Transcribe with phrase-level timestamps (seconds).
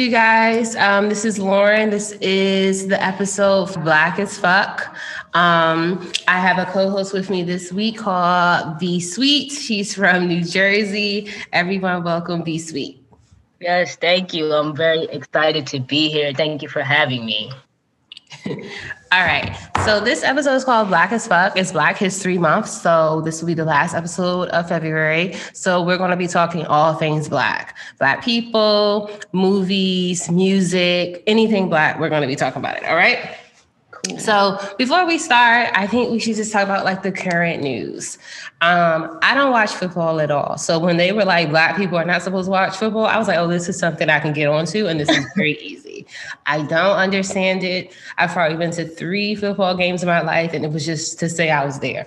[0.00, 0.76] You guys.
[0.76, 1.90] Um, this is Lauren.
[1.90, 4.96] This is the episode Black as Fuck.
[5.34, 9.52] Um, I have a co-host with me this week called B Sweet.
[9.52, 11.30] She's from New Jersey.
[11.52, 13.04] Everyone, welcome B Sweet.
[13.60, 14.50] Yes, thank you.
[14.54, 16.32] I'm very excited to be here.
[16.32, 17.52] Thank you for having me.
[19.12, 19.56] All right.
[19.84, 21.56] So this episode is called Black as Fuck.
[21.56, 22.68] It's Black History Month.
[22.68, 25.34] So this will be the last episode of February.
[25.52, 27.76] So we're going to be talking all things Black.
[27.98, 31.98] Black people, movies, music, anything Black.
[31.98, 32.84] We're going to be talking about it.
[32.84, 33.34] All right.
[33.90, 34.18] Cool.
[34.18, 38.16] So before we start, I think we should just talk about like the current news.
[38.60, 40.56] Um, I don't watch football at all.
[40.56, 43.26] So when they were like black people are not supposed to watch football, I was
[43.26, 45.89] like, oh, this is something I can get onto, and this is very easy.
[46.46, 47.92] I don't understand it.
[48.18, 51.28] I've probably been to three football games in my life, and it was just to
[51.28, 52.06] say I was there.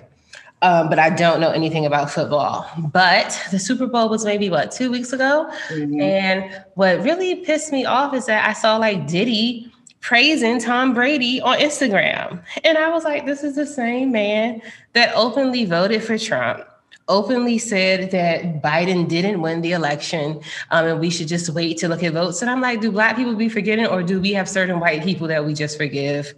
[0.62, 2.66] Um, but I don't know anything about football.
[2.78, 6.00] But the Super Bowl was maybe what two weeks ago, mm-hmm.
[6.00, 9.70] and what really pissed me off is that I saw like Diddy
[10.04, 12.42] praising Tom Brady on Instagram.
[12.62, 14.60] And I was like, this is the same man
[14.92, 16.62] that openly voted for Trump,
[17.08, 21.88] openly said that Biden didn't win the election um, and we should just wait to
[21.88, 22.40] look at votes.
[22.42, 25.28] And I'm like, do Black people be forgetting or do we have certain white people
[25.28, 26.34] that we just forgive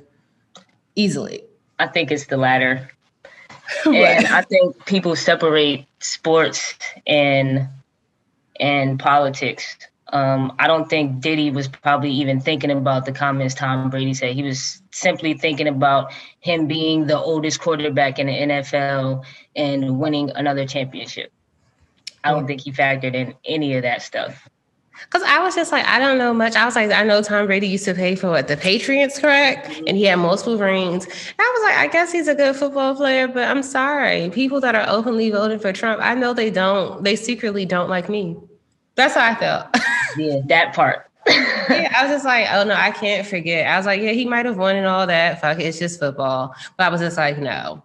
[0.94, 1.42] easily?
[1.78, 2.90] I think it's the latter.
[3.86, 6.74] and I think people separate sports
[7.06, 7.68] and
[8.58, 9.76] and politics
[10.12, 14.34] um, I don't think Diddy was probably even thinking about the comments Tom Brady said.
[14.34, 19.24] He was simply thinking about him being the oldest quarterback in the NFL
[19.56, 21.32] and winning another championship.
[22.22, 24.48] I don't think he factored in any of that stuff.
[25.10, 26.56] Cause I was just like, I don't know much.
[26.56, 29.68] I was like, I know Tom Brady used to pay for what the Patriots, correct?
[29.68, 29.84] Mm-hmm.
[29.88, 31.04] And he had multiple rings.
[31.04, 34.30] And I was like, I guess he's a good football player, but I'm sorry.
[34.30, 38.08] People that are openly voting for Trump, I know they don't, they secretly don't like
[38.08, 38.36] me.
[38.96, 39.66] That's how I felt.
[40.16, 41.08] yeah, that part.
[41.28, 43.66] yeah, I was just like, oh no, I can't forget.
[43.66, 45.40] I was like, yeah, he might have won and all that.
[45.40, 46.54] Fuck, it's just football.
[46.76, 47.82] But I was just like, no.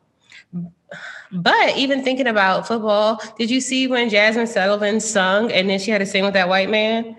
[1.31, 5.89] But even thinking about football, did you see when Jazmine Sullivan sung and then she
[5.89, 7.15] had to sing with that white man?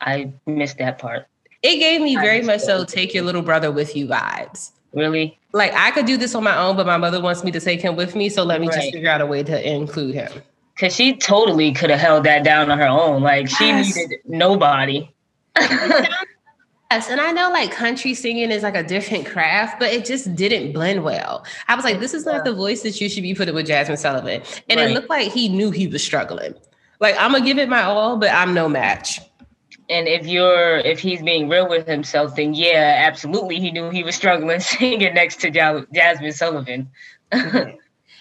[0.00, 1.26] I missed that part.
[1.62, 4.72] It gave me very much so take your little brother with you vibes.
[4.92, 5.38] Really?
[5.52, 7.80] Like I could do this on my own, but my mother wants me to take
[7.80, 8.28] him with me.
[8.28, 8.76] So let me right.
[8.76, 10.30] just figure out a way to include him.
[10.78, 13.22] Cause she totally could have held that down on her own.
[13.22, 13.96] Like she yes.
[13.96, 15.10] needed nobody.
[16.90, 20.34] Yes, and I know like country singing is like a different craft, but it just
[20.34, 21.44] didn't blend well.
[21.68, 23.98] I was like, this is not the voice that you should be putting with Jazmine
[23.98, 24.40] Sullivan.
[24.70, 24.90] And right.
[24.90, 26.54] it looked like he knew he was struggling.
[26.98, 29.20] Like, I'm gonna give it my all, but I'm no match.
[29.90, 34.02] And if you're if he's being real with himself, then yeah, absolutely, he knew he
[34.02, 36.88] was struggling singing next to Jazmine Sullivan.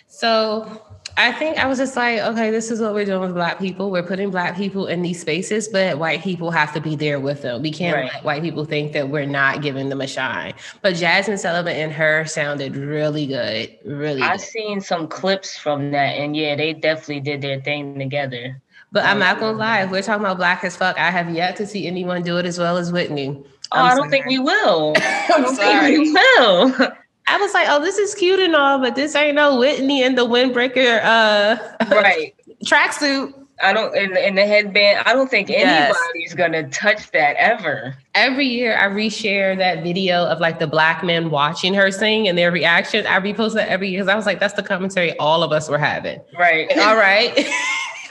[0.07, 0.81] so
[1.17, 3.89] I think I was just like, okay, this is what we're doing with Black people.
[3.89, 7.41] We're putting Black people in these spaces, but white people have to be there with
[7.41, 7.63] them.
[7.63, 8.13] We can't right.
[8.13, 10.53] let white people think that we're not giving them a shine.
[10.83, 13.75] But Jazmine Sullivan and her sounded really good.
[13.83, 18.61] Really I've seen some clips from that, and yeah, they definitely did their thing together.
[18.91, 21.33] But I'm not gonna um, lie, if we're talking about black as fuck, I have
[21.33, 23.43] yet to see anyone do it as well as Whitney.
[23.71, 24.93] Oh, I don't think we will.
[24.97, 26.91] I don't think we will.
[27.27, 30.17] I was like, oh, this is cute and all, but this ain't no Whitney and
[30.17, 31.57] the windbreaker uh
[31.91, 32.33] right
[32.65, 33.33] tracksuit.
[33.61, 35.03] I don't in, in the headband.
[35.07, 35.95] I don't think yes.
[35.95, 37.95] anybody's gonna touch that ever.
[38.13, 42.37] Every year I reshare that video of like the black men watching her sing and
[42.37, 43.07] their reaction.
[43.07, 45.69] I repost that every year because I was like, that's the commentary all of us
[45.69, 46.21] were having.
[46.37, 46.71] Right.
[46.77, 47.33] all right.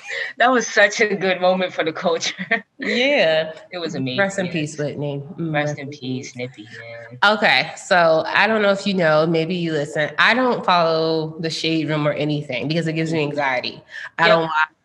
[0.39, 2.65] that was such a good moment for the culture.
[2.79, 3.53] Yeah.
[3.73, 4.19] It was amazing.
[4.19, 5.23] Rest in peace, Whitney.
[5.37, 6.67] Mm, rest, in peace, Nippy.
[7.25, 7.73] Okay.
[7.77, 10.11] So I don't know if you know, maybe you listen.
[10.19, 13.83] I don't follow the shade room or anything because it gives me anxiety.
[14.19, 14.76] I don't watch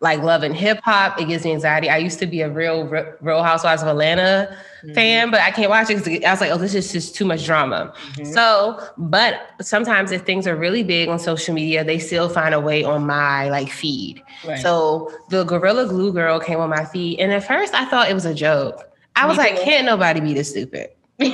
[0.00, 1.20] like love and hip hop.
[1.20, 1.88] It gives me anxiety.
[1.88, 4.94] I used to be a real Real Housewives of Atlanta mm-hmm.
[4.94, 7.24] fan, but I can't watch it because I was like, oh, this is just too
[7.24, 7.92] much drama.
[8.12, 8.32] Mm-hmm.
[8.32, 12.60] So, but sometimes if things are really big on social media, they still find a
[12.60, 14.22] way on my like feed.
[14.46, 14.58] Right.
[14.60, 18.14] So the Gorilla Glue girl came on my feed, and at first I thought it
[18.14, 18.80] was a joke.
[19.16, 19.62] I was Me like, too.
[19.62, 20.90] can't nobody be this stupid.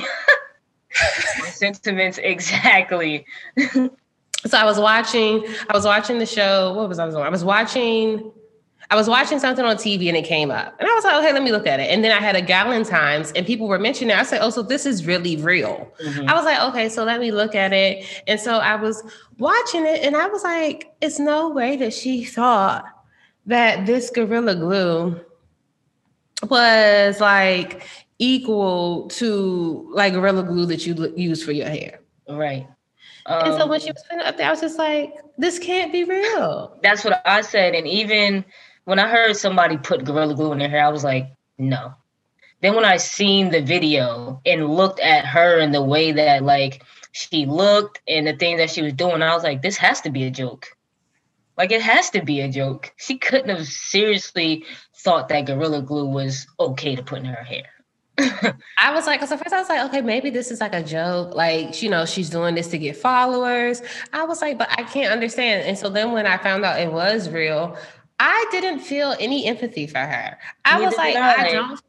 [1.61, 3.25] sentiments exactly.
[3.57, 5.45] so I was watching.
[5.69, 6.73] I was watching the show.
[6.73, 8.31] What was I was I was watching
[8.91, 10.75] I was watching something on TV and it came up.
[10.77, 11.89] And I was like, okay, let me look at it.
[11.89, 14.19] And then I had a Gallon Times and people were mentioning it.
[14.19, 15.89] I said, oh, so this is really real.
[16.03, 16.27] Mm-hmm.
[16.27, 18.05] I was like, okay, so let me look at it.
[18.27, 19.01] And so I was
[19.37, 22.83] watching it and I was like, it's no way that she thought
[23.45, 25.17] that this Gorilla Glue
[26.49, 27.83] was like
[28.19, 32.01] equal to like Gorilla Glue that you use for your hair.
[32.27, 32.67] Right.
[33.25, 35.13] Um, and so when she um, was putting it up there, I was just like,
[35.37, 36.77] this can't be real.
[36.83, 37.73] That's what I said.
[37.73, 38.43] And even
[38.85, 41.93] when I heard somebody put Gorilla Glue in their hair, I was like, no.
[42.61, 46.83] then when I seen the video and looked at her and the way that like
[47.11, 50.09] she looked and the things that she was doing, I was like, this has to
[50.09, 50.67] be a joke.
[51.57, 52.93] Like it has to be a joke.
[52.97, 57.65] She couldn't have seriously thought that Gorilla Glue was okay to put in her hair.
[58.77, 60.83] I was like, because at first I was like, okay, maybe this is like a
[60.83, 61.33] joke.
[61.35, 63.81] Like, you know, she's doing this to get followers.
[64.13, 65.67] I was like, but I can't understand.
[65.67, 67.77] And so then when I found out it was real,
[68.23, 70.37] I didn't feel any empathy for her.
[70.63, 71.47] I was like, I.
[71.47, 71.81] I don't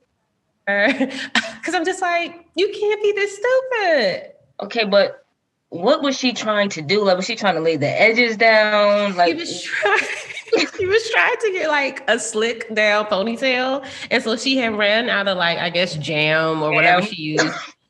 [0.67, 4.32] because I'm just like, you can't be this stupid.
[4.61, 5.26] Okay, but
[5.69, 7.05] what was she trying to do?
[7.05, 9.14] Like, was she trying to lay the edges down?
[9.14, 9.99] Like, she was trying.
[10.79, 15.11] she was trying to get like a slick down ponytail, and so she had ran
[15.11, 17.44] out of like I guess jam or whatever she used.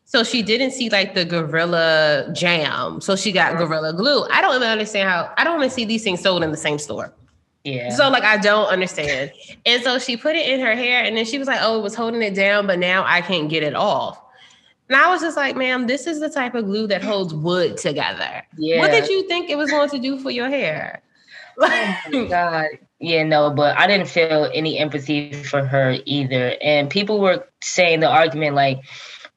[0.04, 3.00] So she didn't see like the gorilla jam.
[3.00, 3.66] So she got uh-huh.
[3.66, 4.26] gorilla glue.
[4.32, 6.78] I don't even understand how I don't even see these things sold in the same
[6.78, 7.14] store.
[7.64, 7.90] Yeah.
[7.90, 9.32] So like I don't understand.
[9.64, 11.82] And so she put it in her hair and then she was like, "Oh, it
[11.82, 14.20] was holding it down, but now I can't get it off."
[14.88, 17.76] And I was just like, "Ma'am, this is the type of glue that holds wood
[17.76, 18.42] together.
[18.58, 18.80] Yeah.
[18.80, 21.02] What did you think it was going to do for your hair?"
[21.58, 22.66] oh my god.
[22.98, 26.54] Yeah, no, but I didn't feel any empathy for her either.
[26.62, 28.78] And people were saying the argument like,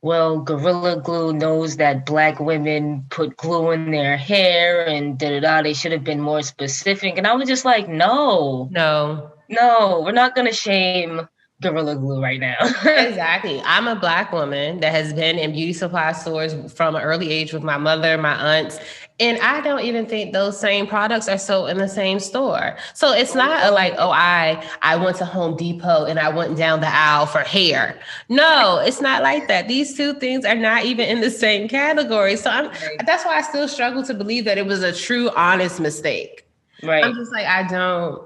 [0.05, 5.39] well, Gorilla Glue knows that black women put glue in their hair and da da
[5.39, 5.61] da.
[5.63, 7.17] They should have been more specific.
[7.17, 11.27] And I was just like, no, no, no, we're not gonna shame
[11.59, 12.55] Gorilla Glue right now.
[12.85, 13.63] exactly.
[13.65, 17.51] I'm a black woman that has been in beauty supply stores from an early age
[17.51, 18.77] with my mother, my aunts,
[19.19, 22.75] and I don't even think those same products are sold in the same store.
[22.94, 26.57] So it's not a like, oh, I I went to Home Depot and I went
[26.57, 27.97] down the aisle for hair.
[28.27, 29.69] No, it's not like that.
[29.69, 32.35] These two things are not even in the same category.
[32.35, 32.71] So I'm
[33.06, 36.45] that's why I still struggle to believe that it was a true honest mistake.
[36.83, 37.03] Right.
[37.03, 38.21] I'm just like, I don't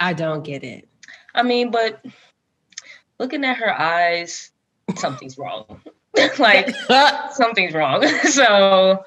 [0.00, 0.86] I don't get it.
[1.34, 2.04] I mean, but
[3.18, 4.50] looking at her eyes,
[4.96, 5.80] something's wrong.
[6.38, 6.74] like
[7.32, 8.06] something's wrong.
[8.24, 9.02] so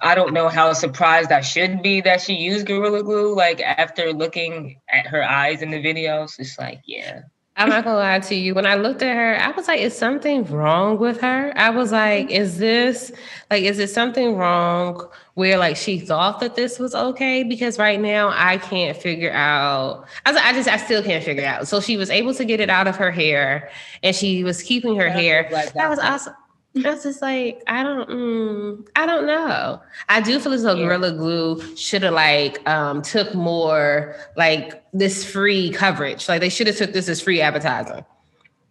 [0.00, 3.34] I don't know how surprised I should be that she used Gorilla Glue.
[3.34, 7.22] Like after looking at her eyes in the videos, it's like, yeah.
[7.58, 8.54] I'm not gonna lie to you.
[8.54, 11.52] When I looked at her, I was like, is something wrong with her?
[11.56, 12.42] I was like, mm-hmm.
[12.42, 13.10] is this
[13.50, 17.42] like, is it something wrong where like she thought that this was okay?
[17.42, 20.06] Because right now I can't figure out.
[20.24, 21.66] I, was, I just, I still can't figure out.
[21.66, 23.70] So she was able to get it out of her hair
[24.04, 25.48] and she was keeping her hair.
[25.74, 26.34] That was awesome.
[26.76, 29.80] I was just like, I don't, mm, I don't know.
[30.08, 30.86] I do feel as though yeah.
[30.86, 36.28] Gorilla Glue should have like um took more like this free coverage.
[36.28, 38.04] Like they should have took this as free advertising.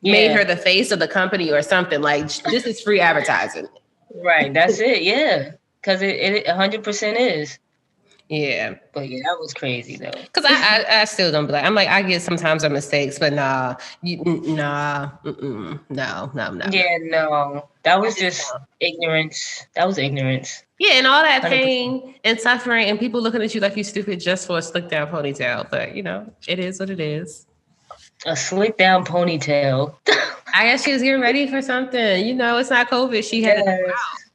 [0.02, 0.12] Yeah.
[0.12, 2.02] Made her the face of the company or something.
[2.02, 3.68] Like this is free advertising.
[4.16, 4.54] Right.
[4.54, 5.04] That's it.
[5.04, 5.52] Yeah.
[5.82, 7.60] Because it, it 100% is.
[8.30, 8.76] Yeah.
[8.94, 10.12] But yeah, that was crazy though.
[10.34, 11.64] Cause I, I, I still don't believe.
[11.64, 16.66] I'm like I get sometimes are mistakes, but nah, you, nah, no, no, no.
[16.70, 19.66] Yeah, no, that was just ignorance.
[19.76, 20.64] That was ignorance.
[20.80, 21.50] Yeah, and all that 100%.
[21.50, 24.90] pain and suffering, and people looking at you like you stupid just for a slick
[24.90, 25.70] down ponytail.
[25.70, 27.46] But you know, it is what it is.
[28.26, 29.96] A slick down ponytail.
[30.54, 32.26] I guess she was getting ready for something.
[32.26, 33.28] You know, it's not COVID.
[33.28, 34.27] She had yes.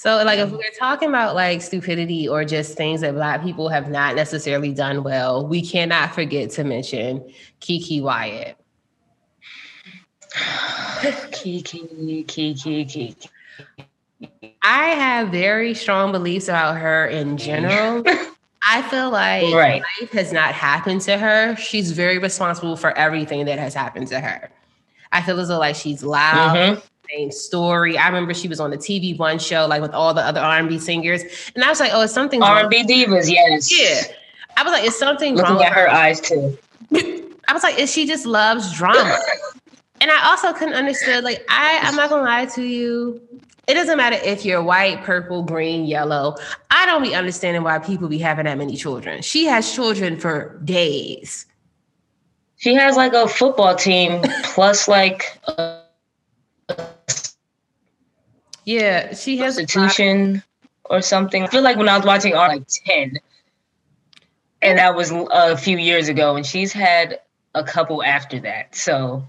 [0.00, 3.90] So, like, if we're talking about like stupidity or just things that Black people have
[3.90, 7.22] not necessarily done well, we cannot forget to mention
[7.60, 8.56] Kiki Wyatt.
[10.32, 13.28] Keke, Kiki, Keke.
[14.62, 18.02] I have very strong beliefs about her in general.
[18.66, 19.82] I feel like right.
[20.00, 21.56] life has not happened to her.
[21.56, 24.50] She's very responsible for everything that has happened to her.
[25.12, 26.56] I feel as though like she's loud.
[26.56, 27.96] Mm-hmm same story.
[27.98, 30.78] I remember she was on the TV one show, like with all the other R&B
[30.78, 31.22] singers,
[31.54, 33.70] and I was like, oh, it's something R&B divas, yes.
[33.70, 34.14] Yeah,
[34.56, 36.56] I was like, it's something looking wrong at her eyes too.
[36.94, 39.18] I was like, is she just loves drama?
[40.00, 41.24] and I also couldn't understand.
[41.24, 43.20] Like, I, I'm not gonna lie to you.
[43.66, 46.36] It doesn't matter if you're white, purple, green, yellow.
[46.70, 49.22] I don't be understanding why people be having that many children.
[49.22, 51.46] She has children for days.
[52.56, 55.79] She has like a football team plus like a
[58.70, 60.42] yeah, she has Constitution
[60.84, 61.42] or something.
[61.42, 63.18] I feel like when I was watching R like 10,
[64.62, 67.18] and that was a few years ago, and she's had
[67.54, 68.76] a couple after that.
[68.76, 69.24] So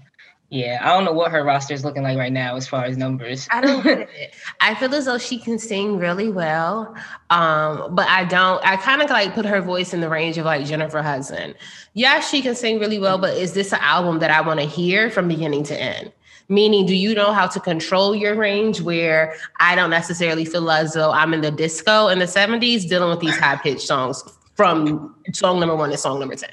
[0.48, 2.96] yeah, I don't know what her roster is looking like right now as far as
[2.96, 3.48] numbers.
[3.50, 4.34] I don't get it.
[4.60, 6.94] I feel as though she can sing really well,
[7.30, 8.64] um, but I don't.
[8.64, 11.54] I kind of like put her voice in the range of like Jennifer Hudson.
[11.94, 14.66] Yeah, she can sing really well, but is this an album that I want to
[14.66, 16.12] hear from beginning to end?
[16.52, 20.92] Meaning, do you know how to control your range where I don't necessarily feel as
[20.92, 24.22] though I'm in the disco in the 70s dealing with these high pitched songs
[24.54, 26.50] from song number one to song number 10?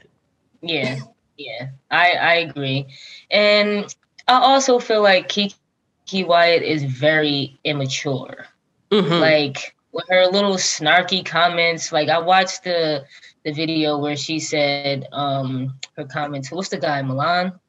[0.62, 1.00] Yeah,
[1.38, 2.88] yeah, I, I agree.
[3.30, 3.94] And
[4.30, 8.46] I also feel like Keke Wyatt is very immature.
[8.92, 9.14] Mm-hmm.
[9.16, 11.92] Like with her little snarky comments.
[11.92, 13.06] Like I watched the
[13.44, 16.52] the video where she said um her comments.
[16.52, 17.02] What's the guy?
[17.02, 17.60] Milan?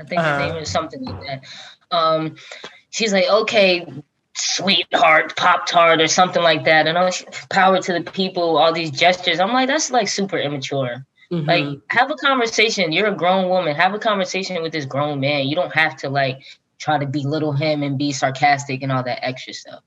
[0.00, 0.38] I think uh-huh.
[0.38, 1.44] his name is something like that.
[1.90, 2.36] Um,
[2.90, 3.86] she's like, okay,
[4.34, 6.86] sweetheart, pop tart, or something like that.
[6.86, 7.10] And all
[7.50, 9.40] power to the people, all these gestures.
[9.40, 11.06] I'm like, that's like super immature.
[11.30, 11.48] Mm-hmm.
[11.48, 12.92] Like, have a conversation.
[12.92, 13.74] You're a grown woman.
[13.74, 15.46] Have a conversation with this grown man.
[15.46, 16.42] You don't have to like
[16.78, 19.82] try to belittle him and be sarcastic and all that extra stuff.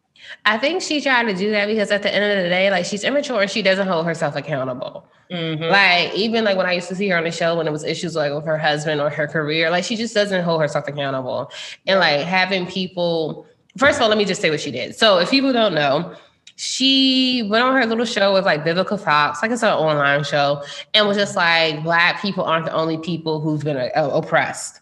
[0.46, 2.86] I think she tried to do that because at the end of the day, like
[2.86, 5.08] she's immature and she doesn't hold herself accountable.
[5.32, 5.64] Mm-hmm.
[5.64, 7.84] Like even like when I used to see her on the show when it was
[7.84, 11.52] issues like with her husband or her career, like she just doesn't hold herself accountable.
[11.86, 13.46] And like having people,
[13.78, 14.96] first of all, let me just say what she did.
[14.96, 16.16] So if people don't know,
[16.56, 20.64] she went on her little show with like Vivica Fox, like it's an online show,
[20.94, 24.82] and was just like, Black people aren't the only people who've been uh, oppressed.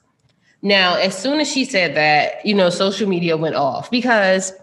[0.62, 4.54] Now, as soon as she said that, you know, social media went off because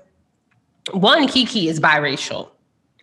[0.93, 2.49] one, Kiki is biracial.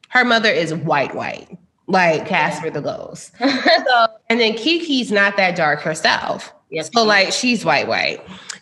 [0.09, 1.55] Her mother is white, white,
[1.89, 3.31] like Casper the Ghost.
[3.39, 6.53] so, and then Kiki's not that dark herself.
[6.69, 8.21] Yes, so, like, she's white, white.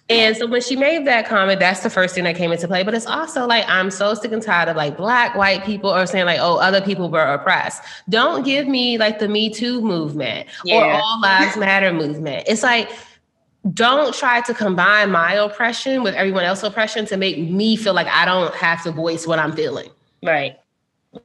[0.10, 2.84] And so when she made that comment, that's the first thing that came into play.
[2.84, 6.06] But it's also like I'm so sick and tired of like black white people are
[6.06, 7.84] saying like, oh, other people were oppressed.
[8.08, 10.78] Don't give me like the Me Too movement yeah.
[10.78, 12.46] or All Lives Matter movement.
[12.48, 12.90] It's like
[13.74, 18.08] don't try to combine my oppression with everyone else's oppression to make me feel like
[18.08, 19.90] I don't have to voice what I'm feeling.
[20.24, 20.58] Right.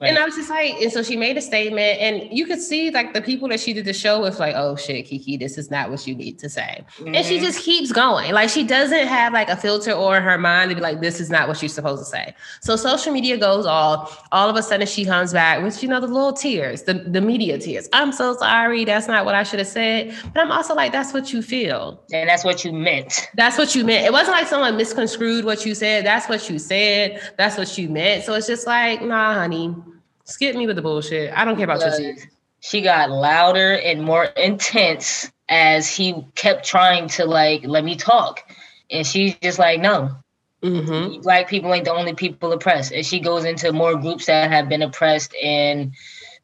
[0.01, 0.09] Right.
[0.09, 2.91] And I was just like, and so she made a statement, and you could see
[2.91, 5.71] like the people that she did the show with, like, oh shit, Kiki, this is
[5.71, 6.85] not what you need to say.
[6.99, 7.15] Mm-hmm.
[7.15, 7.45] And she mm-hmm.
[7.45, 8.33] just keeps going.
[8.33, 11.31] Like she doesn't have like a filter or her mind to be like, this is
[11.31, 12.35] not what you're supposed to say.
[12.61, 14.27] So social media goes off.
[14.33, 17.21] All of a sudden she comes back with, you know, the little tears, the, the
[17.21, 17.89] media tears.
[17.93, 18.85] I'm so sorry.
[18.85, 20.15] That's not what I should have said.
[20.33, 22.03] But I'm also like, that's what you feel.
[22.13, 23.29] And that's what you meant.
[23.35, 24.07] That's what you meant.
[24.07, 26.07] It wasn't like someone misconstrued what you said.
[26.07, 27.21] That's what you said.
[27.39, 28.25] That's what you meant.
[28.25, 29.75] So it's just like, nah, honey
[30.25, 31.33] Skip me with the bullshit.
[31.37, 32.26] I don't care about your teeth.
[32.61, 38.49] She got louder and more intense as he kept trying to like let me talk,
[38.91, 40.17] and she's just like, no.
[40.62, 41.23] Mm-hmm.
[41.23, 44.69] Black people ain't the only people oppressed, and she goes into more groups that have
[44.69, 45.93] been oppressed and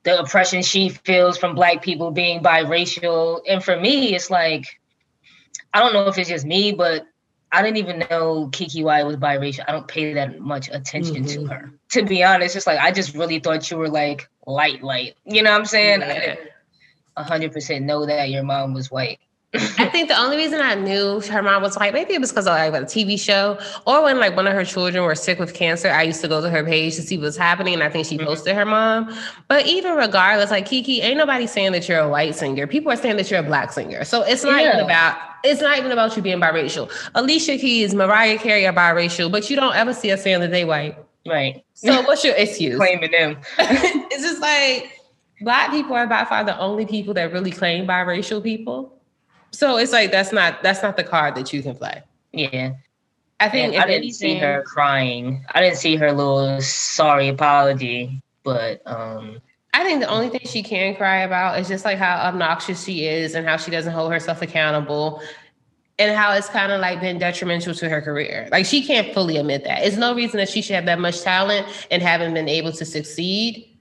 [0.03, 3.41] the oppression she feels from black people being biracial.
[3.49, 4.81] And for me, it's like
[5.73, 7.07] I don't know if it's just me, but
[7.51, 9.65] I didn't even know Keke Wyatt was biracial.
[9.67, 11.47] I don't pay that much attention mm-hmm.
[11.47, 11.73] to her.
[11.91, 15.17] To be honest, it's like I just really thought you were like light, light.
[15.25, 16.01] You know what I'm saying?
[16.01, 16.37] Yeah.
[17.17, 19.19] I didn't 100% know that your mom was white.
[19.55, 22.47] I think the only reason I knew her mom was white, maybe it was because
[22.47, 25.55] of like a TV show, or when like one of her children were sick with
[25.55, 25.89] cancer.
[25.89, 28.19] I used to go to her page to see what's happening, and I think she
[28.19, 28.27] mm-hmm.
[28.27, 29.17] posted her mom.
[29.49, 32.67] But even regardless, like Kiki, ain't nobody saying that you're a white singer.
[32.67, 34.05] People are saying that you're a black singer.
[34.05, 34.75] So it's not yeah.
[34.75, 36.93] even about it's not even about you being biracial.
[37.15, 40.67] Alicia Keys, Mariah Carey are biracial, but you don't ever see us saying that they
[40.67, 40.99] white.
[41.27, 41.65] Right.
[41.73, 42.77] So what's your excuse?
[42.79, 43.39] Claiming them.
[43.59, 45.01] it's just like
[45.41, 48.98] black people are by far the only people that really claim biracial people.
[49.51, 52.03] So it's like that's not that's not the card that you can play.
[52.33, 52.75] Yeah.
[53.41, 55.45] I think I didn't anything, see her crying.
[55.53, 59.41] I didn't see her little sorry apology, but um
[59.75, 63.07] I think the only thing she can cry about is just like how obnoxious she
[63.07, 65.23] is and how she doesn't hold herself accountable
[65.99, 68.49] and how it's kind of like been detrimental to her career.
[68.51, 69.85] Like she can't fully admit that.
[69.85, 72.85] It's no reason that she should have that much talent and haven't been able to
[72.85, 73.79] succeed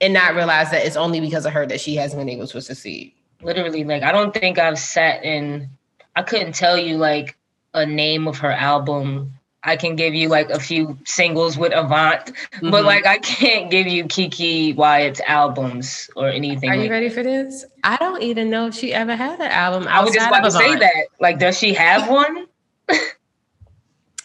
[0.00, 2.60] and not realize that it's only because of her that she hasn't been able to
[2.60, 5.68] succeed literally like I don't think I've sat in
[6.14, 7.36] I couldn't tell you like
[7.74, 9.32] a name of her album.
[9.64, 12.70] I can give you like a few singles with Avant, mm-hmm.
[12.70, 16.68] but like I can't give you Kiki Wyatt's albums or anything.
[16.68, 17.64] Are like you ready for this?
[17.84, 19.86] I don't even know if she ever had an album.
[19.88, 21.06] I was just about to say that.
[21.20, 22.46] Like, does she have one?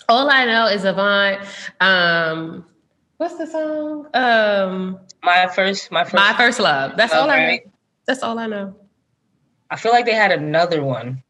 [0.10, 1.46] All I know is Avant.
[1.82, 2.66] Um,
[3.18, 4.08] what's the song?
[4.16, 6.96] Um, my first, my first, my first love.
[6.96, 7.72] That's all I know.
[8.06, 8.74] That's all I know.
[9.70, 11.24] I feel like they had another one.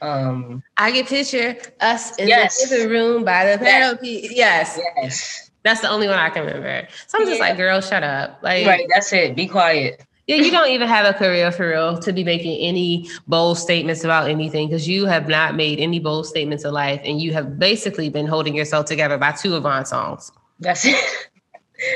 [0.00, 2.68] Um, I can picture us in yes.
[2.68, 3.98] the living room by the piano.
[4.02, 4.78] Yes.
[4.96, 5.50] Yes.
[5.64, 6.86] That's the only one I can remember.
[7.08, 7.48] So I'm just yeah.
[7.48, 8.38] like, girl, shut up.
[8.42, 8.86] Like, right.
[8.94, 9.34] That's it.
[9.34, 10.04] Be quiet.
[10.28, 14.04] Yeah, you don't even have a career for real to be making any bold statements
[14.04, 17.58] about anything because you have not made any bold statements in life and you have
[17.58, 20.30] basically been holding yourself together by two Avant songs.
[20.60, 21.02] That's it.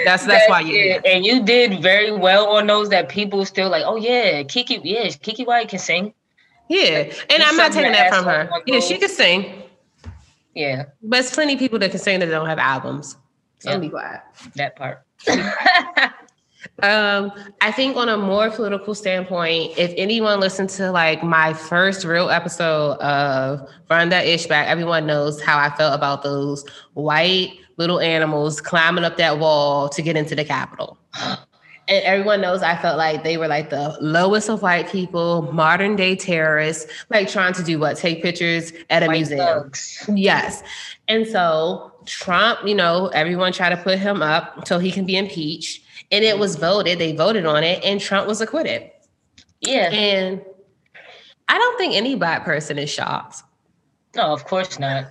[0.04, 3.82] That's that's, why you and you did very well on those that people still like.
[3.84, 6.14] Oh yeah, Kiki, yeah, Kiki Wyatt can sing.
[6.68, 8.48] Yeah, like, and I'm not taking that from her.
[8.66, 9.62] Yeah, she can sing.
[10.54, 13.16] Yeah, but it's plenty of people that can sing that don't have albums.
[13.58, 13.78] So yeah.
[13.78, 14.20] be quiet.
[14.54, 15.02] That part.
[16.82, 22.04] Um, I think on a more political standpoint, if anyone listened to like my first
[22.04, 27.52] real episode of Run That Ish Back, everyone knows how I felt about those white
[27.82, 30.96] little animals climbing up that wall to get into the Capitol.
[31.88, 35.96] And everyone knows I felt like they were like the lowest of white people, modern
[35.96, 37.96] day terrorists, like trying to do what?
[37.96, 39.40] Take pictures at a white museum.
[39.40, 40.08] Thugs.
[40.14, 40.62] Yes.
[41.08, 45.16] And so Trump, you know, everyone tried to put him up so he can be
[45.16, 45.84] impeached.
[46.12, 48.88] And it was voted, they voted on it, and Trump was acquitted.
[49.60, 49.90] Yeah.
[49.90, 50.40] And
[51.48, 53.42] I don't think any black person is shocked.
[54.14, 55.06] No, of course not.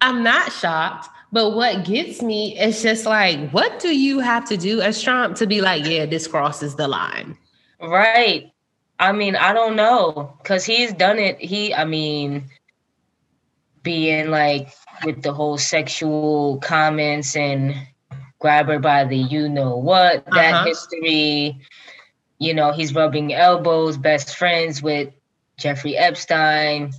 [0.00, 4.56] I'm not shocked but what gets me is just like, what do you have to
[4.56, 7.36] do as Trump to be like, yeah, this crosses the line?
[7.82, 8.52] Right.
[9.00, 10.38] I mean, I don't know.
[10.44, 11.40] Cause he's done it.
[11.40, 12.44] He, I mean,
[13.82, 14.68] being like
[15.04, 17.74] with the whole sexual comments and
[18.38, 20.66] grab her by the you know what, that uh-huh.
[20.66, 21.60] history.
[22.38, 25.12] You know, he's rubbing elbows, best friends with
[25.56, 26.92] Jeffrey Epstein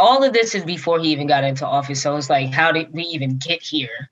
[0.00, 2.02] all of this is before he even got into office.
[2.02, 4.10] So it's like, how did we even get here?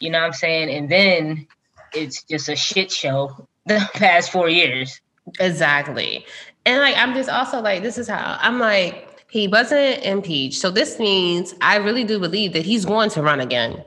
[0.00, 0.70] You know what I'm saying?
[0.70, 1.46] And then
[1.92, 5.00] it's just a shit show the past four years.
[5.38, 6.24] Exactly.
[6.66, 10.60] And like, I'm just also like, this is how I'm like, he wasn't impeached.
[10.60, 13.84] So this means I really do believe that he's going to run again.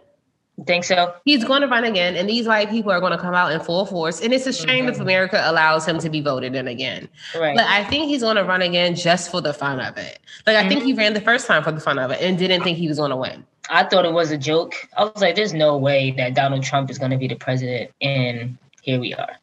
[0.66, 1.14] Think so?
[1.26, 3.60] He's going to run again, and these white people are going to come out in
[3.60, 4.22] full force.
[4.22, 4.90] And it's a shame mm-hmm.
[4.90, 7.10] if America allows him to be voted in again.
[7.36, 7.56] Right.
[7.56, 10.20] But I think he's going to run again just for the fun of it.
[10.46, 10.70] Like I mm-hmm.
[10.70, 11.00] think he mm-hmm.
[11.00, 13.10] ran the first time for the fun of it and didn't think he was going
[13.10, 13.44] to win.
[13.70, 14.76] I thought it was a joke.
[14.98, 17.92] I was like, "There's no way that Donald Trump is going to be the president,"
[18.02, 19.38] and here we are.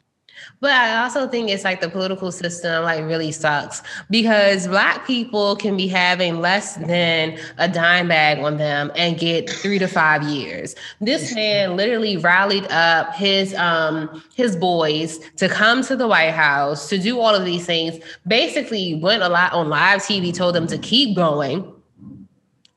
[0.61, 5.55] But I also think it's like the political system like really sucks because black people
[5.55, 10.21] can be having less than a dime bag on them and get three to five
[10.21, 10.75] years.
[10.99, 16.87] This man literally rallied up his um his boys to come to the White House
[16.89, 18.03] to do all of these things.
[18.27, 21.73] Basically, went a lot on live TV, told them to keep going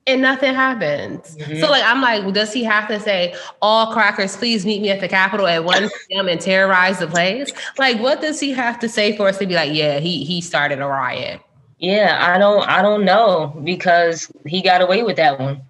[0.06, 1.36] and nothing happens.
[1.36, 1.60] Mm-hmm.
[1.60, 5.00] So like I'm like, does he have to say, all crackers, please meet me at
[5.00, 6.28] the Capitol at 1 p.m.
[6.28, 7.52] and terrorize the place?
[7.78, 10.40] Like, what does he have to say for us to be like, yeah, he he
[10.40, 11.40] started a riot?
[11.78, 15.62] Yeah, I don't I don't know because he got away with that one.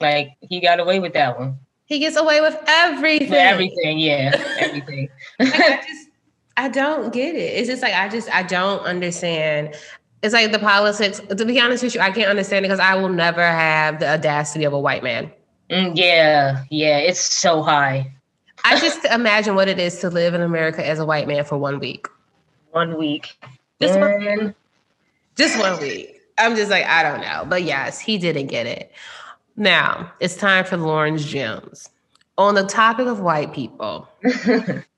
[0.00, 1.58] Like he got away with that one.
[1.86, 3.32] He gets away with everything.
[3.32, 5.08] Everything, yeah, everything.
[5.38, 6.08] like, I just
[6.56, 7.38] I don't get it.
[7.38, 9.76] It's just like I just I don't understand
[10.22, 11.20] it's like the politics.
[11.20, 14.14] To be honest with you, I can't understand it because I will never have the
[14.14, 15.30] audacity of a white man.
[15.70, 18.12] Mm, yeah, yeah, it's so high.
[18.64, 21.58] I just imagine what it is to live in America as a white man for
[21.58, 22.06] one week.
[22.70, 23.36] One week.
[23.80, 24.54] Just one,
[25.34, 26.20] just one week.
[26.38, 27.44] I'm just like, I don't know.
[27.48, 28.92] But yes, he didn't get it.
[29.56, 31.88] Now it's time for Lauren's Gems.
[32.38, 34.08] On the topic of white people,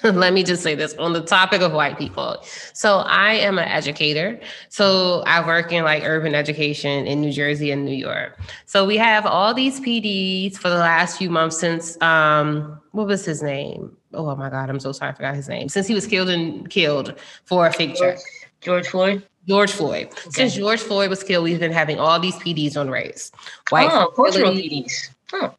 [0.04, 2.42] let me just say this on the topic of white people.
[2.72, 4.40] So I am an educator.
[4.68, 8.38] So I work in like urban education in New Jersey and New York.
[8.66, 13.24] So we have all these PDs for the last few months since um what was
[13.24, 13.96] his name?
[14.14, 15.68] Oh my God, I'm so sorry, I forgot his name.
[15.68, 18.18] Since he was killed and killed for a fake check.
[18.60, 19.26] George Floyd.
[19.48, 20.08] George Floyd.
[20.08, 20.30] Okay.
[20.30, 23.32] Since George Floyd was killed, we've been having all these PDs on race.
[23.70, 25.10] White oh, cultural PDs.
[25.32, 25.54] Oh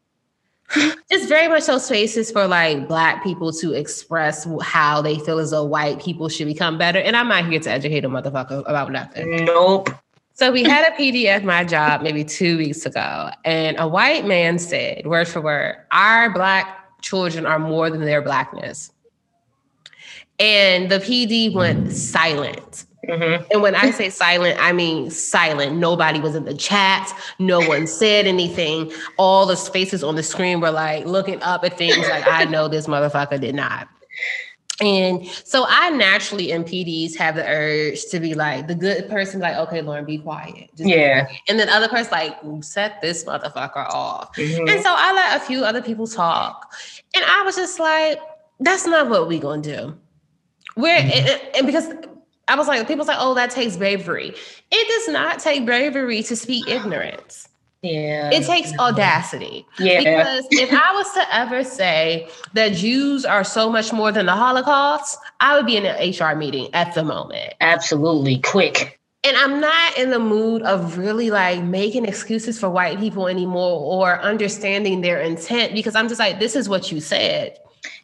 [1.10, 5.52] it's very much those spaces for like black people to express how they feel as
[5.52, 7.00] though white people should become better.
[7.00, 9.46] And I'm not here to educate a motherfucker about nothing.
[9.46, 9.90] Nope.
[10.34, 14.58] So we had a PDF, my job maybe two weeks ago, and a white man
[14.58, 18.92] said, word for word, our black children are more than their blackness.
[20.40, 23.46] And the PD went silent Mm-hmm.
[23.52, 25.78] And when I say silent, I mean silent.
[25.78, 27.12] Nobody was in the chat.
[27.40, 28.92] No one said anything.
[29.18, 32.68] All the faces on the screen were like looking up at things like, I know
[32.68, 33.88] this motherfucker did not.
[34.82, 39.40] And so I naturally in PDs have the urge to be like the good person,
[39.40, 40.72] like, okay, Lauren, be quiet.
[40.76, 41.26] Just yeah.
[41.26, 41.42] Quiet.
[41.50, 44.36] And then other person like, set this motherfucker off.
[44.36, 44.68] Mm-hmm.
[44.68, 46.74] And so I let a few other people talk.
[47.16, 48.20] And I was just like,
[48.60, 49.98] that's not what we gonna do.
[50.76, 51.28] We're mm-hmm.
[51.28, 51.94] and, and because
[52.48, 54.34] I was like, people say, oh, that takes bravery.
[54.72, 57.48] It does not take bravery to speak ignorance.
[57.82, 58.30] Yeah.
[58.32, 59.66] It takes audacity.
[59.80, 60.00] Yeah.
[60.00, 64.36] Because if I was to ever say that Jews are so much more than the
[64.36, 67.54] Holocaust, I would be in an HR meeting at the moment.
[67.60, 68.38] Absolutely.
[68.40, 69.00] Quick.
[69.24, 73.80] And I'm not in the mood of really like making excuses for white people anymore
[73.80, 77.58] or understanding their intent because I'm just like, this is what you said.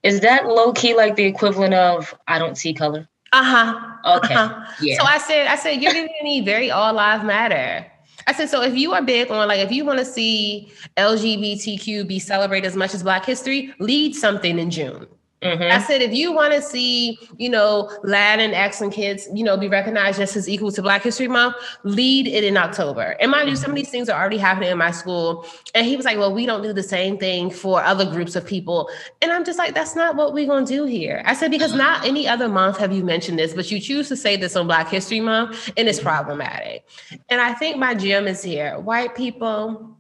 [0.04, 3.08] Is that low key like the equivalent of I don't see color?
[3.34, 4.18] Uh-huh.
[4.18, 4.36] Okay.
[4.36, 4.66] Uh-huh.
[4.82, 4.98] Yeah.
[4.98, 7.86] So I said, I said, you're giving me very all lives matter.
[8.26, 12.08] I said, so if you are big on like if you want to see LGBTQ
[12.08, 15.08] be celebrated as much as Black History, lead something in June.
[15.44, 15.72] Mm-hmm.
[15.72, 20.18] I said, if you want to see, you know, Latinx kids, you know, be recognized
[20.18, 23.16] just as equal to Black History Month, lead it in October.
[23.20, 23.76] And mind you, some of mm-hmm.
[23.76, 25.46] these things are already happening in my school.
[25.76, 28.48] And he was like, well, we don't do the same thing for other groups of
[28.48, 28.90] people.
[29.22, 31.22] And I'm just like, that's not what we're going to do here.
[31.26, 32.08] I said, because not mm-hmm.
[32.08, 34.90] any other month have you mentioned this, but you choose to say this on Black
[34.90, 36.08] History Month, and it's mm-hmm.
[36.08, 36.88] problematic.
[37.30, 38.80] And I think my gem is here.
[38.80, 39.97] White people,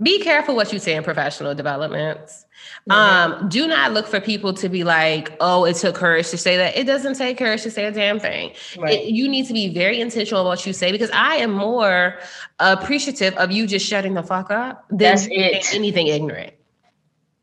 [0.00, 2.46] be careful what you say in professional developments.
[2.88, 3.42] Mm-hmm.
[3.42, 6.56] Um, do not look for people to be like, oh, it took courage to say
[6.56, 6.76] that.
[6.76, 8.52] It doesn't take courage to say a damn thing.
[8.78, 9.00] Right.
[9.00, 12.18] It, you need to be very intentional about what you say because I am more
[12.60, 16.54] appreciative of you just shutting the fuck up than anything ignorant.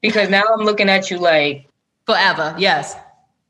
[0.01, 1.67] Because now I'm looking at you like
[2.05, 2.55] forever.
[2.57, 2.95] Yes.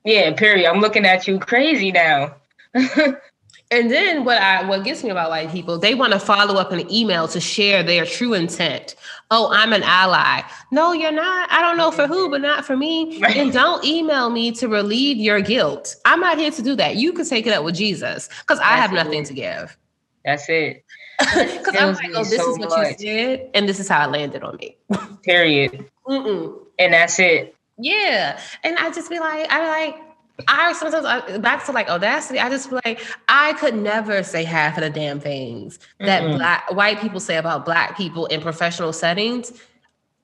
[0.03, 0.67] Yeah, period.
[0.67, 2.35] I'm looking at you crazy now.
[3.71, 6.71] And then what I what gets me about white people, they want to follow up
[6.71, 8.95] an email to share their true intent.
[9.31, 10.43] Oh, I'm an ally.
[10.71, 11.51] No, you're not.
[11.51, 13.19] I don't know for who, but not for me.
[13.19, 13.37] Right.
[13.37, 15.95] And don't email me to relieve your guilt.
[16.05, 16.97] I'm not here to do that.
[16.97, 19.27] You can take it up with Jesus because I have nothing it.
[19.27, 19.77] to give.
[20.23, 20.83] That's it.
[21.17, 22.91] Because I'm like, oh, this so is what much.
[22.91, 24.75] you did, and this is how it landed on me.
[25.23, 25.89] Period.
[26.05, 26.59] Mm-mm.
[26.77, 27.55] And that's it.
[27.77, 30.04] Yeah, and I just be like, I like
[30.47, 32.39] I sometimes I, back to like audacity.
[32.39, 36.37] I just feel like I could never say half of the damn things that mm
[36.37, 39.53] black white people say about black people in professional settings.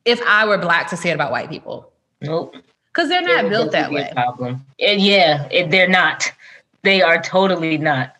[0.04, 2.56] If I were black to say it about white people, nope,
[2.88, 4.10] because they're not built that way.
[4.13, 4.65] Problem.
[4.80, 6.32] And yeah, it, they're not.
[6.84, 8.15] They are totally not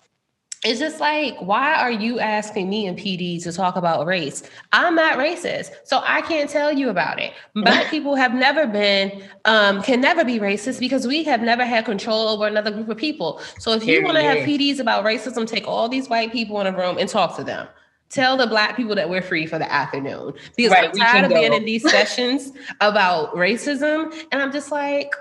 [0.63, 4.43] it's just like, why are you asking me and PD to talk about race?
[4.71, 7.34] I'm not racist, so I can't tell you about it.
[7.56, 11.86] Black people have never been, um, can never be racist because we have never had
[11.86, 13.41] control over another group of people.
[13.58, 16.67] So if you want to have PDs about racism, take all these white people in
[16.67, 17.67] a room and talk to them.
[18.10, 21.32] Tell the black people that we're free for the afternoon because right, I'm tired of
[21.32, 25.15] being in these sessions about racism, and I'm just like,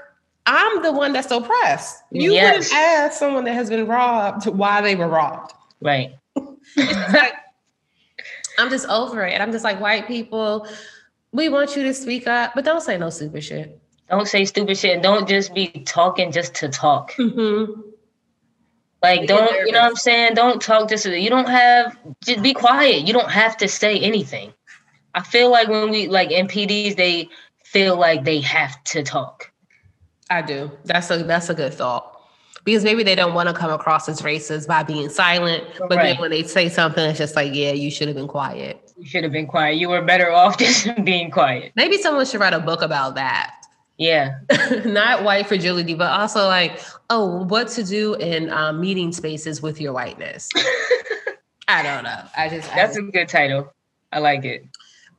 [0.51, 2.03] I'm the one that's oppressed.
[2.11, 2.57] You yes.
[2.57, 5.53] wouldn't ask someone that has been robbed why they were robbed.
[5.81, 6.17] Right.
[6.77, 7.35] like,
[8.59, 9.41] I'm just over it.
[9.41, 10.67] I'm just like, white people,
[11.31, 13.81] we want you to speak up, but don't say no stupid shit.
[14.09, 15.03] Don't say stupid shit.
[15.03, 17.13] Don't just be talking just to talk.
[17.13, 17.81] Mm-hmm.
[19.05, 20.35] Like, don't, you know what I'm saying?
[20.35, 23.07] Don't talk just, you don't have, just be quiet.
[23.07, 24.53] You don't have to say anything.
[25.15, 27.29] I feel like when we, like MPDs, they
[27.65, 29.50] feel like they have to talk.
[30.31, 30.71] I do.
[30.85, 32.17] That's a that's a good thought.
[32.65, 36.03] Because maybe they don't want to come across as racist by being silent, but right.
[36.03, 38.93] then when they say something, it's just like, yeah, you should have been quiet.
[38.99, 39.79] You should have been quiet.
[39.79, 41.73] You were better off just being quiet.
[41.75, 43.55] Maybe someone should write a book about that.
[43.97, 44.39] Yeah.
[44.85, 49.81] Not white fragility, but also like, oh, what to do in um, meeting spaces with
[49.81, 50.49] your whiteness.
[51.69, 52.23] I don't know.
[52.37, 53.73] I just that's I a good title.
[54.13, 54.67] I like it.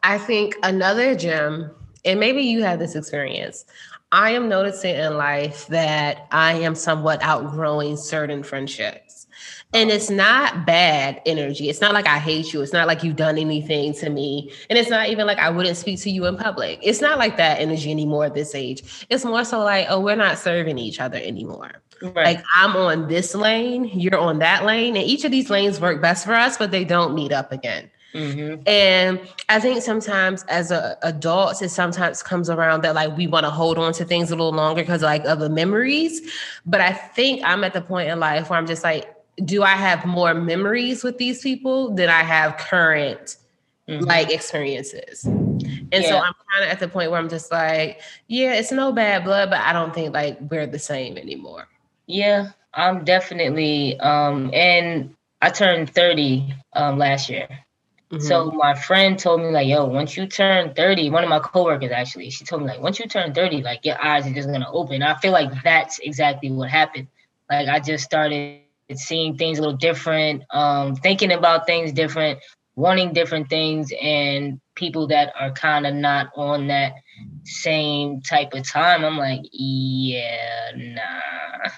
[0.04, 1.71] I think another gem,
[2.04, 3.65] and maybe you have this experience.
[4.12, 9.28] I am noticing in life that I am somewhat outgrowing certain friendships.
[9.74, 11.69] And it's not bad energy.
[11.69, 12.62] It's not like I hate you.
[12.62, 14.52] It's not like you've done anything to me.
[14.69, 16.80] And it's not even like I wouldn't speak to you in public.
[16.84, 19.06] It's not like that energy anymore at this age.
[19.10, 21.71] It's more so like, oh, we're not serving each other anymore.
[22.02, 22.36] Right.
[22.36, 24.97] Like I'm on this lane, you're on that lane.
[24.97, 27.89] And each of these lanes work best for us, but they don't meet up again.
[28.13, 28.63] Mm-hmm.
[28.67, 33.45] And I think sometimes as a adults, it sometimes comes around that like we want
[33.45, 36.21] to hold on to things a little longer because like of the memories.
[36.65, 39.13] But I think I'm at the point in life where I'm just like,
[39.45, 43.38] do I have more memories with these people than I have current
[43.88, 44.04] mm-hmm.
[44.04, 45.24] like experiences?
[45.24, 46.02] And yeah.
[46.02, 49.24] so I'm kind of at the point where I'm just like, yeah, it's no bad
[49.24, 51.67] blood, but I don't think like we're the same anymore.
[52.08, 57.47] Yeah, I'm definitely um and I turned 30 um last year.
[58.12, 58.28] Mm-hmm.
[58.28, 61.91] So my friend told me like, yo, once you turn 30, one of my coworkers
[61.91, 64.69] actually, she told me like, once you turn 30, like your eyes are just gonna
[64.69, 65.02] open.
[65.02, 67.08] I feel like that's exactly what happened.
[67.50, 68.62] Like I just started
[68.95, 72.39] seeing things a little different, um, thinking about things different,
[72.76, 76.93] wanting different things, and people that are kind of not on that
[77.45, 79.06] same type of time.
[79.06, 81.71] I'm like, yeah, nah.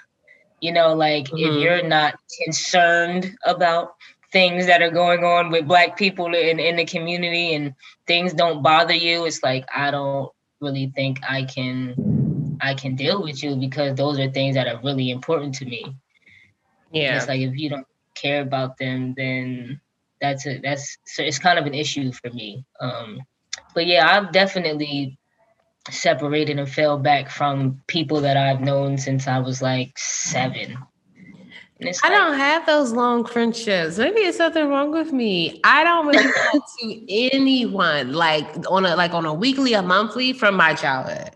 [0.62, 1.38] You know, like mm-hmm.
[1.38, 3.96] if you're not concerned about
[4.34, 7.76] things that are going on with black people in, in the community and
[8.08, 13.22] things don't bother you it's like i don't really think i can i can deal
[13.22, 15.96] with you because those are things that are really important to me.
[16.92, 19.80] Yeah it's like if you don't care about them then
[20.20, 22.66] that's a that's so it's kind of an issue for me.
[22.80, 23.22] Um
[23.76, 25.18] but yeah i've definitely
[25.90, 30.78] separated and fell back from people that i've known since i was like seven
[31.82, 33.98] I don't have those long friendships.
[33.98, 35.60] Maybe it's something wrong with me.
[35.64, 40.34] I don't really talk to anyone like on a like on a weekly, a monthly
[40.34, 41.32] from my childhood.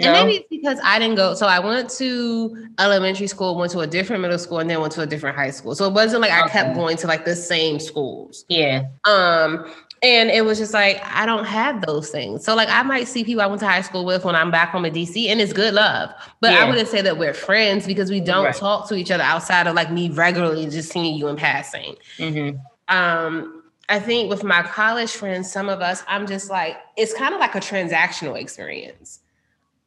[0.00, 1.34] And maybe it's because I didn't go.
[1.34, 4.92] So I went to elementary school, went to a different middle school, and then went
[4.92, 5.74] to a different high school.
[5.74, 8.44] So it wasn't like I kept going to like the same schools.
[8.48, 8.84] Yeah.
[9.06, 12.44] Um, and it was just like I don't have those things.
[12.44, 14.70] So like I might see people I went to high school with when I'm back
[14.70, 16.10] home in DC, and it's good love.
[16.40, 16.64] But yeah.
[16.64, 18.54] I wouldn't say that we're friends because we don't right.
[18.54, 21.96] talk to each other outside of like me regularly just seeing you in passing.
[22.18, 22.58] Mm-hmm.
[22.94, 27.34] Um, I think with my college friends, some of us, I'm just like it's kind
[27.34, 29.20] of like a transactional experience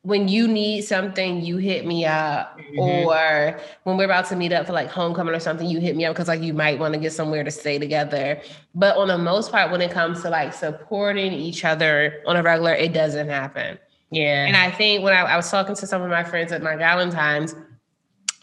[0.03, 2.79] when you need something, you hit me up, mm-hmm.
[2.79, 6.05] or when we're about to meet up for like homecoming or something, you hit me
[6.05, 8.41] up because like you might want to get somewhere to stay together.
[8.73, 12.41] But on the most part, when it comes to like supporting each other on a
[12.41, 13.77] regular, it doesn't happen.
[14.09, 14.45] Yeah.
[14.45, 16.75] And I think when I, I was talking to some of my friends at my
[16.75, 17.55] Valentine's,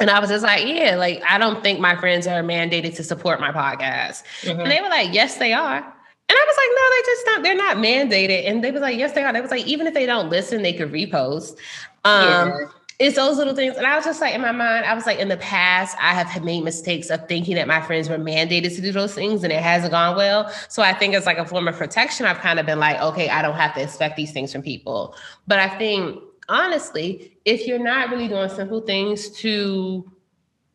[0.00, 3.02] and I was just like, yeah, like I don't think my friends are mandated to
[3.02, 4.22] support my podcast.
[4.42, 4.60] Mm-hmm.
[4.60, 5.92] And they were like, yes, they are.
[6.28, 8.48] And I was like, no, they just not, they're not mandated.
[8.50, 9.32] And they was like, yes, they are.
[9.32, 11.56] They was like, even if they don't listen, they could repost.
[12.04, 12.58] Um, yeah.
[12.98, 13.76] It's those little things.
[13.76, 16.14] And I was just like, in my mind, I was like, in the past, I
[16.14, 19.52] have made mistakes of thinking that my friends were mandated to do those things and
[19.52, 20.52] it hasn't gone well.
[20.68, 22.26] So I think it's like a form of protection.
[22.26, 25.14] I've kind of been like, okay, I don't have to expect these things from people.
[25.46, 30.10] But I think, honestly, if you're not really doing simple things to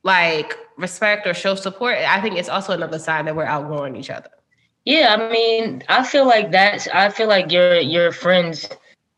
[0.04, 4.10] like respect or show support, I think it's also another sign that we're outgrowing each
[4.10, 4.30] other.
[4.86, 8.67] Yeah, I mean, I feel like that's I feel like your your friends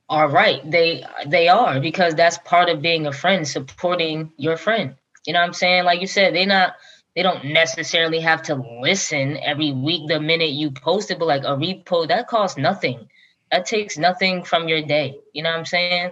[0.10, 0.62] are right.
[0.69, 4.95] They they are because that's part of being a friend, supporting your friend.
[5.25, 5.86] You know what I'm saying?
[5.86, 6.75] Like you said, they not
[7.15, 11.43] they don't necessarily have to listen every week the minute you post it, but like
[11.43, 13.10] a repo that costs nothing.
[13.51, 15.17] That takes nothing from your day.
[15.34, 16.12] You know what I'm saying?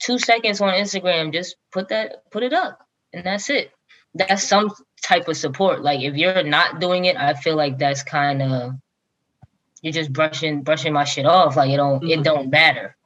[0.00, 2.80] Two seconds on Instagram, just put that put it up,
[3.12, 3.70] and that's it.
[4.14, 5.82] That's some type of support.
[5.82, 8.72] Like if you're not doing it, I feel like that's kind of
[9.82, 11.56] you're just brushing brushing my shit off.
[11.56, 12.20] Like it don't mm-hmm.
[12.20, 12.96] it don't matter.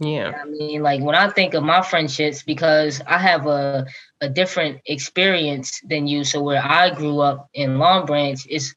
[0.00, 0.32] Yeah.
[0.40, 3.86] I mean, like when I think of my friendships, because I have a
[4.20, 6.24] a different experience than you.
[6.24, 8.74] So where I grew up in Long Branch is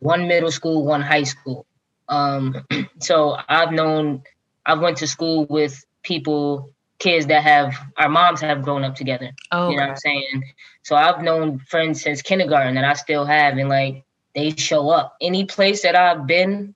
[0.00, 1.66] one middle school, one high school.
[2.08, 2.66] Um,
[3.00, 4.22] so I've known
[4.64, 9.30] I've went to school with people, kids that have our moms have grown up together.
[9.52, 10.42] Oh, you know what I'm saying?
[10.82, 14.04] So I've known friends since kindergarten that I still have, and like
[14.36, 15.16] they show up.
[15.20, 16.74] Any place that I've been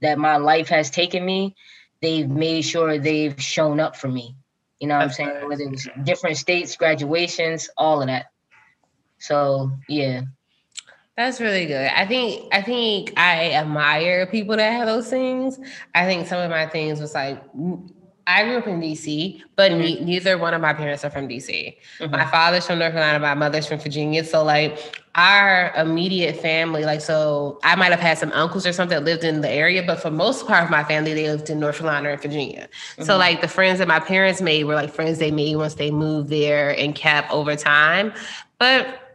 [0.00, 1.56] that my life has taken me,
[2.00, 4.36] they've made sure they've shown up for me.
[4.78, 5.48] You know what I'm saying?
[5.48, 8.26] Whether it's different states, graduations, all of that.
[9.18, 10.22] So yeah.
[11.16, 11.90] That's really good.
[11.94, 15.58] I think I think I admire people that have those things.
[15.94, 17.42] I think some of my things was like
[18.26, 19.80] I grew up in DC, but mm-hmm.
[19.80, 21.76] ne- neither one of my parents are from DC.
[21.98, 22.12] Mm-hmm.
[22.12, 24.24] My father's from North Carolina, my mother's from Virginia.
[24.24, 28.96] So like our immediate family, like so I might have had some uncles or something
[28.96, 31.60] that lived in the area, but for most part of my family, they lived in
[31.60, 32.68] North Carolina or Virginia.
[32.92, 33.02] Mm-hmm.
[33.02, 35.90] So like the friends that my parents made were like friends they made once they
[35.90, 38.12] moved there and kept over time.
[38.58, 39.09] But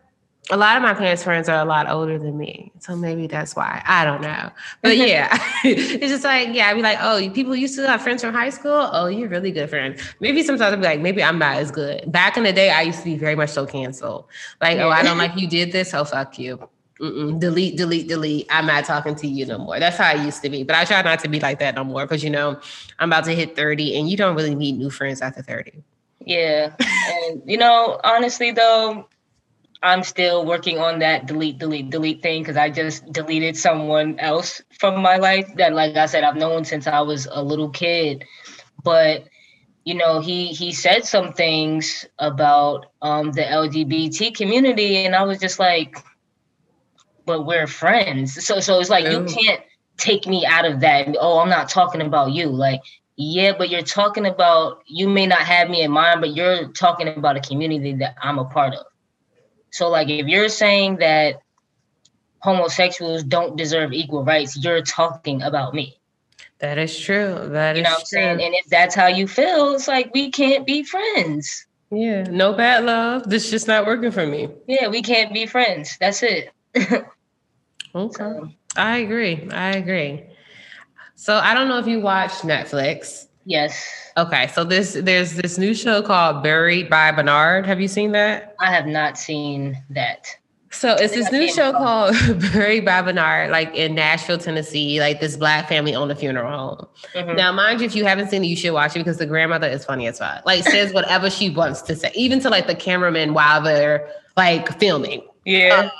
[0.52, 2.72] a lot of my parents' friends are a lot older than me.
[2.80, 3.82] So maybe that's why.
[3.86, 4.52] I don't know.
[4.82, 5.30] But yeah,
[5.64, 8.52] it's just like, yeah, I'd be like, oh, people used to have friends from high
[8.52, 8.90] school.
[8.92, 10.02] Oh, you're really good friends.
[10.20, 12.12] Maybe sometimes I'd be like, maybe I'm not as good.
[12.12, 14.26] Back in the day, I used to be very much so canceled.
[14.62, 14.86] Like, yeah.
[14.86, 15.94] oh, I don't like you did this.
[15.94, 16.70] Oh, fuck you.
[17.02, 17.42] Mm-mm.
[17.42, 18.48] delete, delete, delete.
[18.50, 19.80] I'm not talking to you no more.
[19.80, 20.64] That's how I used to be.
[20.64, 22.60] But I try not to be like that no more because, you know,
[23.00, 25.84] I'm about to hit 30 and you don't really need new friends after 30.
[26.22, 26.74] Yeah.
[26.80, 29.10] and, you know, honestly, though,
[29.86, 34.60] I'm still working on that delete, delete, delete thing because I just deleted someone else
[34.80, 38.26] from my life that, like I said, I've known since I was a little kid.
[38.84, 39.26] But
[39.84, 45.38] you know, he he said some things about um, the LGBT community, and I was
[45.38, 46.04] just like,
[47.28, 49.62] "But we're friends." So so it's like you can't
[49.98, 51.16] take me out of that.
[51.20, 52.48] Oh, I'm not talking about you.
[52.48, 52.82] Like,
[53.18, 57.08] yeah, but you're talking about you may not have me in mind, but you're talking
[57.08, 58.86] about a community that I'm a part of.
[59.76, 61.42] So, like, if you're saying that
[62.40, 66.00] homosexuals don't deserve equal rights, you're talking about me.
[66.60, 67.50] That is true.
[67.50, 68.42] That you know what I'm saying?
[68.42, 71.68] And if that's how you feel, it's like we can't be friends.
[71.92, 73.30] Yeah, no bad love.
[73.30, 74.48] This just not working for me.
[74.66, 75.98] Yeah, we can't be friends.
[76.00, 76.54] That's it.
[76.78, 78.14] okay.
[78.14, 78.50] So.
[78.78, 79.50] I agree.
[79.52, 80.24] I agree.
[81.16, 83.28] So I don't know if you watch Netflix.
[83.46, 84.12] Yes.
[84.18, 87.66] Okay, so this there's this new show called Buried by Bernard.
[87.66, 88.56] Have you seen that?
[88.60, 90.28] I have not seen that.
[90.72, 92.16] So it's this new show called
[92.54, 95.00] Buried by Bernard, like in Nashville, Tennessee.
[95.00, 96.88] Like this black family owned a funeral home.
[97.14, 97.38] Mm-hmm.
[97.38, 99.68] Now, mind you, if you haven't seen it, you should watch it because the grandmother
[99.68, 100.46] is funny as fuck.
[100.46, 104.78] Like says whatever she wants to say, even to like the cameraman while they're like
[104.80, 105.22] filming.
[105.46, 105.84] Yeah.
[105.86, 105.92] Um,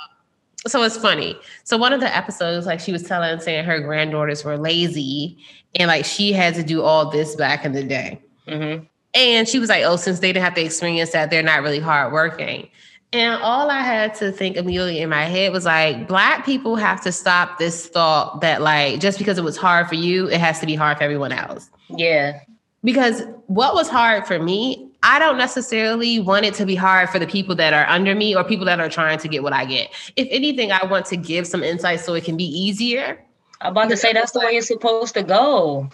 [0.66, 1.36] so it's funny.
[1.64, 5.38] So one of the episodes, like she was telling, saying her granddaughters were lazy
[5.74, 8.20] and like she had to do all this back in the day.
[8.48, 8.84] Mm-hmm.
[9.14, 11.80] And she was like, oh, since they didn't have to experience that, they're not really
[11.80, 12.68] hardworking.
[13.12, 17.00] And all I had to think immediately in my head was like, Black people have
[17.02, 20.60] to stop this thought that, like, just because it was hard for you, it has
[20.60, 21.70] to be hard for everyone else.
[21.88, 22.40] Yeah.
[22.84, 27.20] Because what was hard for me, I don't necessarily want it to be hard for
[27.20, 29.64] the people that are under me or people that are trying to get what I
[29.64, 29.94] get.
[30.16, 33.24] If anything, I want to give some insight so it can be easier.
[33.60, 35.88] I'm about to say that's the way it's supposed to go.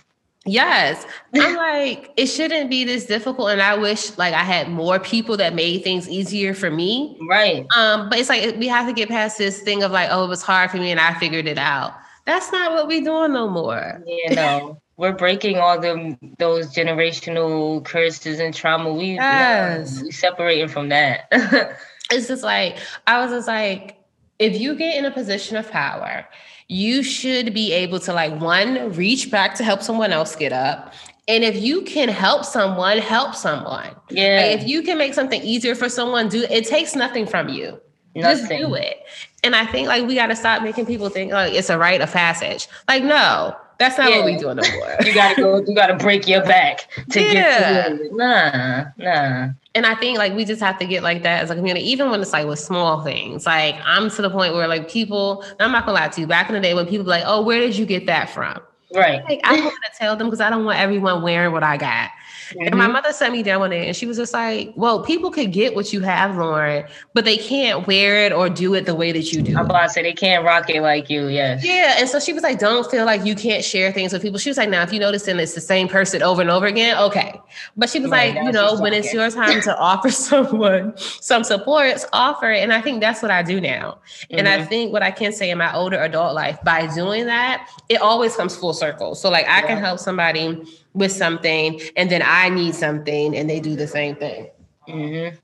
[0.47, 1.07] Yes.
[1.35, 3.51] I'm like, it shouldn't be this difficult.
[3.51, 7.19] And I wish like I had more people that made things easier for me.
[7.29, 7.67] Right.
[7.77, 10.29] Um, but it's like we have to get past this thing of like, oh, it
[10.29, 11.95] was hard for me and I figured it out.
[12.25, 14.03] That's not what we're doing no more.
[14.07, 14.82] Yeah, no.
[14.97, 18.93] We're breaking all the those generational curses and trauma.
[18.93, 20.03] We yes.
[20.03, 21.29] we separating from that.
[22.11, 22.77] it's just like
[23.07, 23.97] I was just like,
[24.39, 26.27] if you get in a position of power
[26.73, 30.95] you should be able to like one reach back to help someone else get up
[31.29, 35.43] and if you can help someone help someone yeah like if you can make something
[35.43, 37.79] easier for someone do it takes nothing from you
[38.15, 38.39] nothing.
[38.39, 39.03] just do it
[39.45, 42.01] and i think like we got to stop making people think like it's a rite
[42.01, 44.19] of passage like no that's not yeah.
[44.19, 44.97] what we do no more.
[45.05, 45.59] you gotta go.
[45.67, 47.33] You gotta break your back to yeah.
[47.33, 48.13] get to it.
[48.13, 49.49] Nah, nah.
[49.75, 52.11] And I think like we just have to get like that as a community, even
[52.11, 53.45] when it's like with small things.
[53.45, 56.49] Like I'm to the point where like people, I'm not gonna lie to you, back
[56.49, 58.61] in the day when people like, oh, where did you get that from?
[58.95, 59.25] Right.
[59.25, 61.77] Like I don't want to tell them because I don't want everyone wearing what I
[61.77, 62.11] got.
[62.53, 62.67] Mm-hmm.
[62.67, 62.93] And my mm-hmm.
[62.93, 65.75] mother sat me down one day and she was just like, Well, people could get
[65.75, 69.33] what you have, Lauren, but they can't wear it or do it the way that
[69.33, 69.57] you do.
[69.57, 71.65] I'm about to say they can't rock it like you, yes.
[71.65, 71.97] Yeah.
[71.99, 74.39] And so she was like, Don't feel like you can't share things with people.
[74.39, 76.67] She was like, Now, if you notice and it's the same person over and over
[76.67, 77.41] again, okay.
[77.77, 81.45] But she was right, like, you know, when it's your time to offer someone some
[81.45, 82.63] supports, offer it.
[82.63, 83.99] And I think that's what I do now.
[84.25, 84.39] Mm-hmm.
[84.39, 84.69] And I mm-hmm.
[84.69, 88.37] think what I can say in my older adult life, by doing that, it always
[88.37, 89.15] comes full circle.
[89.15, 89.67] So like I yeah.
[89.67, 90.63] can help somebody
[90.95, 94.49] with something and then I need something and they do the same thing.
[94.89, 95.37] Mm-hmm.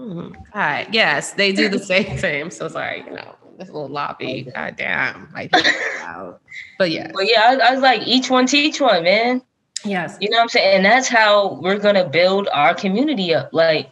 [0.00, 0.34] Mm-hmm.
[0.36, 0.88] All right.
[0.92, 2.42] Yes, they do the same thing.
[2.42, 3.04] I'm so sorry.
[3.06, 4.50] You know, this little lobby.
[4.54, 5.28] God damn.
[5.32, 5.52] Like,
[6.78, 7.10] but yeah.
[7.12, 9.42] But yeah, I, I was like, each one teach one, man.
[9.84, 10.16] Yes.
[10.20, 10.76] You know what I'm saying?
[10.76, 13.50] And that's how we're gonna build our community up.
[13.52, 13.90] Like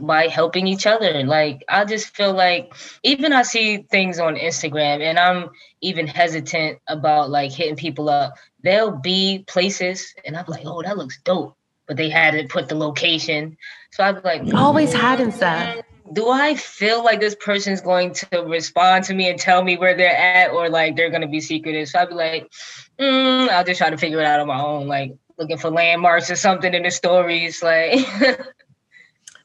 [0.00, 1.24] by helping each other.
[1.24, 5.50] Like I just feel like even I see things on Instagram and I'm
[5.80, 8.34] even hesitant about like hitting people up.
[8.62, 11.56] There'll be places and I'm like, oh, that looks dope.
[11.86, 13.56] But they hadn't put the location.
[13.92, 15.78] So I'm like, always hiding stuff.
[16.12, 19.96] Do I feel like this person's going to respond to me and tell me where
[19.96, 21.88] they're at, or like they're gonna be secretive?
[21.88, 22.50] So I'd be like,
[22.98, 26.30] mm, I'll just try to figure it out on my own, like looking for landmarks
[26.30, 27.62] or something in the stories.
[27.62, 27.98] Like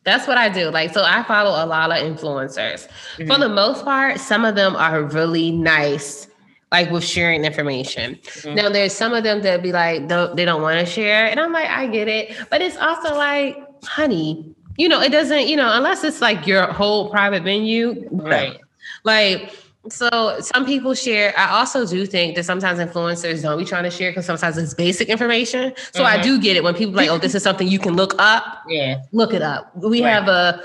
[0.06, 0.70] That's what I do.
[0.70, 2.88] Like, so I follow a lot of influencers.
[2.88, 3.28] Mm-hmm.
[3.28, 6.28] For the most part, some of them are really nice,
[6.72, 8.16] like with sharing information.
[8.16, 8.56] Mm-hmm.
[8.56, 11.26] Now, there's some of them that be like, don't, they don't want to share.
[11.26, 12.38] And I'm like, I get it.
[12.52, 16.68] But it's also like, honey, you know, it doesn't, you know, unless it's like your
[16.68, 18.08] whole private venue.
[18.12, 18.60] Right.
[19.04, 19.54] Like,
[19.90, 21.34] so some people share.
[21.38, 24.74] I also do think that sometimes influencers don't be trying to share because sometimes it's
[24.74, 25.74] basic information.
[25.94, 26.20] So mm-hmm.
[26.20, 28.64] I do get it when people like, oh, this is something you can look up.
[28.68, 29.02] Yeah.
[29.12, 29.76] Look it up.
[29.76, 30.10] We right.
[30.10, 30.62] have a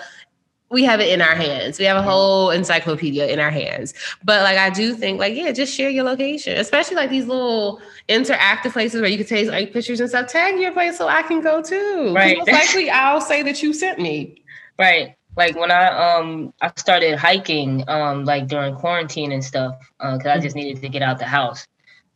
[0.70, 1.80] we have it in our hands.
[1.80, 3.92] We have a whole encyclopedia in our hands.
[4.22, 7.80] But like I do think like, yeah, just share your location, especially like these little
[8.08, 10.28] interactive places where you can take like pictures and stuff.
[10.28, 12.12] Tag your place so I can go too.
[12.14, 12.38] Right.
[12.38, 14.36] Most likely I'll say that you sent me.
[14.78, 15.86] Right like when I
[16.18, 20.82] um I started hiking um like during quarantine and stuff because uh, I just needed
[20.82, 21.66] to get out the house.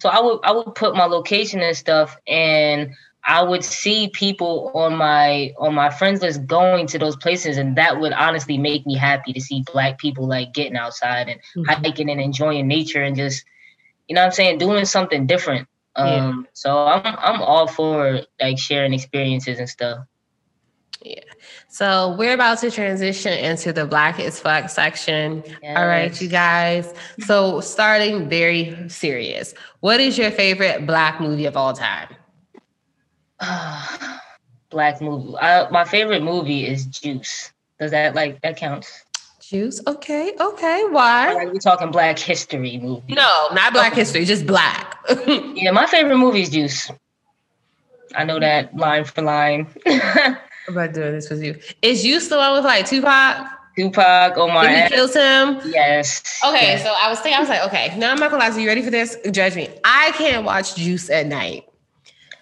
[0.01, 2.91] So I would I would put my location and stuff, and
[3.25, 7.77] I would see people on my on my friends list going to those places, and
[7.77, 11.65] that would honestly make me happy to see Black people like getting outside and mm-hmm.
[11.65, 13.43] hiking and enjoying nature and just
[14.07, 15.67] you know what I'm saying doing something different.
[15.97, 16.51] Um, yeah.
[16.53, 20.05] so I'm I'm all for like sharing experiences and stuff.
[21.01, 21.21] Yeah.
[21.75, 25.43] So we're about to transition into the Black is Fuck section.
[25.61, 25.77] Yes.
[25.77, 26.95] All right, you guys.
[27.27, 29.55] So starting very serious.
[29.81, 32.15] What is your favorite Black movie of all time?
[34.71, 35.35] black movie.
[35.37, 37.53] Uh, my favorite movie is Juice.
[37.81, 39.05] Does that like that counts?
[39.41, 39.81] Juice.
[39.85, 40.33] Okay.
[40.39, 40.85] Okay.
[40.91, 41.35] Why?
[41.35, 43.15] Are we talking Black History movie?
[43.15, 44.03] No, not Black okay.
[44.03, 44.25] History.
[44.25, 44.97] Just Black.
[45.27, 46.89] yeah, my favorite movie is Juice.
[48.15, 49.67] I know that line for line.
[50.67, 51.59] I'm about doing this with you.
[51.83, 53.47] Is you still on with like Tupac?
[53.77, 54.67] Tupac, Omar.
[54.67, 55.61] Did he kills him?
[55.67, 56.41] Yes.
[56.47, 56.83] Okay, yes.
[56.85, 58.51] so I was thinking, I was like, okay, now I'm not gonna lie.
[58.51, 59.17] So you ready for this?
[59.31, 59.69] Judge me.
[59.85, 61.69] I can't watch Juice at night.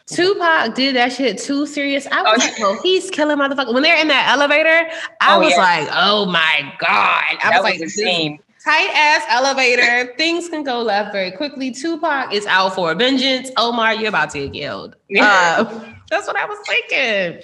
[0.06, 2.06] Tupac did that shit too serious.
[2.06, 3.72] I was oh, like, oh, he's killing motherfucker.
[3.72, 5.56] When they're in that elevator, I oh, was yeah.
[5.56, 7.38] like, oh my God.
[7.42, 10.14] I was, was like, tight ass elevator.
[10.16, 11.70] Things can go left very quickly.
[11.70, 13.50] Tupac is out for vengeance.
[13.56, 14.96] Omar, you're about to get killed.
[15.08, 15.80] Yeah.
[15.82, 17.40] Uh, That's what I was thinking.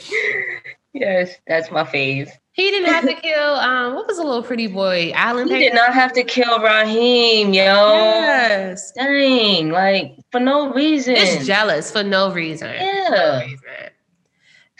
[0.92, 2.28] Yes, that's my fave.
[2.52, 3.54] He didn't have to kill.
[3.54, 5.10] Um, what was a little pretty boy?
[5.14, 5.48] Alan.
[5.48, 7.62] He did not have to kill Raheem, yo.
[7.62, 8.92] Yes.
[8.92, 11.16] Dang, like for no reason.
[11.16, 12.74] Just jealous for no reason.
[12.74, 13.08] Yeah.
[13.10, 13.90] No reason.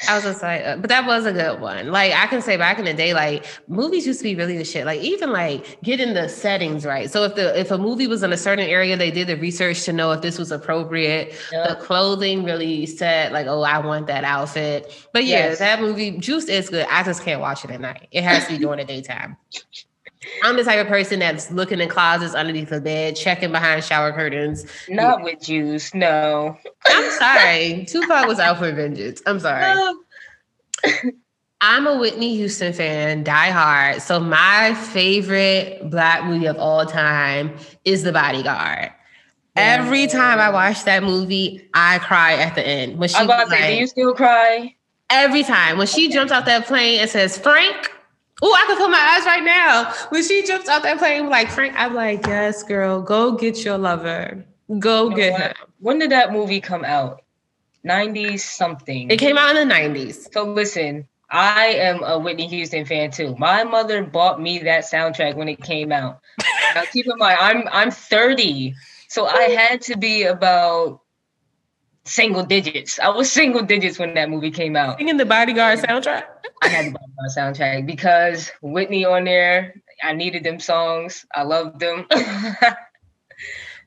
[0.09, 1.91] I was just like, uh, but that was a good one.
[1.91, 4.65] Like I can say back in the day, like movies used to be really the
[4.65, 4.87] shit.
[4.87, 7.11] Like even like getting the settings right.
[7.11, 9.83] So if the if a movie was in a certain area, they did the research
[9.85, 11.35] to know if this was appropriate.
[11.51, 11.69] Yep.
[11.69, 15.09] The clothing really said like, oh, I want that outfit.
[15.13, 15.59] But yeah, Yes.
[15.59, 16.87] that movie Juice is good.
[16.89, 18.07] I just can't watch it at night.
[18.13, 19.37] It has to be during the daytime.
[20.43, 24.13] I'm the type of person that's looking in closets underneath the bed, checking behind shower
[24.13, 24.67] curtains.
[24.89, 26.57] Not with juice, no.
[26.87, 27.87] I'm sorry.
[27.89, 29.23] Tupac was out for vengeance.
[29.27, 29.95] I'm sorry.
[31.61, 34.01] I'm a Whitney Houston fan, die hard.
[34.01, 38.93] So my favorite black movie of all time is The Bodyguard.
[39.57, 42.99] Every time I watch that movie, I cry at the end.
[42.99, 44.77] When she I'm about to say, do you still cry?
[45.11, 47.93] every time when she jumps out that plane and says Frank.
[48.41, 49.93] Oh, I can feel my eyes right now.
[50.11, 53.79] When she jumps off that plane, like Frank, I'm like, yes, girl, go get your
[53.79, 54.45] lover.
[54.79, 55.55] Go You get him.
[55.81, 57.23] When did that movie come out?
[57.87, 59.11] 90s something.
[59.11, 60.33] It came out in the 90s.
[60.33, 63.35] So listen, I am a Whitney Houston fan too.
[63.39, 66.21] My mother bought me that soundtrack when it came out.
[66.75, 68.75] now keep in mind, I'm I'm 30,
[69.09, 71.01] so I had to be about
[72.09, 72.99] single digits.
[72.99, 74.99] I was single digits when that movie came out.
[74.99, 76.25] Singing the Bodyguard soundtrack.
[76.63, 79.75] I had to buy my soundtrack because Whitney on there.
[80.03, 81.27] I needed them songs.
[81.35, 82.07] I loved them.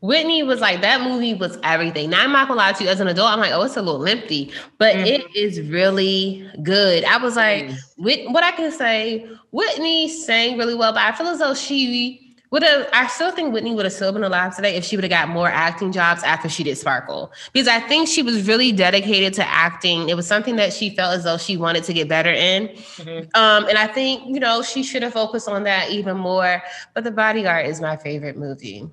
[0.02, 2.10] Whitney was like that movie was everything.
[2.10, 3.82] Now I'm not gonna lie to you, as an adult, I'm like, oh, it's a
[3.84, 5.06] little lengthy, but Mhm.
[5.06, 7.04] it is really good.
[7.06, 7.78] I was like, Mm.
[7.98, 12.31] Whit- what I can say, Whitney sang really well, but I feel as though she
[12.52, 12.88] would have.
[12.94, 15.30] I still think Whitney would have still been alive today if she would have got
[15.30, 19.48] more acting jobs after she did Sparkle, because I think she was really dedicated to
[19.48, 20.10] acting.
[20.10, 23.36] It was something that she felt as though she wanted to get better in, Mhm.
[23.36, 26.62] um, and I think you know she should have focused on that even more.
[26.94, 28.88] But The Bodyguard is my favorite movie.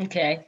[0.00, 0.46] Okay.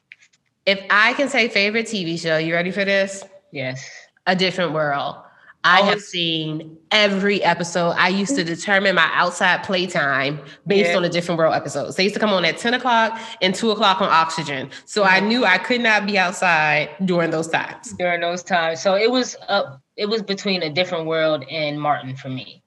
[0.67, 3.25] If I can say favorite TV show, you ready for this?
[3.51, 3.89] Yes.
[4.27, 5.17] A Different World.
[5.63, 7.91] I have seen every episode.
[7.91, 10.97] I used to determine my outside playtime based Yeah.
[10.97, 11.97] on the Different World episodes.
[11.97, 14.71] They used to come on at 10 o'clock and 2 o'clock on Oxygen.
[14.87, 17.93] So I knew I could not be outside during those times.
[17.99, 19.83] During those times, so it was up.
[19.97, 22.63] It was between a different world and Martin for me,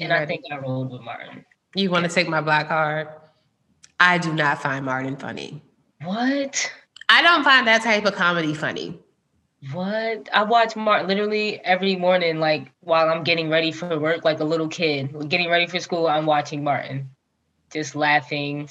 [0.00, 1.44] and I think I rolled with Martin.
[1.74, 3.08] you want to take my black card?
[4.00, 5.60] I do not find Martin funny.
[6.02, 6.72] What?
[7.10, 8.98] I don't find that type of comedy funny.
[9.72, 10.28] What?
[10.32, 14.44] I watch Martin literally every morning, like while I'm getting ready for work, like a
[14.44, 15.28] little kid.
[15.28, 17.10] Getting ready for school, I'm watching Martin,
[17.72, 18.68] just laughing.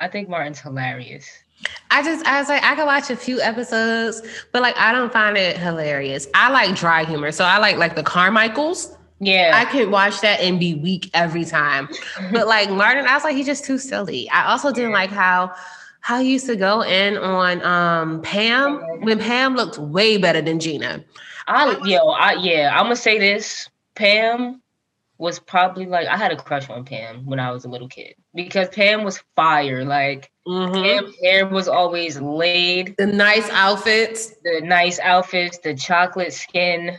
[0.00, 1.28] I think Martin's hilarious.
[1.90, 4.22] I just I was like I could watch a few episodes,
[4.52, 6.26] but like I don't find it hilarious.
[6.34, 8.96] I like dry humor, so I like like the Carmichaels.
[9.20, 9.70] Yeah, I Yeah.
[9.70, 11.88] can watch that and be weak every time.
[12.32, 14.28] But like Martin, I was like he's just too silly.
[14.30, 15.54] I also didn't like how
[16.00, 20.58] how he used to go in on um Pam when Pam looked way better than
[20.60, 21.04] Gina.
[21.46, 23.68] I yo, I yeah, I'm gonna say this.
[23.94, 24.62] Pam
[25.18, 28.14] was probably like I had a crush on Pam when I was a little kid
[28.34, 29.84] because Pam was fire.
[29.84, 30.82] Like Mhm.
[30.82, 34.34] Pam's hair was always laid, The nice outfits.
[34.44, 36.98] the nice outfits, the chocolate skin.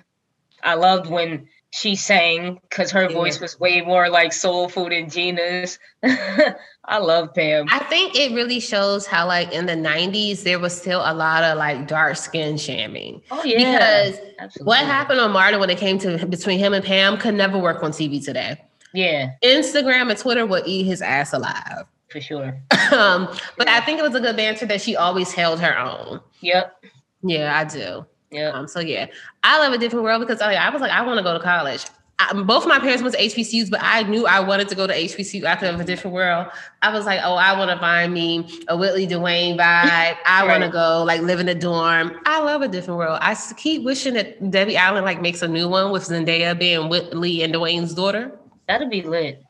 [0.62, 3.16] I loved when she sang because her Yeah.
[3.16, 5.78] voice was way more like soulful than Gina's.
[6.04, 7.68] I love Pam.
[7.70, 11.44] I think it really shows how like in the 90s there was still a lot
[11.44, 13.22] of like dark skin shaming.
[13.30, 14.66] oh yeah, Because absolutely.
[14.68, 17.84] What happened on Martin when it came to between him and Pam could never work
[17.84, 18.60] on TV today.
[18.94, 21.86] Yeah, Instagram and Twitter would eat his ass alive.
[22.10, 22.60] for sure.
[22.92, 26.22] um, but I think it was a good banter that she always held her own.
[26.42, 26.84] Yep,
[27.22, 28.08] Yeah, I do.
[28.32, 28.54] Yep.
[28.54, 29.08] Um, so yeah,
[29.44, 31.34] I love a different world because oh, yeah, I was like, I want to go
[31.34, 31.86] to college.
[32.20, 34.86] I, both of my parents went to HBCUs, but I knew I wanted to go
[34.86, 36.48] to HBCU after a different world.
[36.82, 40.18] I was like, oh, I want to find me a Whitley Dwayne vibe.
[40.26, 42.20] I want to go like live in a dorm.
[42.26, 43.20] I love a different world.
[43.22, 47.42] I keep wishing that Debbie Allen like makes a new one with Zendaya being Whitley
[47.42, 49.42] and Dwayne's daughter, That'd be lit.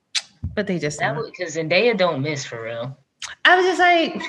[0.53, 2.97] but they just That would because Zendaya don't miss for real.
[3.45, 4.21] I was just like,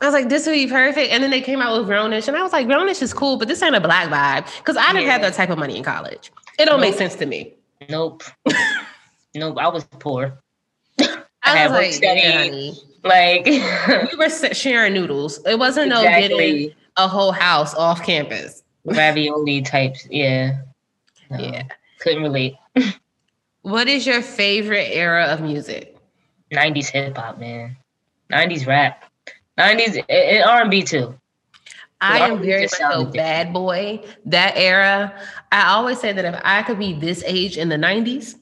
[0.00, 1.10] I was like, this would be perfect.
[1.10, 3.48] And then they came out with Grownish, and I was like, Grownish is cool, but
[3.48, 6.30] this ain't a black vibe because I didn't have that type of money in college.
[6.58, 7.54] It don't make sense to me.
[7.88, 8.24] Nope.
[9.34, 9.56] nope.
[9.58, 10.38] I was poor.
[11.00, 12.20] I had was work like, study.
[12.20, 12.72] yeah.
[13.04, 15.38] Like we were sharing noodles.
[15.46, 18.62] It wasn't no getting a whole house off campus.
[18.84, 20.06] ravioli types.
[20.10, 20.58] Yeah.
[21.30, 21.64] No, Yeah.
[22.00, 22.56] Couldn't relate.
[23.62, 25.96] What is your favorite era of music?
[26.52, 27.76] 90s hip hop, man.
[28.30, 29.04] 90s rap.
[29.58, 31.14] 90s and R&B too.
[32.00, 34.02] I am very much so bad boy.
[34.26, 35.14] That era.
[35.50, 38.36] I always say that if I could be this age in the 90s.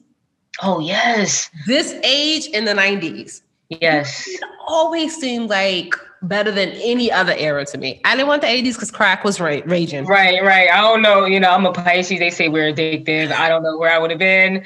[0.61, 1.49] Oh, yes.
[1.65, 3.41] This age in the 90s.
[3.69, 4.27] Yes.
[4.27, 8.01] It always seemed like better than any other era to me.
[8.03, 10.05] I didn't want the 80s because crack was ra- raging.
[10.05, 10.69] Right, right.
[10.69, 11.25] I don't know.
[11.25, 12.19] You know, I'm a Pisces.
[12.19, 13.31] They say we're addicted.
[13.31, 14.65] I don't know where I would have been.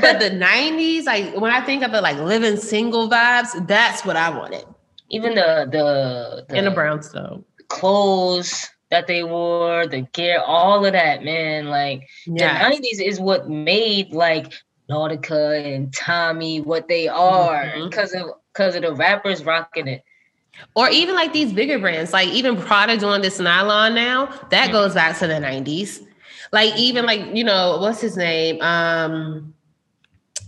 [0.00, 4.16] but the 90s, like when I think of the like living single vibes, that's what
[4.16, 4.64] I wanted.
[5.10, 10.92] Even the the, the in the brownstone clothes that they wore, the gear, all of
[10.92, 11.66] that, man.
[11.66, 12.70] Like yeah.
[12.70, 14.52] the 90s is what made like
[14.90, 18.28] Nautica and Tommy what they are because mm-hmm.
[18.28, 20.02] of because of the rappers rocking it.
[20.74, 24.72] Or even like these bigger brands, like even Prada doing this nylon now, that mm-hmm.
[24.72, 26.00] goes back to the 90s.
[26.52, 28.60] Like even like, you know, what's his name?
[28.62, 29.54] Um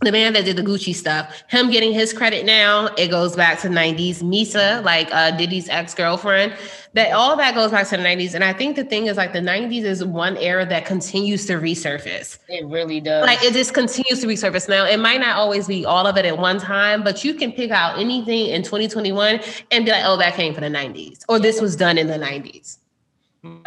[0.01, 3.59] the man that did the Gucci stuff, him getting his credit now, it goes back
[3.61, 4.23] to 90s.
[4.23, 6.55] Misa, like uh, Diddy's ex-girlfriend,
[6.95, 8.35] that all that goes back to the 90s.
[8.35, 11.55] And I think the thing is like the 90s is one era that continues to
[11.55, 12.39] resurface.
[12.49, 13.27] It really does.
[13.27, 14.69] Like it just continues to resurface.
[14.69, 17.51] Now, it might not always be all of it at one time, but you can
[17.51, 19.41] pick out anything in 2021
[19.73, 22.19] and be like, oh, that came from the 90s, or this was done in the
[22.19, 22.79] 90s.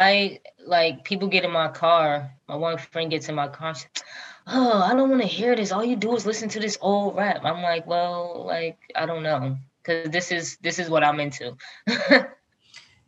[0.00, 2.30] I like people get in my car.
[2.48, 3.74] My one friend gets in my car
[4.46, 5.72] oh, I don't want to hear this.
[5.72, 7.44] All you do is listen to this old rap.
[7.44, 9.56] I'm like, well, like, I don't know.
[9.84, 11.56] Cause this is this is what I'm into.
[11.88, 12.28] yeah.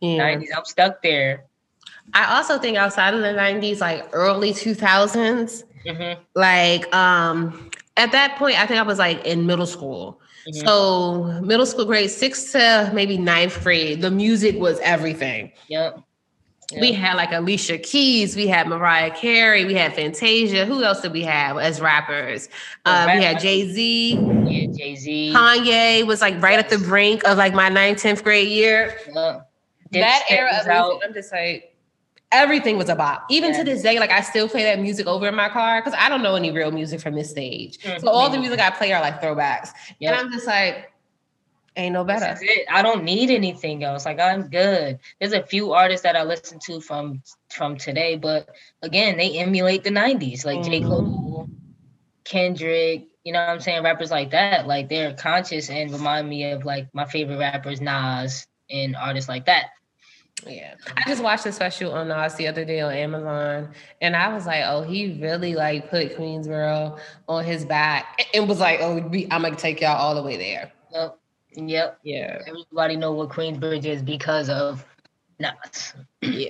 [0.01, 1.45] 90s, I'm stuck there.
[2.13, 6.21] I also think outside of the 90s, like early 2000s, mm-hmm.
[6.35, 10.19] like um at that point, I think I was like in middle school.
[10.47, 10.67] Mm-hmm.
[10.67, 15.53] So middle school grade six to maybe ninth grade, the music was everything.
[15.69, 15.99] Yep.
[16.71, 16.81] Yeah.
[16.81, 20.65] We had like Alicia Keys, we had Mariah Carey, we had Fantasia.
[20.65, 22.49] Who else did we have as rappers?
[22.85, 24.15] Uh, we had Jay Z.
[24.15, 25.33] Yeah, Jay Z.
[25.35, 26.63] Kanye was like right yes.
[26.63, 28.97] at the brink of like my 9th, 10th grade year.
[29.13, 29.41] Yeah.
[29.91, 31.75] That era of music, I'm just like,
[32.31, 33.21] everything was about.
[33.29, 35.97] Even to this day, like I still play that music over in my car because
[35.97, 37.79] I don't know any real music from this stage.
[37.79, 37.99] Mm-hmm.
[38.01, 39.69] So all the music I play are like throwbacks.
[39.99, 40.11] Yep.
[40.11, 40.91] And I'm just like,
[41.77, 42.39] Ain't no better.
[42.71, 44.05] I don't need anything else.
[44.05, 44.97] Like I'm good.
[45.19, 48.49] There's a few artists that I listen to from from today, but
[48.81, 50.71] again, they emulate the '90s, like mm-hmm.
[50.71, 50.81] J.
[50.81, 51.49] Cole,
[52.23, 53.07] Kendrick.
[53.25, 53.83] You know what I'm saying?
[53.83, 58.47] Rappers like that, like they're conscious and remind me of like my favorite rappers, Nas,
[58.69, 59.71] and artists like that.
[60.45, 60.75] Yeah.
[60.95, 63.71] I just watched a special on Nas the other day on Amazon
[64.01, 68.59] and I was like, oh, he really like put Queensboro on his back and was
[68.59, 68.97] like, oh,
[69.31, 70.71] I'm gonna take y'all all the way there.
[70.91, 71.19] Yep.
[71.55, 71.99] Yep.
[72.03, 72.41] Yeah.
[72.47, 74.85] Everybody know what Queensbridge is because of
[75.39, 75.93] Nas.
[76.21, 76.49] yeah.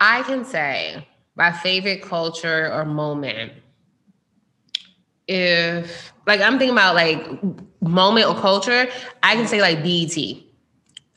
[0.00, 1.06] I can say
[1.36, 3.52] my favorite culture or moment.
[5.28, 7.26] If like I'm thinking about like
[7.80, 8.88] moment or culture,
[9.22, 10.16] I can say like BET.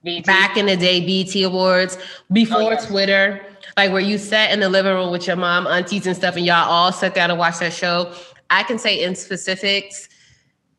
[0.03, 0.26] BET.
[0.26, 1.97] Back in the day, BET Awards,
[2.32, 2.88] before oh, yes.
[2.88, 3.43] Twitter,
[3.76, 6.45] like where you sat in the living room with your mom, aunties, and stuff, and
[6.45, 8.13] y'all all sat down and watched that show.
[8.51, 10.07] I can say in specifics,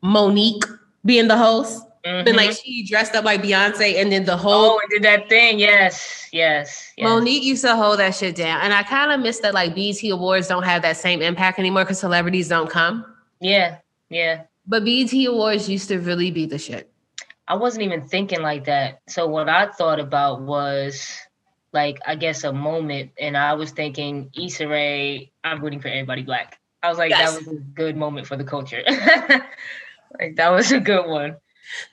[0.01, 0.63] Mo'Nique
[1.07, 1.83] being the host.
[2.05, 2.25] Mm-hmm.
[2.25, 5.27] Then like she dressed up like Beyonce, and then the whole oh, and did that
[5.27, 5.59] thing.
[5.59, 7.05] Yes, yes, yes.
[7.05, 9.53] Mo'Nique used to hold that shit down, and I kind of miss that.
[9.53, 13.03] Like BET Awards don't have that same impact anymore because celebrities don't come.
[13.41, 13.77] Yeah,
[14.09, 14.43] yeah.
[14.67, 16.91] But BET Awards used to really be the shit.
[17.47, 19.01] I wasn't even thinking like that.
[19.07, 21.09] So what I thought about was
[21.73, 25.31] like I guess a moment, and I was thinking Issa Rae.
[25.43, 26.59] I'm rooting for everybody black.
[26.83, 27.33] I was like, yes.
[27.33, 28.83] that was a good moment for the culture.
[30.19, 31.37] Like that was a good one.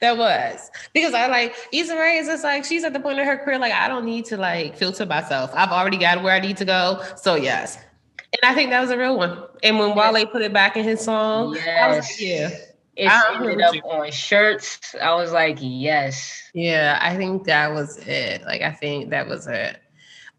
[0.00, 3.26] That was because I like Issa Rae is just like she's at the point in
[3.26, 5.50] her career like I don't need to like filter myself.
[5.54, 7.02] I've already got where I need to go.
[7.16, 9.42] So yes, and I think that was a real one.
[9.62, 10.12] And when yes.
[10.14, 11.82] Wale put it back in his song, yes.
[11.82, 12.50] I was like, yeah.
[12.96, 14.94] It ended up on shirts.
[15.02, 16.40] I was like, yes.
[16.54, 18.42] Yeah, I think that was it.
[18.42, 19.80] Like I think that was it.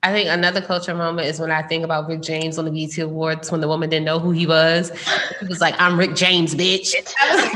[0.03, 2.97] I think another culture moment is when I think about Rick James on the BET
[2.99, 4.91] Awards when the woman didn't know who he was.
[5.39, 6.93] He was like, "I'm Rick James, bitch."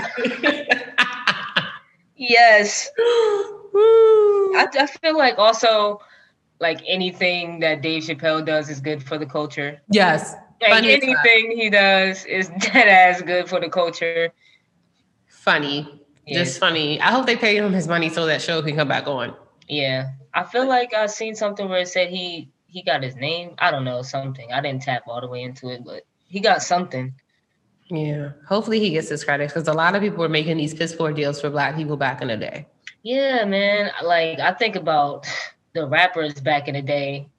[2.15, 2.89] yes.
[2.97, 6.01] I, I feel like also
[6.59, 9.82] like anything that Dave Chappelle does is good for the culture.
[9.91, 10.36] Yes.
[10.61, 14.32] Like Funny anything he does is dead ass good for the culture.
[15.28, 16.03] Funny.
[16.26, 16.39] Yeah.
[16.39, 16.99] Just funny.
[16.99, 19.34] I hope they pay him his money so that show can come back on.
[19.67, 20.11] Yeah.
[20.34, 23.55] I feel like I've seen something where it said he he got his name.
[23.57, 24.51] I don't know something.
[24.51, 27.13] I didn't tap all the way into it, but he got something.
[27.89, 28.31] Yeah.
[28.47, 31.11] Hopefully he gets his credit because a lot of people were making these piss poor
[31.11, 32.67] deals for black people back in the day.
[33.03, 33.91] Yeah, man.
[34.03, 35.27] Like I think about
[35.73, 37.29] the rappers back in the day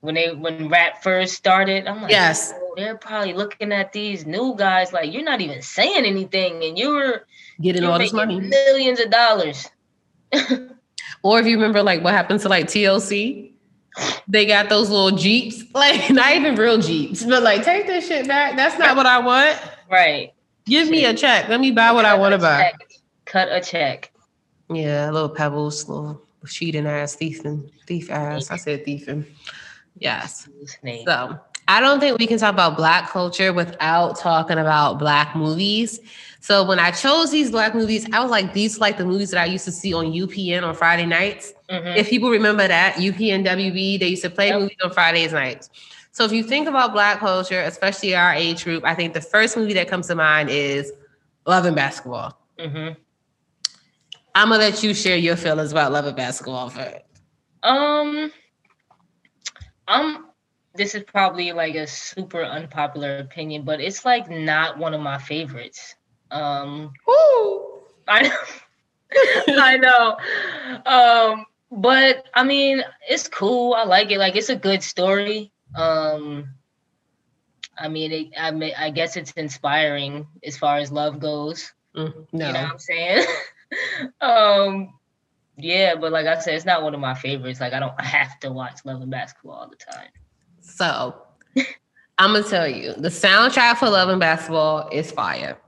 [0.00, 1.86] when they when rap first started.
[1.86, 5.60] I'm like, yes, oh, they're probably looking at these new guys like you're not even
[5.60, 7.26] saying anything, and you're
[7.60, 9.68] getting you're all this money, millions of dollars.
[11.22, 13.52] Or if you remember, like what happened to like TLC,
[14.28, 18.28] they got those little jeeps, like not even real jeeps, but like take this shit
[18.28, 18.56] back.
[18.56, 19.58] That's not what I want.
[19.90, 20.32] Right.
[20.66, 21.48] Give me a check.
[21.48, 22.72] Let me buy what Cut I want to buy.
[23.24, 24.12] Cut a check.
[24.70, 28.50] Yeah, little pebbles, little cheating ass, thiefing, thief ass.
[28.50, 29.24] I said thiefing.
[29.98, 30.48] Yes.
[31.04, 36.00] So I don't think we can talk about black culture without talking about black movies.
[36.40, 39.40] So when I chose these black movies, I was like, these like the movies that
[39.40, 41.52] I used to see on UPN on Friday nights.
[41.68, 41.98] Mm-hmm.
[41.98, 44.60] If people remember that, UPN WB, they used to play yep.
[44.60, 45.68] movies on Fridays nights.
[46.18, 49.56] So if you think about black culture, especially our age group, I think the first
[49.56, 50.92] movie that comes to mind is
[51.46, 52.36] Love and Basketball.
[52.58, 53.00] Mm-hmm.
[54.34, 57.04] I'm gonna let you share your feelings about Love and Basketball first.
[57.62, 58.32] Um,
[59.86, 60.24] I'm.
[60.74, 65.18] This is probably like a super unpopular opinion, but it's like not one of my
[65.18, 65.94] favorites.
[66.32, 67.78] Um, Woo!
[68.08, 68.36] I know.
[69.56, 70.16] I know.
[70.84, 73.74] Um, but I mean, it's cool.
[73.74, 74.18] I like it.
[74.18, 75.52] Like it's a good story.
[75.74, 76.54] Um,
[77.78, 81.72] I mean, it, I mean, I guess it's inspiring as far as love goes.
[81.96, 82.46] Mm, no.
[82.46, 83.26] You know what I'm saying?
[84.20, 84.98] um,
[85.56, 87.60] yeah, but like I said, it's not one of my favorites.
[87.60, 90.08] Like I don't have to watch Love and Basketball all the time.
[90.60, 91.16] So
[92.18, 95.58] I'm gonna tell you, the soundtrack for Love and Basketball is fire.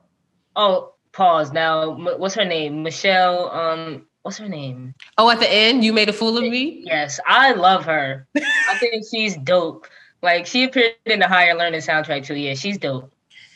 [0.56, 1.52] Oh, pause.
[1.52, 2.82] Now, what's her name?
[2.82, 3.50] Michelle.
[3.50, 4.94] Um, what's her name?
[5.18, 6.82] Oh, at the end, you made a fool of me.
[6.84, 8.26] Yes, I love her.
[8.36, 9.86] I think she's dope.
[10.22, 12.34] Like she appeared in the Higher Learning soundtrack too.
[12.34, 13.10] Yeah, she's dope.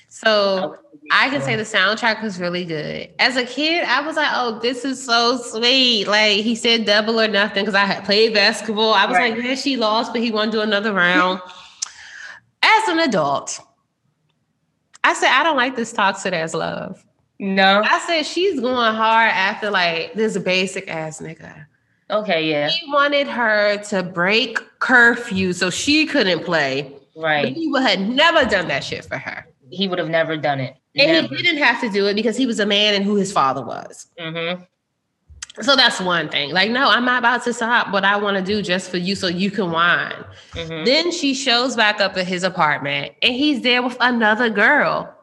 [0.09, 0.77] So
[1.11, 3.11] I can say the soundtrack was really good.
[3.19, 7.21] As a kid, I was like, "Oh, this is so sweet!" Like he said, "Double
[7.21, 8.95] or nothing," because I had played basketball.
[8.95, 9.35] I was right.
[9.35, 11.41] like, "Yeah, she lost, but he to do another round."
[12.62, 13.61] As an adult,
[15.03, 17.05] I said, "I don't like this toxic as love."
[17.39, 17.82] No.
[17.85, 21.66] I said she's going hard after like this basic ass nigga.
[22.11, 22.68] Okay, yeah.
[22.68, 26.93] He wanted her to break curfew so she couldn't play.
[27.16, 27.45] Right.
[27.45, 29.47] But he would have never done that shit for her.
[29.70, 30.76] He would have never done it.
[30.97, 31.35] And never.
[31.35, 33.64] he didn't have to do it because he was a man and who his father
[33.64, 34.07] was.
[34.18, 34.62] Mm-hmm.
[35.62, 36.51] So that's one thing.
[36.51, 39.14] Like, no, I'm not about to stop what I want to do just for you
[39.14, 40.24] so you can whine.
[40.53, 40.85] Mm-hmm.
[40.85, 45.14] Then she shows back up at his apartment and he's there with another girl.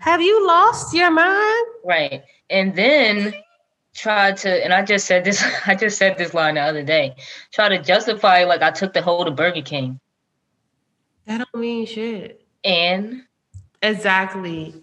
[0.00, 1.66] Have you lost your mind?
[1.84, 2.24] Right.
[2.48, 3.34] And then
[3.94, 7.16] try to, and I just said this, I just said this line the other day.
[7.52, 10.00] Try to justify like I took the hold of Burger King.
[11.26, 12.44] That don't mean shit.
[12.64, 13.24] And
[13.82, 14.74] exactly.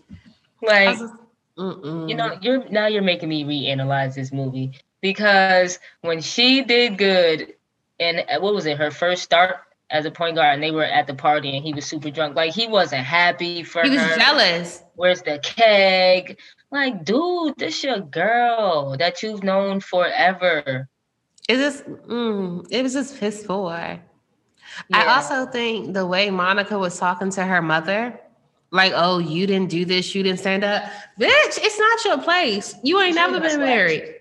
[0.62, 1.14] Like just,
[1.58, 7.54] you know, you're now you're making me reanalyze this movie because when she did good
[8.00, 9.58] and uh, what was it, her first start
[9.90, 12.36] as a point guard and they were at the party and he was super drunk.
[12.36, 14.08] Like he wasn't happy for he her.
[14.08, 14.84] Was jealous.
[14.96, 16.38] Where's the keg?
[16.72, 20.90] Like, dude, this your girl that you've known forever.
[21.48, 23.72] Is this mm, it was just piss poor.
[23.72, 24.02] Yeah.
[24.92, 28.20] I also think the way Monica was talking to her mother,
[28.72, 30.84] like, oh, you didn't do this, you didn't stand up.
[31.20, 32.76] Bitch, it's not your place.
[32.84, 34.02] You ain't never been married.
[34.02, 34.17] Like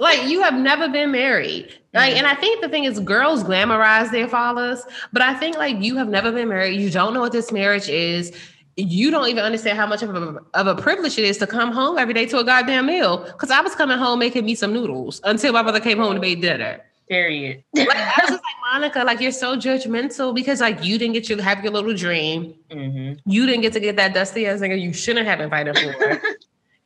[0.00, 1.72] you have never been married.
[1.94, 2.18] Like, mm-hmm.
[2.18, 5.96] and I think the thing is girls glamorize their fathers, but I think like you
[5.96, 6.80] have never been married.
[6.80, 8.32] You don't know what this marriage is.
[8.76, 11.72] You don't even understand how much of a, of a privilege it is to come
[11.72, 13.24] home every day to a goddamn meal.
[13.38, 16.20] Cause I was coming home making me some noodles until my brother came home to
[16.20, 16.82] make dinner.
[17.08, 17.62] Period.
[17.74, 18.40] like I was just like,
[18.72, 22.54] Monica, like you're so judgmental because like you didn't get to have your little dream.
[22.70, 23.30] Mm-hmm.
[23.30, 26.20] You didn't get to get that dusty ass nigga you shouldn't have invited for.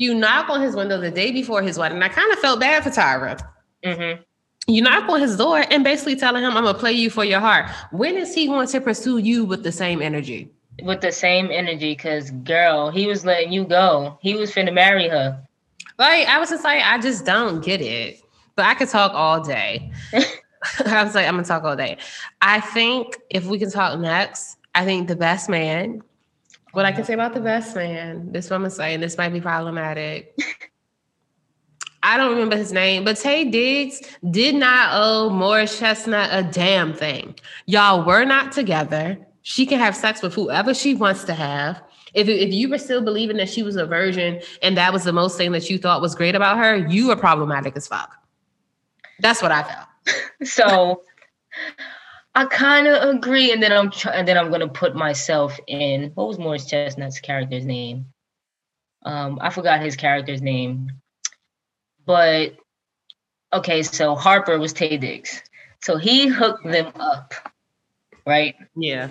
[0.01, 2.03] You knock on his window the day before his wedding.
[2.03, 3.39] I kind of felt bad for Tyra.
[3.85, 4.23] Mm-hmm.
[4.67, 7.23] You knock on his door and basically telling him, I'm going to play you for
[7.23, 7.71] your heart.
[7.93, 10.51] When is he going to pursue you with the same energy?
[10.83, 14.19] With the same energy, because girl, he was letting you go.
[14.23, 15.47] He was finna marry her.
[15.99, 18.23] Like, I was just like, I just don't get it.
[18.57, 19.93] But I could talk all day.
[20.87, 21.99] I was like, I'm gonna talk all day.
[22.43, 26.03] I think if we can talk next, I think the best man
[26.73, 27.07] what I can mm-hmm.
[27.07, 30.39] say about the best man, this woman saying this might be problematic.
[32.03, 34.01] I don't remember his name, but Taye Diggs
[34.31, 37.35] did not owe Morris Chestnut a damn thing.
[37.67, 39.19] Y'all were not together.
[39.43, 41.83] She can have sex with whoever she wants to have.
[42.15, 45.13] If, if you were still believing that she was a virgin and that was the
[45.13, 48.17] most thing that you thought was great about her, you were problematic as fuck.
[49.21, 49.87] That's what I felt.
[50.43, 51.03] So
[52.35, 56.13] I kind of agree, and then I'm try- and then I'm gonna put myself in.
[56.15, 58.07] What was Morris Chestnut's character's name?
[59.05, 60.93] Um, I forgot his character's name,
[62.07, 62.55] but
[63.53, 63.83] okay.
[63.83, 65.43] So Harper was Taye Diggs,
[65.83, 67.35] so he hooked them up,
[68.27, 68.55] right?
[68.77, 69.09] Yeah.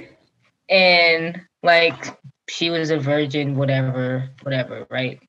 [0.70, 2.18] And like
[2.48, 5.20] she was a virgin, whatever, whatever, right?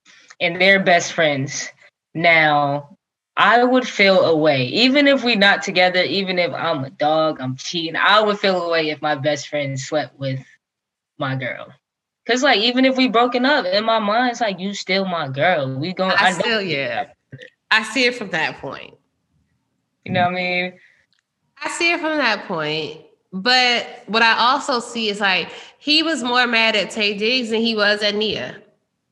[0.41, 1.69] And they're best friends
[2.15, 2.97] now.
[3.37, 4.67] I would feel away.
[4.67, 8.63] Even if we're not together, even if I'm a dog, I'm cheating, I would feel
[8.63, 10.41] away if my best friend slept with
[11.19, 11.73] my girl.
[12.27, 15.29] Cause like even if we broken up, in my mind, it's like you still my
[15.29, 15.79] girl.
[15.79, 17.07] We going I, I still yeah.
[17.71, 18.95] I see it from that point.
[20.05, 20.81] You know what I mean?
[21.63, 23.01] I see it from that point.
[23.33, 27.61] But what I also see is like he was more mad at Taye Diggs than
[27.61, 28.61] he was at Nia.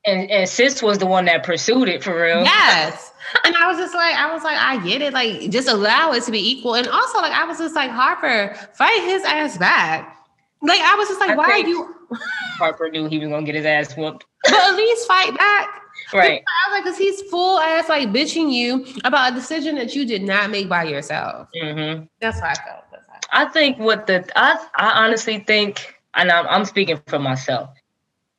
[0.05, 2.43] And and Sis was the one that pursued it for real.
[2.43, 3.11] Yes.
[3.43, 5.13] and I was just like, I was like, I get it.
[5.13, 6.75] Like, just allow it to be equal.
[6.75, 10.15] And also, like, I was just like, Harper, fight his ass back.
[10.61, 11.95] Like, I was just like, I why are you
[12.57, 14.25] Harper knew he was gonna get his ass whooped.
[14.43, 15.67] but at least fight back.
[16.13, 16.41] Right.
[16.41, 20.05] I was like, because he's full ass like bitching you about a decision that you
[20.05, 21.49] did not make by yourself.
[21.61, 22.05] Mm-hmm.
[22.19, 22.83] That's how I felt.
[23.31, 27.69] I think what the I I honestly think, and I'm, I'm speaking for myself.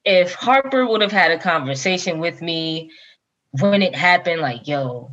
[0.05, 2.91] If Harper would have had a conversation with me
[3.59, 5.11] when it happened, like yo,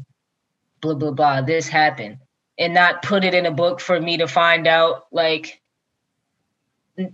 [0.82, 2.18] blah blah blah, this happened,
[2.58, 5.62] and not put it in a book for me to find out, like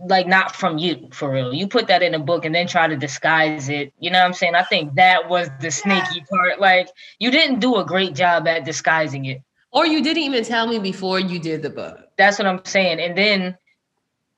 [0.07, 1.53] like not from you for real.
[1.53, 3.93] You put that in a book and then try to disguise it.
[3.99, 4.55] You know what I'm saying?
[4.55, 6.59] I think that was the sneaky part.
[6.59, 6.87] Like
[7.19, 9.41] you didn't do a great job at disguising it.
[9.71, 11.97] Or you didn't even tell me before you did the book.
[12.17, 12.99] That's what I'm saying.
[12.99, 13.57] And then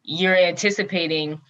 [0.01, 1.41] you're anticipating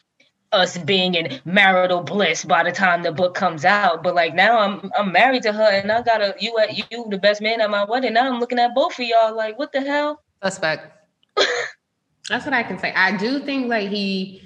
[0.55, 4.01] us being in marital bliss by the time the book comes out.
[4.01, 7.05] But like now I'm I'm married to her and I got a you at you
[7.09, 8.13] the best man at my wedding.
[8.13, 10.23] Now I'm looking at both of y'all like what the hell?
[10.41, 10.91] Suspect.
[12.29, 12.93] That's what I can say.
[12.93, 14.41] I do think like he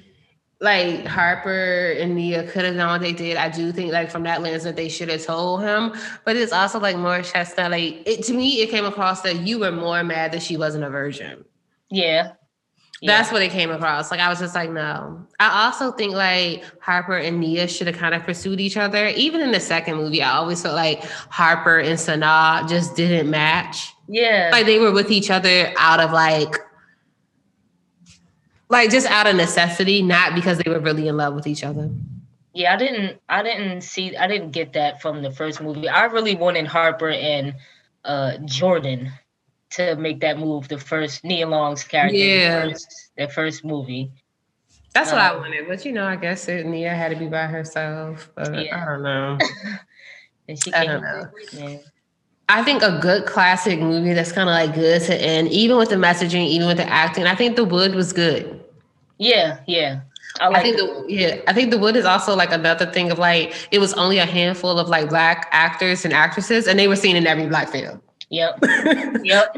[0.61, 3.37] like Harper and Nia could have done what they did.
[3.37, 5.93] I do think like from that lens that they should have told him.
[6.25, 7.71] But it's also like Morris Chestnut.
[7.71, 10.83] Like it to me, it came across that you were more mad that she wasn't
[10.83, 11.45] a virgin.
[11.89, 12.33] Yeah.
[13.01, 14.11] That's what it came across.
[14.11, 15.25] Like I was just like, no.
[15.39, 19.07] I also think like Harper and Nia should have kind of pursued each other.
[19.09, 23.93] Even in the second movie, I always felt like Harper and Sanaa just didn't match.
[24.07, 24.49] Yeah.
[24.51, 26.55] Like they were with each other out of like
[28.69, 31.89] like just out of necessity, not because they were really in love with each other.
[32.53, 35.87] Yeah, I didn't I didn't see I didn't get that from the first movie.
[35.87, 37.55] I really wanted Harper and
[38.03, 39.11] uh Jordan
[39.71, 42.65] to make that move, the first Nia Long's character, yeah.
[42.65, 44.11] the, first, first movie.
[44.93, 47.15] That's um, what I um, wanted, but you know, I guess it, Nia had to
[47.15, 48.29] be by herself.
[48.35, 48.81] But yeah.
[48.81, 49.37] I don't know.
[50.47, 51.79] and she I don't know.
[52.51, 55.89] I think a good classic movie that's kind of like good to end, even with
[55.89, 57.25] the messaging, even with the acting.
[57.25, 58.59] I think The Wood was good.
[59.19, 60.01] Yeah, yeah.
[60.39, 63.11] I, like I think the yeah, I think the wood is also like another thing
[63.11, 66.87] of like it was only a handful of like black actors and actresses, and they
[66.87, 68.01] were seen in every black film.
[68.29, 68.59] Yep.
[69.23, 69.55] yep.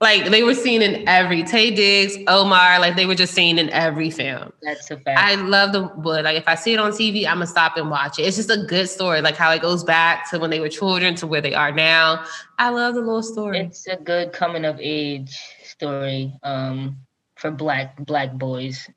[0.00, 3.70] like, they were seen in every Taye Diggs, Omar, like they were just seen in
[3.70, 4.52] every film.
[4.62, 5.18] That's a fact.
[5.18, 6.24] I love the wood.
[6.24, 8.22] Like if I see it on TV, I'm gonna stop and watch it.
[8.22, 11.14] It's just a good story, like how it goes back to when they were children
[11.16, 12.24] to where they are now.
[12.58, 13.60] I love the little story.
[13.60, 16.34] It's a good coming of age story.
[16.42, 16.98] Um
[17.36, 18.88] for black black boys,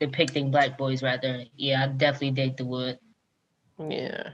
[0.00, 1.44] depicting black boys rather.
[1.56, 2.98] Yeah, I definitely date the wood.
[3.78, 4.30] Yeah.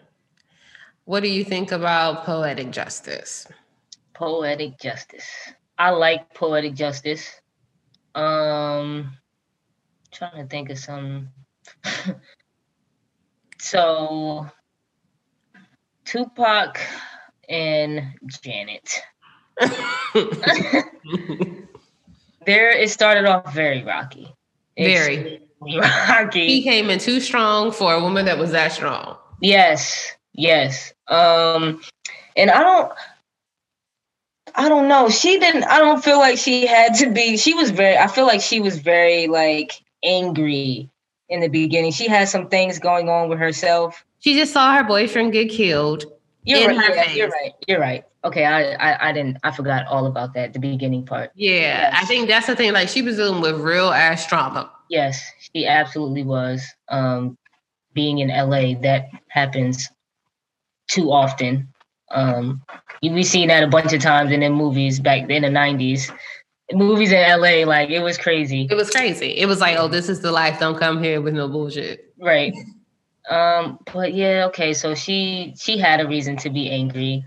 [1.05, 3.47] What do you think about poetic justice?
[4.21, 5.25] Poetic justice.
[5.79, 7.41] I like poetic justice.
[8.14, 9.16] Um
[10.12, 11.31] trying to think of some
[13.59, 14.47] so
[16.05, 16.79] Tupac
[17.49, 18.12] and
[18.43, 19.01] Janet.
[22.45, 24.35] there it started off very rocky.
[24.77, 26.47] Very rocky.
[26.47, 29.16] He came in too strong for a woman that was that strong.
[29.41, 30.93] Yes, yes.
[31.09, 31.81] Um,
[32.37, 32.93] and I don't,
[34.55, 35.09] I don't know.
[35.09, 35.65] She didn't.
[35.65, 37.37] I don't feel like she had to be.
[37.37, 37.97] She was very.
[37.97, 39.73] I feel like she was very like
[40.03, 40.91] angry
[41.29, 41.93] in the beginning.
[41.93, 44.05] She had some things going on with herself.
[44.21, 46.05] She just saw her boyfriend get killed.
[46.45, 46.95] You're right.
[46.95, 47.53] Yeah, you're right.
[47.67, 48.05] You're right.
[48.23, 51.31] Okay, I, I, I didn't I forgot all about that the beginning part.
[51.35, 51.95] Yeah, yes.
[51.97, 52.73] I think that's the thing.
[52.73, 54.71] Like she was dealing with real ass trauma.
[54.89, 56.63] Yes, she absolutely was.
[56.89, 57.39] Um,
[57.95, 59.89] being in LA, that happens
[60.89, 61.69] too often.
[62.11, 62.63] Um,
[63.03, 66.13] we've seen that a bunch of times in the movies back in the '90s.
[66.73, 68.69] Movies in LA, like it was crazy.
[68.71, 69.31] It was crazy.
[69.31, 70.61] It was like, oh, this is the life.
[70.61, 72.15] Don't come here with no bullshit.
[72.21, 72.53] Right.
[73.29, 74.73] Um, but yeah, okay.
[74.73, 77.25] So she she had a reason to be angry.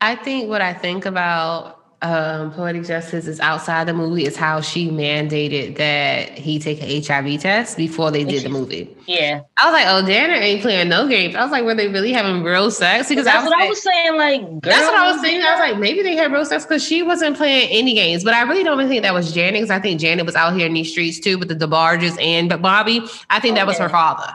[0.00, 4.60] I think what I think about um, Poetic Justice is outside the movie is how
[4.60, 8.94] she mandated that he take an HIV test before they did the movie.
[9.06, 9.42] Yeah.
[9.56, 11.36] I was like, oh, Janet ain't playing no games.
[11.36, 13.08] I was like, were they really having real sex?
[13.08, 14.16] Because that's I what like, I was saying.
[14.16, 15.42] Like, girl, that's what I was saying.
[15.42, 18.24] I was like, maybe they had real sex because she wasn't playing any games.
[18.24, 20.66] But I really don't think that was Janet because I think Janet was out here
[20.66, 23.00] in these streets too with the DeBarges and but Bobby.
[23.30, 24.34] I think that was her father.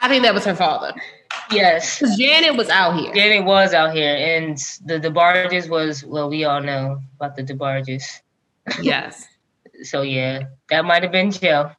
[0.00, 0.94] I think that was her father.
[1.50, 2.02] Yes.
[2.18, 3.12] Janet was out here.
[3.14, 4.16] Janet was out here.
[4.16, 8.04] And the DeBarges was, well, we all know about the DeBarges.
[8.80, 9.26] Yes.
[9.82, 11.70] so yeah, that might have been Joe.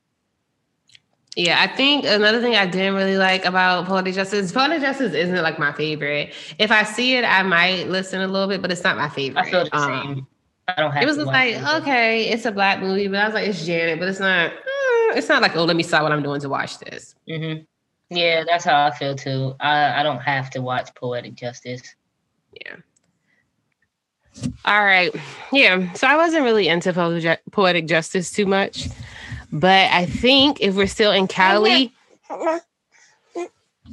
[1.35, 5.43] Yeah, I think another thing I didn't really like about Poetic Justice, Poetic Justice isn't
[5.43, 6.33] like my favorite.
[6.57, 9.41] If I see it, I might listen a little bit, but it's not my favorite.
[9.41, 10.27] I feel the um, same.
[10.67, 11.03] I don't have.
[11.03, 13.99] It was just like okay, it's a black movie, but I was like, it's Janet,
[13.99, 14.51] but it's not.
[14.51, 17.13] Uh, it's not like oh, let me stop what I'm doing to watch this.
[17.29, 17.63] Mm-hmm.
[18.09, 19.55] Yeah, that's how I feel too.
[19.59, 21.95] I I don't have to watch Poetic Justice.
[22.53, 22.77] Yeah.
[24.65, 25.13] All right.
[25.51, 25.91] Yeah.
[25.93, 26.93] So I wasn't really into
[27.51, 28.87] poetic justice too much.
[29.51, 31.93] But I think if we're still in Cali,
[32.29, 32.59] oh,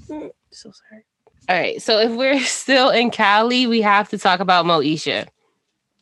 [0.06, 1.04] so sorry.
[1.48, 5.26] All right, so if we're still in Cali, we have to talk about Moesha.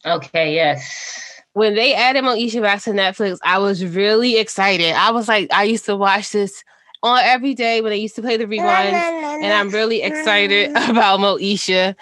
[0.07, 1.41] Okay, yes.
[1.53, 4.93] When they added Moesha back to Netflix, I was really excited.
[4.95, 6.65] I was like, I used to watch this
[7.03, 11.21] on every day when I used to play the reruns, and I'm really excited about
[11.21, 11.95] Moesha.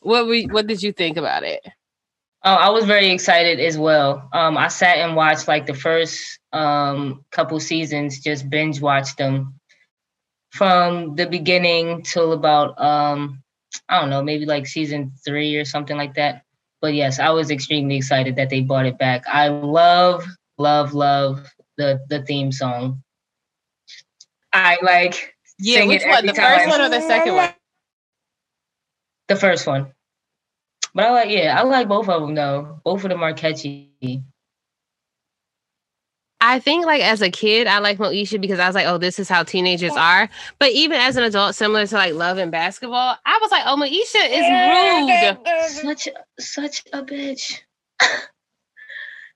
[0.00, 1.66] What we what did you think about it?
[2.44, 4.28] Oh, I was very excited as well.
[4.32, 9.54] Um, I sat and watched like the first um, couple seasons, just binge watched them
[10.50, 13.42] from the beginning till about um,
[13.88, 16.42] I don't know, maybe like season three or something like that.
[16.80, 19.24] But yes, I was extremely excited that they brought it back.
[19.26, 20.24] I love,
[20.58, 21.44] love, love
[21.76, 23.02] the the theme song.
[24.52, 26.26] I like yeah, which one?
[26.26, 26.58] The time.
[26.58, 27.50] first one or the second one?
[29.28, 29.92] The first one.
[30.94, 32.80] But I like, yeah, I like both of them though.
[32.84, 34.24] Both of them are catchy.
[36.40, 39.18] I think like as a kid, I like Moesha because I was like, oh, this
[39.18, 40.28] is how teenagers are.
[40.58, 43.76] But even as an adult, similar to like love and basketball, I was like, oh,
[43.76, 45.98] Moesha is rude.
[45.98, 47.58] Such such a bitch.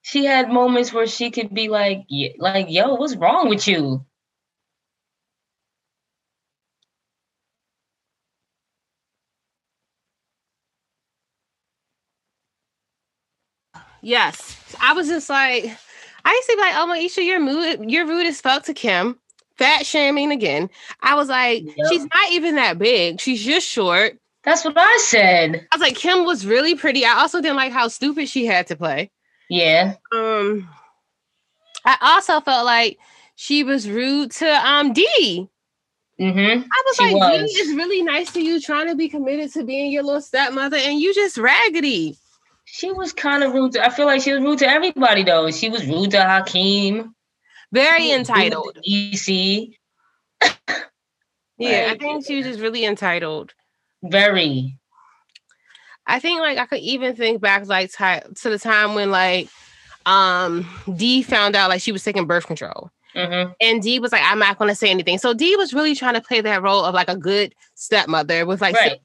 [0.03, 2.07] she had moments where she could be like,
[2.39, 4.07] like, yo, what's wrong with you?
[14.03, 14.59] Yes.
[14.81, 15.65] I was just like,
[16.25, 19.19] I used to be like, oh, Moesha, you're rude, you're rude as fuck to Kim.
[19.57, 20.69] Fat shaming again.
[21.03, 21.87] I was like, yep.
[21.89, 23.21] she's not even that big.
[23.21, 24.19] She's just short.
[24.45, 25.67] That's what I said.
[25.71, 27.05] I was like, Kim was really pretty.
[27.05, 29.11] I also didn't like how stupid she had to play.
[29.49, 29.95] Yeah.
[30.11, 30.69] Um,
[31.85, 32.99] I also felt like
[33.37, 35.49] she was rude to um D.
[36.21, 36.63] Mm-hmm.
[36.63, 37.53] I was she like, was.
[37.53, 40.77] D is really nice to you, trying to be committed to being your little stepmother,
[40.77, 42.17] and you just raggedy.
[42.75, 43.73] She was kind of rude.
[43.73, 45.51] To, I feel like she was rude to everybody though.
[45.51, 47.15] She was rude to Hakeem.
[47.71, 48.79] Very entitled.
[48.89, 49.75] DC.
[51.59, 53.53] yeah, I think she was just really entitled.
[54.03, 54.79] Very.
[56.07, 59.51] I think like I could even think back like to the time when like
[60.07, 60.67] um
[60.97, 62.91] D found out like she was taking birth control.
[63.15, 63.53] Mm-hmm.
[63.61, 65.19] And D was like, I'm not going to say anything.
[65.19, 68.63] So D was really trying to play that role of like a good stepmother with
[68.63, 68.99] like right.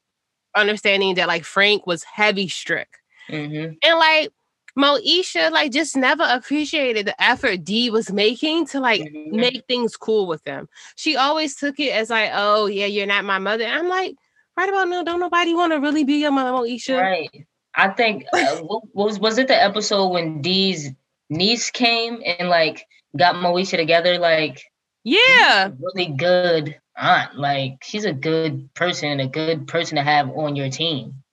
[0.56, 2.98] understanding that like Frank was heavy strict.
[3.30, 3.74] Mm-hmm.
[3.84, 4.32] And like
[4.78, 9.36] Moesha, like just never appreciated the effort D was making to like mm-hmm.
[9.36, 10.70] make things cool with them.
[10.96, 13.66] She always took it as like, oh yeah, you're not my mother.
[13.66, 14.16] I'm like,
[14.56, 17.00] right about now, don't nobody want to really be your mother, Moesha.
[17.00, 17.48] Right.
[17.76, 18.62] I think uh,
[18.94, 20.90] was was it the episode when D's
[21.30, 24.18] niece came and like got Moesha together?
[24.18, 24.62] Like,
[25.04, 27.36] yeah, really good aunt.
[27.36, 31.24] Like, she's a good person, and a good person to have on your team.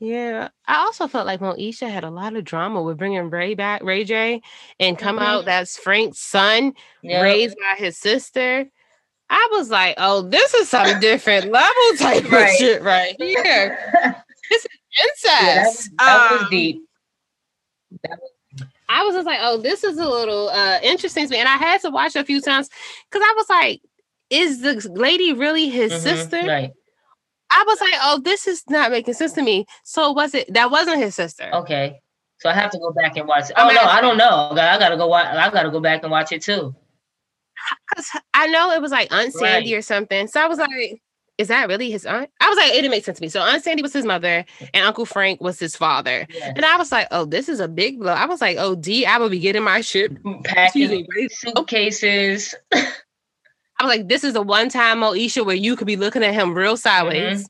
[0.00, 3.82] Yeah, I also felt like Moesha had a lot of drama with bringing Ray back,
[3.82, 4.42] Ray J,
[4.80, 5.24] and come mm-hmm.
[5.24, 7.22] out that's Frank's son, yep.
[7.22, 8.66] raised by his sister.
[9.30, 12.50] I was like, oh, this is some different level type right.
[12.50, 13.78] of shit right here.
[14.50, 14.70] this is
[15.02, 15.90] incest.
[15.92, 16.82] Yeah, that, that um, was deep.
[18.02, 18.30] That was
[18.88, 21.38] I was just like, oh, this is a little uh interesting to me.
[21.38, 22.68] And I had to watch it a few times
[23.10, 23.80] because I was like,
[24.30, 26.46] is the lady really his mm-hmm, sister?
[26.46, 26.72] Right.
[27.54, 29.66] I was like, oh, this is not making sense to me.
[29.84, 31.50] So was it that wasn't his sister?
[31.54, 32.00] Okay.
[32.38, 33.54] So I have to go back and watch it.
[33.56, 34.50] Oh no, I don't know.
[34.50, 36.74] I gotta go watch I gotta go back and watch it too.
[37.94, 39.78] Cause I know it was like Aunt Sandy right.
[39.78, 40.26] or something.
[40.26, 41.00] So I was like,
[41.38, 42.30] is that really his aunt?
[42.40, 43.28] I was like, it didn't make sense to me.
[43.28, 46.26] So Aunt Sandy was his mother and Uncle Frank was his father.
[46.28, 46.52] Yeah.
[46.54, 48.12] And I was like, oh, this is a big blow.
[48.12, 50.12] I was like, oh, D, I will be getting my shit.
[50.44, 52.54] Packing suitcases.
[53.84, 56.32] I was like, this is a one time Moesha where you could be looking at
[56.32, 57.40] him real sideways.
[57.40, 57.46] Mm-hmm.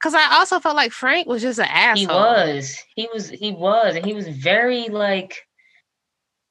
[0.00, 1.96] Cause I also felt like Frank was just an asshole.
[1.96, 2.78] He was.
[2.94, 3.28] He was.
[3.30, 5.46] He was, and he was very like,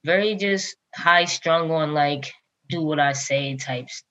[0.03, 2.33] very just high strung on like
[2.67, 4.03] do what I say types.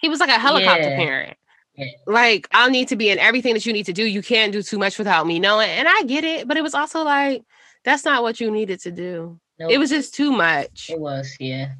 [0.00, 0.96] He was like a helicopter yeah.
[0.96, 1.36] parent.
[1.74, 1.86] Yeah.
[2.06, 4.04] Like I'll need to be in everything that you need to do.
[4.04, 5.70] You can't do too much without me knowing.
[5.70, 7.44] And I get it, but it was also like
[7.82, 9.40] that's not what you needed to do.
[9.58, 9.70] Nope.
[9.72, 10.90] It was just too much.
[10.90, 11.72] It was, yeah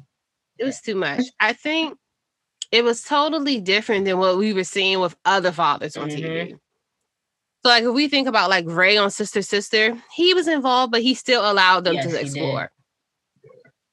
[0.63, 1.23] it was too much.
[1.39, 1.97] I think
[2.71, 6.25] it was totally different than what we were seeing with other fathers on mm-hmm.
[6.25, 6.49] TV.
[7.63, 11.01] So, like, if we think about like Ray on Sister Sister, he was involved, but
[11.01, 12.71] he still allowed them yes, to explore.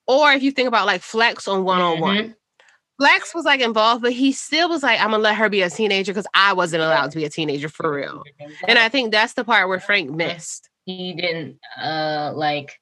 [0.06, 2.34] Or if you think about like Flex on One on One,
[2.98, 5.70] Flex was like involved, but he still was like, I'm gonna let her be a
[5.70, 8.24] teenager because I wasn't allowed to be a teenager for real.
[8.66, 10.68] And I think that's the part where Frank missed.
[10.84, 12.80] He didn't uh like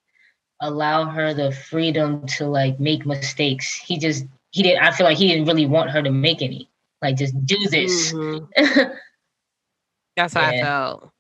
[0.61, 3.75] allow her the freedom to like make mistakes.
[3.75, 6.69] He just he didn't I feel like he didn't really want her to make any.
[7.03, 8.13] Like just do this.
[8.13, 8.83] Mm-hmm.
[10.17, 10.49] That's how yeah.
[10.49, 11.11] I felt.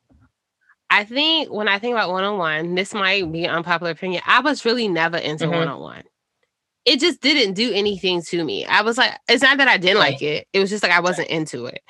[0.90, 4.22] I think when I think about one on one, this might be unpopular opinion.
[4.26, 6.02] I was really never into one on one.
[6.86, 8.64] It just didn't do anything to me.
[8.64, 10.12] I was like, it's not that I didn't right.
[10.12, 10.48] like it.
[10.54, 11.82] It was just like I wasn't into it.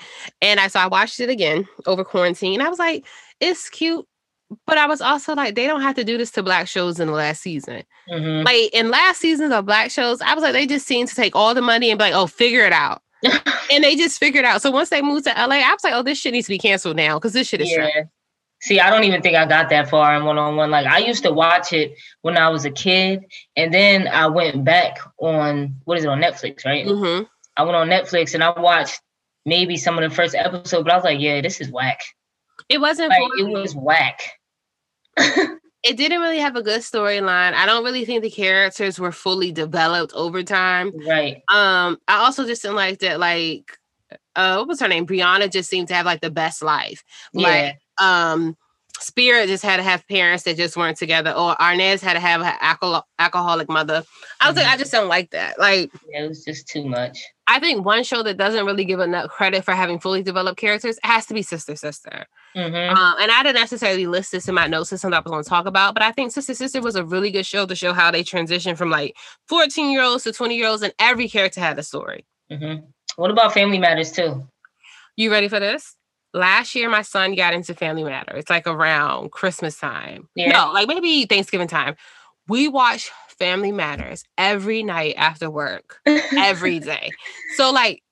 [0.43, 2.61] And I so I watched it again over quarantine.
[2.61, 3.07] I was like,
[3.41, 4.05] it's cute.
[4.67, 7.09] But I was also like, they don't have to do this to black shows in
[7.09, 7.83] the last season.
[8.11, 8.47] Mm-hmm.
[8.47, 11.37] Like in last seasons of black shows, I was like, they just seem to take
[11.37, 13.03] all the money and be like, oh, figure it out.
[13.71, 14.63] and they just figured out.
[14.63, 16.59] So once they moved to LA, I was like, oh, this shit needs to be
[16.59, 17.89] canceled now because this shit is yeah.
[18.61, 20.71] See, I don't even think I got that far in one on one.
[20.71, 23.25] Like I used to watch it when I was a kid,
[23.57, 26.85] and then I went back on what is it on Netflix, right?
[26.85, 27.25] Mm-hmm.
[27.57, 29.01] I went on Netflix and I watched
[29.47, 32.01] maybe some of the first episode, but I was like, yeah, this is whack.
[32.69, 34.38] It wasn't like it was whack.
[35.85, 37.55] It didn't really have a good storyline.
[37.55, 40.93] I don't really think the characters were fully developed over time.
[41.07, 41.37] Right.
[41.53, 43.79] Um, I also just didn't like that, like
[44.35, 45.07] uh what was her name?
[45.07, 47.05] Breanna just seemed to have like the best life.
[47.33, 47.49] Yeah.
[47.49, 48.57] Like um
[49.01, 52.41] Spirit just had to have parents that just weren't together, or Arnaz had to have
[52.41, 54.05] an alcohol- alcoholic mother.
[54.41, 54.65] I was mm-hmm.
[54.65, 55.59] like, I just don't like that.
[55.59, 57.19] Like, yeah, it was just too much.
[57.47, 60.99] I think one show that doesn't really give enough credit for having fully developed characters
[61.03, 62.27] has to be Sister Sister.
[62.55, 62.97] Mm-hmm.
[62.97, 65.45] Um, and I didn't necessarily list this in my notes as something I was going
[65.45, 67.93] to talk about, but I think Sister Sister was a really good show to show
[67.93, 69.17] how they transition from like
[69.49, 72.27] 14 year olds to 20 year olds, and every character had a story.
[72.51, 72.85] Mm-hmm.
[73.17, 74.47] What about Family Matters too?
[75.17, 75.97] You ready for this?
[76.39, 78.37] Last year my son got into Family Matter.
[78.37, 80.29] It's like around Christmas time.
[80.35, 80.53] Yeah.
[80.53, 81.97] No, like maybe Thanksgiving time.
[82.47, 87.11] We watch Family Matters every night after work, every day.
[87.57, 88.03] So like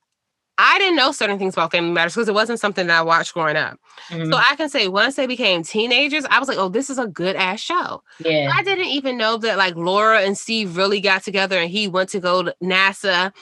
[0.58, 3.34] I didn't know certain things about Family Matters because it wasn't something that I watched
[3.34, 3.78] growing up.
[4.11, 4.30] Mm-hmm.
[4.30, 7.07] So I can say once they became teenagers, I was like, oh, this is a
[7.07, 8.03] good ass show.
[8.18, 8.51] Yeah.
[8.55, 12.09] I didn't even know that like Laura and Steve really got together and he went
[12.11, 13.32] to go to NASA.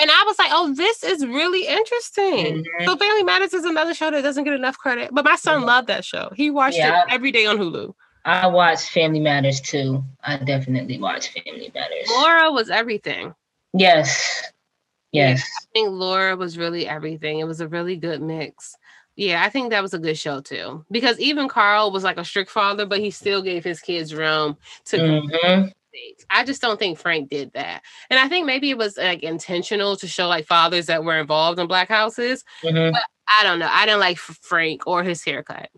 [0.00, 2.62] And I was like, oh, this is really interesting.
[2.62, 2.84] Mm-hmm.
[2.84, 5.10] So Family Matters is another show that doesn't get enough credit.
[5.12, 5.66] But my son mm-hmm.
[5.66, 6.30] loved that show.
[6.34, 7.94] He watched yeah, it every day on Hulu.
[8.24, 10.04] I watched Family Matters too.
[10.22, 12.08] I definitely watched Family Matters.
[12.10, 13.34] Laura was everything.
[13.72, 14.42] Yes.
[15.12, 15.42] Yes.
[15.42, 17.40] I think Laura was really everything.
[17.40, 18.76] It was a really good mix.
[19.20, 20.82] Yeah, I think that was a good show too.
[20.90, 24.56] Because even Carl was like a strict father, but he still gave his kids room
[24.86, 25.68] to mm-hmm.
[26.30, 27.82] I just don't think Frank did that.
[28.08, 31.58] And I think maybe it was like intentional to show like fathers that were involved
[31.58, 32.44] in black houses.
[32.64, 32.92] Mm-hmm.
[32.92, 33.68] But I don't know.
[33.70, 35.68] I didn't like Frank or his haircut.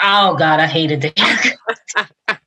[0.00, 2.40] Oh God, I hated the haircut.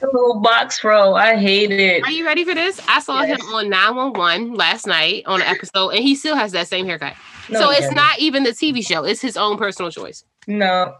[0.00, 1.14] the little box row.
[1.14, 2.02] I hate it.
[2.04, 2.80] Are you ready for this?
[2.88, 3.40] I saw yes.
[3.40, 7.14] him on 911 last night on an episode, and he still has that same haircut.
[7.48, 7.96] No, so it's doesn't.
[7.96, 10.24] not even the TV show, it's his own personal choice.
[10.46, 10.94] No,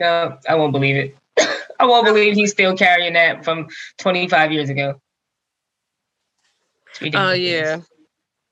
[0.00, 1.16] no, I won't believe it.
[1.80, 5.00] I won't believe he's still carrying that from 25 years ago.
[7.02, 7.80] Oh, uh, yeah.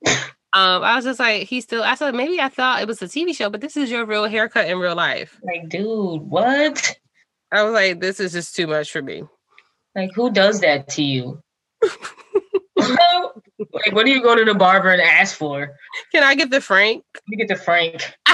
[0.55, 1.83] Um, I was just like, he still.
[1.83, 4.23] I said maybe I thought it was a TV show, but this is your real
[4.23, 5.37] haircut in real life.
[5.43, 6.97] Like, dude, what?
[7.51, 9.23] I was like, this is just too much for me.
[9.95, 11.41] Like, who does that to you?
[12.75, 15.75] like, what do you go to the barber and ask for?
[16.13, 17.03] Can I get the Frank?
[17.27, 18.13] You get the Frank.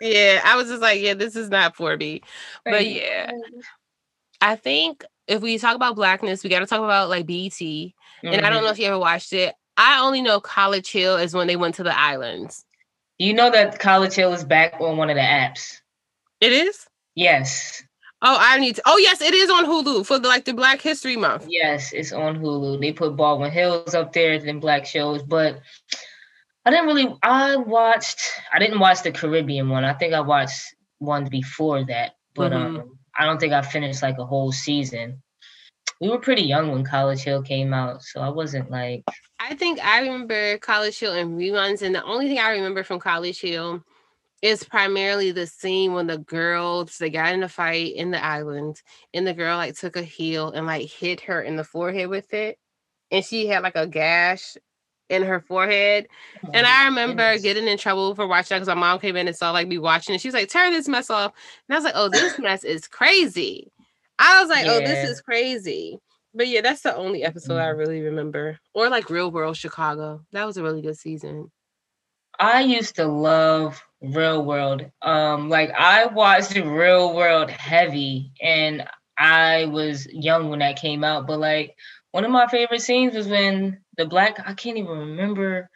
[0.00, 2.22] yeah, I was just like, yeah, this is not for me.
[2.64, 3.30] But yeah,
[4.40, 7.50] I think if we talk about blackness, we got to talk about like BET.
[7.50, 8.26] Mm-hmm.
[8.26, 8.72] And I don't know mm-hmm.
[8.72, 9.54] if you ever watched it.
[9.76, 12.64] I only know College Hill is when they went to the islands.
[13.18, 15.78] You know that College Hill is back on one of the apps.
[16.40, 16.86] It is.
[17.14, 17.82] Yes.
[18.20, 18.82] Oh, I need to.
[18.84, 21.46] Oh, yes, it is on Hulu for the like the Black History Month.
[21.48, 22.80] Yes, it's on Hulu.
[22.80, 25.60] They put Baldwin Hills up there than black shows, but
[26.64, 27.16] I didn't really.
[27.22, 28.20] I watched.
[28.52, 29.84] I didn't watch the Caribbean one.
[29.84, 30.60] I think I watched
[30.98, 32.76] ones before that, but mm-hmm.
[32.76, 35.22] um, I don't think I finished like a whole season.
[36.00, 39.04] We were pretty young when College Hill came out, so I wasn't like.
[39.38, 42.98] I think I remember College Hill and reruns, and the only thing I remember from
[42.98, 43.84] College Hill
[44.42, 48.80] it's primarily the scene when the girls they got in a fight in the island
[49.12, 52.32] and the girl like took a heel and like hit her in the forehead with
[52.32, 52.58] it
[53.10, 54.56] and she had like a gash
[55.08, 56.06] in her forehead
[56.44, 57.42] oh, and i remember goodness.
[57.42, 59.78] getting in trouble for watching that because my mom came in and saw like me
[59.78, 61.32] watching and she was like turn this mess off
[61.68, 63.72] and i was like oh this mess is crazy
[64.18, 64.72] i was like yeah.
[64.72, 65.98] oh this is crazy
[66.34, 67.62] But yeah, that's the only episode mm-hmm.
[67.62, 68.58] I really remember.
[68.74, 70.20] Or like Real World Chicago.
[70.32, 71.50] That was a really good season.
[72.38, 74.90] I used to love Real World.
[75.02, 78.86] Um, like I watched Real World heavy, and
[79.18, 81.26] I was young when that came out.
[81.26, 81.76] But like
[82.12, 85.70] one of my favorite scenes was when the black I can't even remember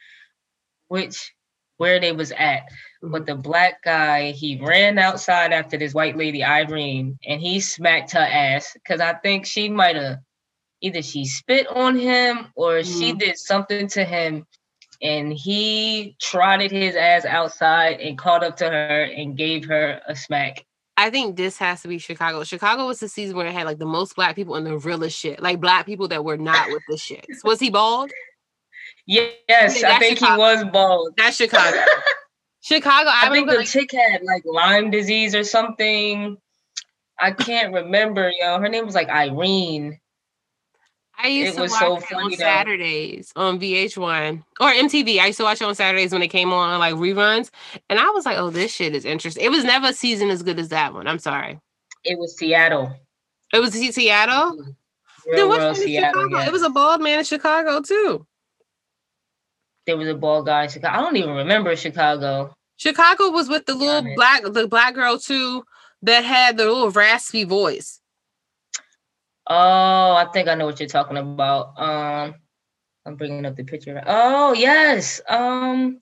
[0.88, 1.32] which
[1.78, 2.68] where they was at,
[3.00, 3.24] but mm-hmm.
[3.24, 8.20] the black guy he ran outside after this white lady Irene, and he smacked her
[8.20, 10.18] ass because I think she might have
[10.80, 12.84] either she spit on him or mm.
[12.84, 13.18] she mm-hmm.
[13.18, 14.46] did something to him
[15.02, 20.14] and he trotted his ass outside and caught up to her and gave her a
[20.14, 20.64] smack.
[20.96, 22.44] I think this has to be Chicago.
[22.44, 25.18] Chicago was the season where it had like the most black people in the realest
[25.18, 27.26] shit, like black people that were not with the shit.
[27.44, 28.10] Was he bald?
[29.06, 30.34] Yes, I, I think Chicago.
[30.34, 31.14] he was bald.
[31.16, 31.78] That's Chicago.
[32.62, 33.10] Chicago.
[33.10, 36.36] I, I think the like, chick had like Lyme disease or something.
[37.18, 38.60] I can't remember, yo.
[38.60, 39.98] Her name was like Irene.
[41.18, 45.18] I used it to watch so it on Saturdays on VH1 or MTV.
[45.18, 47.50] I used to watch it on Saturdays when it came on like reruns,
[47.88, 50.42] and I was like, "Oh, this shit is interesting." It was never a season as
[50.42, 51.06] good as that one.
[51.06, 51.60] I'm sorry.
[52.04, 52.96] It was Seattle.
[53.52, 54.56] It was Seattle.
[54.56, 54.70] Mm-hmm.
[55.30, 56.46] Real, real Seattle, yeah.
[56.46, 58.26] It was a bald man in Chicago too.
[59.86, 60.98] There was a bald guy in Chicago.
[60.98, 62.54] I don't even remember Chicago.
[62.76, 65.64] Chicago was with the little black, the black girl too,
[66.02, 68.00] that had the little raspy voice.
[69.46, 71.74] Oh, I think I know what you're talking about.
[71.76, 72.34] Um,
[73.04, 74.02] I'm bringing up the picture.
[74.06, 75.20] Oh, yes.
[75.28, 75.98] Um,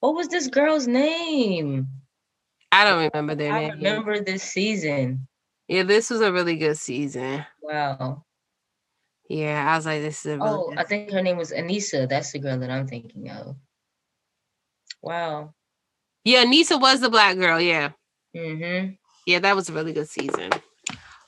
[0.00, 1.88] what was this girl's name?
[2.70, 3.70] I don't remember their I name.
[3.70, 5.26] I remember this season.
[5.68, 7.44] Yeah, this was a really good season.
[7.62, 8.24] Wow.
[9.28, 12.08] Yeah, I was like, this is a really Oh, I think her name was Aneesa.
[12.08, 13.56] That's the girl that I'm thinking of.
[15.00, 15.54] Wow.
[16.24, 17.92] Yeah, Aneesa was the black girl, yeah.
[18.36, 18.94] Mm-hmm.
[19.26, 20.50] Yeah, that was a really good season.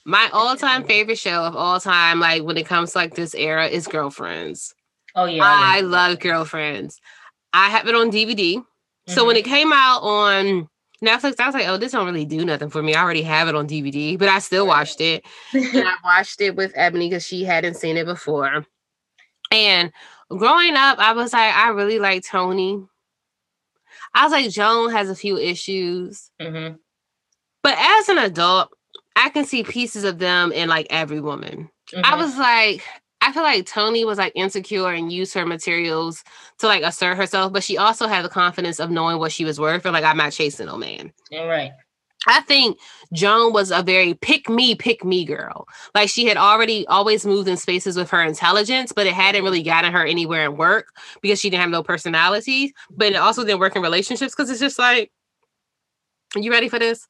[0.05, 3.67] My all-time favorite show of all time, like when it comes to like this era,
[3.67, 4.75] is Girlfriends.
[5.15, 7.01] Oh yeah, I, I love Girlfriends.
[7.53, 8.57] I have it on DVD.
[8.57, 9.13] Mm-hmm.
[9.13, 9.47] So when mm-hmm.
[9.47, 10.69] it came out on
[11.03, 12.95] Netflix, I was like, oh, this don't really do nothing for me.
[12.95, 15.25] I already have it on DVD, but I still watched it.
[15.53, 18.67] and I watched it with Ebony because she hadn't seen it before.
[19.51, 19.93] And
[20.29, 22.83] growing up, I was like, I really like Tony.
[24.15, 26.31] I was like, Joan has a few issues.
[26.41, 26.77] Mm-hmm.
[27.63, 28.71] But as an adult,
[29.17, 31.71] I can see pieces of them in like every woman.
[31.93, 32.05] Mm-hmm.
[32.05, 32.85] I was like,
[33.21, 36.23] I feel like Tony was like insecure and used her materials
[36.59, 39.59] to like assert herself, but she also had the confidence of knowing what she was
[39.59, 41.13] worth and like I'm not chasing no man.
[41.33, 41.73] All right.
[42.27, 42.79] I think
[43.13, 45.67] Joan was a very pick me, pick me girl.
[45.95, 49.63] Like she had already always moved in spaces with her intelligence, but it hadn't really
[49.63, 50.89] gotten her anywhere in work
[51.21, 52.75] because she didn't have no personality.
[52.91, 55.13] But it also didn't work in relationships because it's just like,
[56.35, 57.07] you ready for this?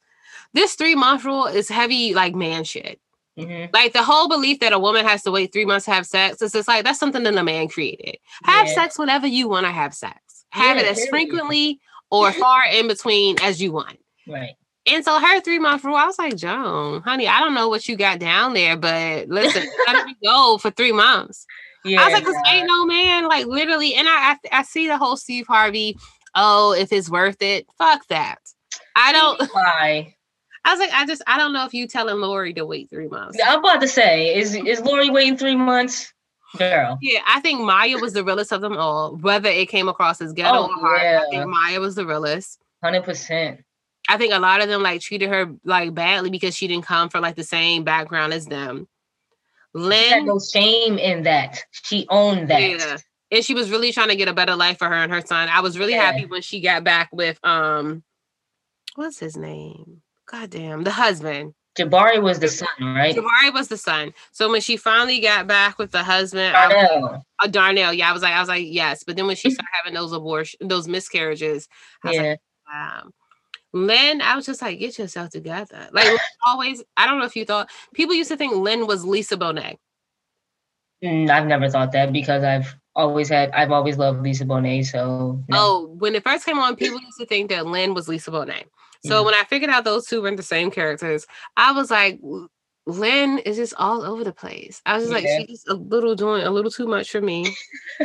[0.55, 3.01] This three month rule is heavy like man shit.
[3.39, 3.75] Mm-hmm.
[3.75, 6.41] Like the whole belief that a woman has to wait three months to have sex,
[6.41, 8.17] it's just like that's something that a man created.
[8.45, 8.75] Have yeah.
[8.75, 10.45] sex whenever you want to have sex.
[10.51, 11.81] Have yeah, it as frequently
[12.11, 13.99] or far in between as you want.
[14.27, 14.55] Right.
[14.87, 17.89] And so her three month rule, I was like, Joan, honey, I don't know what
[17.89, 21.47] you got down there, but listen, let me go for three months.
[21.85, 24.87] Yeah, I was like, because ain't no man, like literally, and I, I I see
[24.87, 25.97] the whole Steve Harvey,
[26.35, 28.39] oh, if it's worth it, fuck that.
[28.97, 30.14] I don't why.
[30.65, 33.09] I was like, I just, I don't know if you telling Lori to wait three
[33.09, 33.39] months.
[33.45, 36.13] I'm about to say, is is Lori waiting three months?
[36.57, 36.99] Girl.
[37.03, 39.17] Yeah, I think Maya was the realest of them all.
[39.17, 41.23] Whether it came across as ghetto oh, or hard, yeah.
[41.27, 42.61] I think Maya was the realest.
[42.83, 43.61] Hundred percent.
[44.09, 47.09] I think a lot of them like treated her like badly because she didn't come
[47.09, 48.87] from like the same background as them.
[49.73, 51.65] Lynn she had no shame in that.
[51.73, 52.61] She owned that.
[52.63, 52.99] Yeah.
[53.33, 55.49] And she was really trying to get a better life for her and her son.
[55.49, 56.13] I was really yeah.
[56.13, 58.05] happy when she got back with um
[58.95, 60.03] what's his name?
[60.35, 61.55] God damn, the husband.
[61.79, 63.15] Jabari was the son, right?
[63.15, 64.13] Jabari was the son.
[64.33, 67.25] So when she finally got back with the husband, Darnell.
[67.39, 69.05] uh, Darnell, yeah, I was like, I was like, yes.
[69.05, 71.69] But then when she started having those abortion, those miscarriages,
[72.03, 72.23] I was yeah.
[72.23, 72.41] like,
[72.75, 73.13] um,
[73.73, 75.89] Lynn, I was just like, get yourself together.
[75.93, 79.37] Like always, I don't know if you thought people used to think Lynn was Lisa
[79.37, 79.77] Bonet.
[81.03, 84.87] Mm, I've never thought that because I've always had I've always loved Lisa Bonet.
[84.87, 85.57] So no.
[85.57, 88.65] oh, when it first came on, people used to think that Lynn was Lisa Bonet.
[89.05, 91.27] So mm when I figured out those two weren't the same characters,
[91.57, 92.21] I was like,
[92.87, 94.83] Lynn is just all over the place.
[94.87, 95.15] I was yeah.
[95.15, 97.55] like, she's a little doing a little too much for me.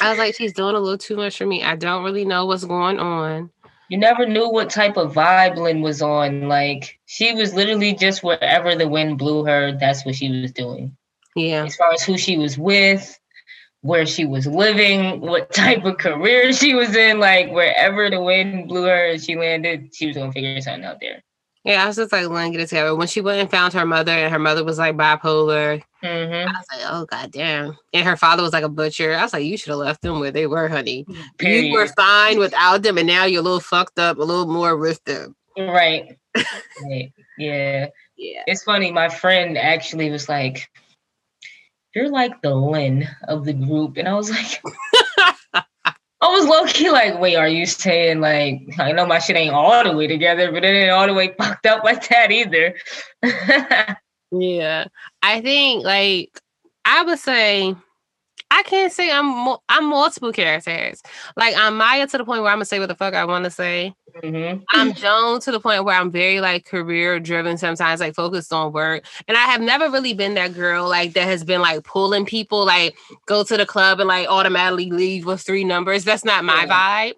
[0.00, 1.62] I was like, she's doing a little too much for me.
[1.62, 3.50] I don't really know what's going on.
[3.88, 6.48] You never knew what type of vibe Lynn was on.
[6.48, 10.96] Like she was literally just wherever the wind blew her, that's what she was doing.
[11.36, 11.64] Yeah.
[11.64, 13.18] As far as who she was with,
[13.82, 18.68] where she was living, what type of career she was in, like wherever the wind
[18.68, 21.22] blew her and she landed, she was gonna figure something out there.
[21.66, 22.94] Yeah, I was just like, Lynn, get it together.
[22.94, 26.48] When she went and found her mother, and her mother was like bipolar, mm-hmm.
[26.48, 27.76] I was like, oh god damn.
[27.92, 29.14] And her father was like a butcher.
[29.14, 31.04] I was like, you should have left them where they were, honey.
[31.38, 31.64] Period.
[31.64, 34.76] You were fine without them, and now you're a little fucked up, a little more
[34.76, 35.34] with them.
[35.58, 36.16] Right.
[36.36, 37.12] right.
[37.36, 37.88] Yeah.
[38.16, 38.42] Yeah.
[38.46, 38.92] It's funny.
[38.92, 40.70] My friend actually was like,
[41.96, 44.62] "You're like the Lynn of the group," and I was like.
[46.22, 49.54] I was low key like, wait, are you saying like I know my shit ain't
[49.54, 52.74] all the way together, but it ain't all the way fucked up like that either.
[54.32, 54.86] yeah.
[55.22, 56.40] I think like
[56.84, 57.76] I would say
[58.50, 61.02] I can't say I'm I'm multiple characters.
[61.36, 63.44] Like I'm Maya to the point where I'm gonna say what the fuck I want
[63.44, 63.94] to say.
[64.22, 64.62] Mm-hmm.
[64.70, 68.72] I'm Joan to the point where I'm very like career driven sometimes, like focused on
[68.72, 69.04] work.
[69.28, 72.64] And I have never really been that girl like that has been like pulling people,
[72.64, 76.04] like go to the club and like automatically leave with three numbers.
[76.04, 77.12] That's not my yeah.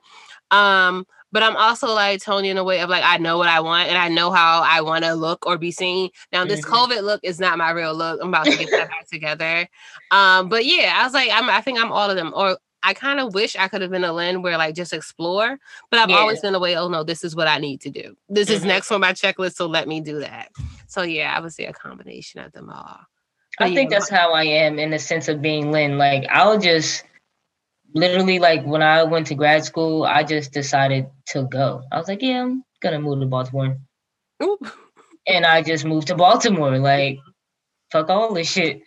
[0.51, 0.57] vibe.
[0.57, 3.61] Um, but I'm also like Tony in a way of like I know what I
[3.61, 6.11] want and I know how I want to look or be seen.
[6.33, 6.75] Now this mm-hmm.
[6.75, 8.21] COVID look is not my real look.
[8.23, 9.69] I'm about to get that back together.
[10.11, 12.33] Um, but yeah, I was like, I'm I think I'm all of them.
[12.35, 15.59] Or I kind of wish I could have been a Lynn where like just explore,
[15.91, 16.17] but I've yeah.
[16.17, 18.17] always been a way, oh no, this is what I need to do.
[18.29, 18.57] This mm-hmm.
[18.57, 20.51] is next on my checklist, so let me do that.
[20.87, 23.01] So yeah, I would say a combination of them all.
[23.59, 25.99] But, I think yeah, that's how I am in the sense of being Lynn.
[25.99, 27.05] Like I'll just
[27.95, 31.83] literally like when I went to grad school, I just decided to go.
[31.91, 33.77] I was like, yeah, I'm gonna move to Baltimore.
[35.27, 36.79] And I just moved to Baltimore.
[36.79, 37.19] Like,
[37.91, 38.83] fuck all this shit.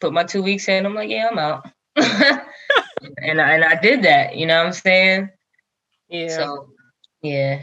[0.00, 0.86] Put my two weeks in.
[0.86, 1.68] I'm like, yeah, I'm out.
[3.22, 4.36] and I, and I did that.
[4.36, 5.30] You know what I'm saying?
[6.08, 6.28] Yeah.
[6.28, 6.68] So,
[7.22, 7.62] yeah.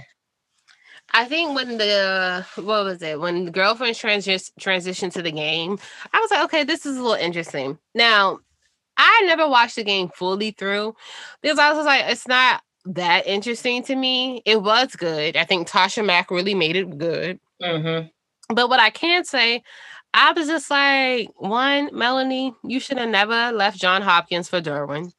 [1.11, 5.79] I think when the what was it when the girlfriend transi- transitioned to the game,
[6.11, 7.77] I was like, okay, this is a little interesting.
[7.93, 8.39] Now,
[8.97, 10.95] I never watched the game fully through
[11.41, 14.41] because I was like, it's not that interesting to me.
[14.45, 15.37] It was good.
[15.37, 17.39] I think Tasha Mack really made it good.
[17.61, 18.07] Mm-hmm.
[18.53, 19.63] But what I can say,
[20.13, 25.11] I was just like, one, Melanie, you should have never left John Hopkins for Derwin.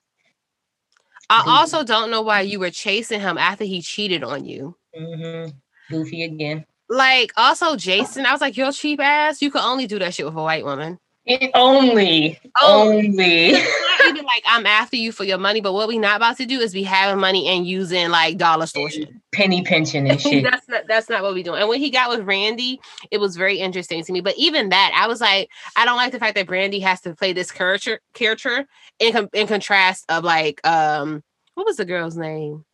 [1.28, 4.76] I also don't know why you were chasing him after he cheated on you.
[4.98, 5.50] Mm-hmm.
[5.90, 6.64] Goofy again.
[6.88, 9.42] Like, also, Jason, I was like, you're cheap ass.
[9.42, 10.98] You could only do that shit with a white woman.
[11.26, 13.46] It only, oh, only.
[13.48, 13.60] even
[14.24, 16.72] like I'm after you for your money, but what we not about to do is
[16.72, 20.44] be having money and using like dollar store shit, penny pension and shit.
[20.44, 21.58] that's not that's not what we doing.
[21.58, 22.80] And when he got with Brandy,
[23.10, 24.20] it was very interesting to me.
[24.20, 27.12] But even that, I was like, I don't like the fact that Brandy has to
[27.16, 28.64] play this character character
[28.98, 31.22] in in contrast of like um
[31.54, 32.64] what was the girl's name?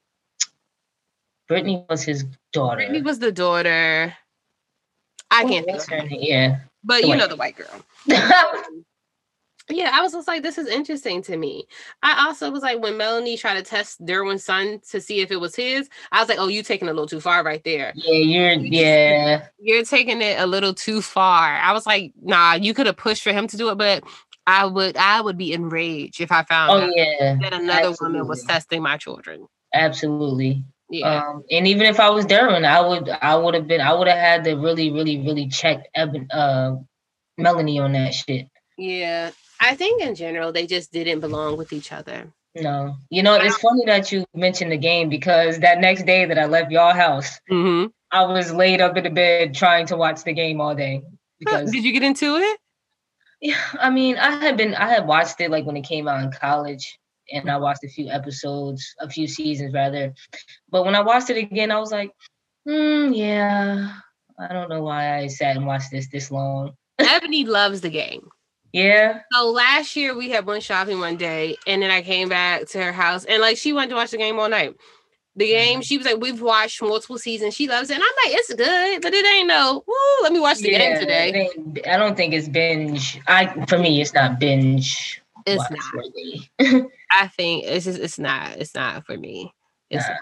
[1.49, 2.77] Brittany was his daughter.
[2.77, 4.15] Brittany was the daughter.
[5.31, 6.19] I can't think of her name.
[6.21, 6.59] Yeah.
[6.85, 7.85] But you know the white girl.
[9.69, 11.67] yeah, I was just like, this is interesting to me.
[12.03, 15.41] I also was like, when Melanie tried to test Derwin's son to see if it
[15.41, 17.93] was his, I was like, oh, you taking a little too far right there.
[17.95, 19.47] Yeah, you're yeah.
[19.59, 21.57] You're taking it a little too far.
[21.57, 24.05] I was like, nah, you could have pushed for him to do it, but
[24.47, 27.37] I would I would be enraged if I found oh, yeah.
[27.41, 28.19] that another Absolutely.
[28.19, 29.47] woman was testing my children.
[29.75, 30.65] Absolutely.
[30.91, 31.23] Yeah.
[31.25, 34.09] Um, and even if I was Derwin, I would I would have been I would
[34.09, 36.77] have had to really, really, really check Eben uh
[37.39, 38.49] Melanie on that shit.
[38.77, 39.31] Yeah.
[39.61, 42.33] I think in general they just didn't belong with each other.
[42.55, 42.97] No.
[43.11, 46.47] You know, it's funny that you mentioned the game because that next day that I
[46.47, 47.87] left y'all house, mm-hmm.
[48.11, 51.03] I was laid up in the bed trying to watch the game all day.
[51.43, 52.61] Because did you get into it?
[53.43, 56.23] Yeah, I mean, I had been I had watched it like when it came out
[56.23, 56.97] in college
[57.33, 60.15] and I watched a few episodes, a few seasons rather.
[60.71, 62.13] But when I watched it again, I was like,
[62.65, 63.95] hmm, yeah,
[64.39, 66.75] I don't know why I sat and watched this this long.
[67.01, 68.29] Ebony loves the game.
[68.73, 69.21] Yeah.
[69.33, 72.83] So last year we had went shopping one day, and then I came back to
[72.83, 74.77] her house, and like she wanted to watch the game all night.
[75.35, 75.81] The game, mm-hmm.
[75.81, 77.55] she was like, we've watched multiple seasons.
[77.55, 79.83] She loves it, and I'm like, it's good, but it ain't no.
[79.87, 81.49] Woo, let me watch the yeah, game today.
[81.91, 83.19] I don't think it's binge.
[83.27, 85.23] I for me, it's not binge.
[85.47, 86.87] It's not.
[87.11, 89.55] I think it's just it's not it's not for me.
[89.91, 90.15] It's nah.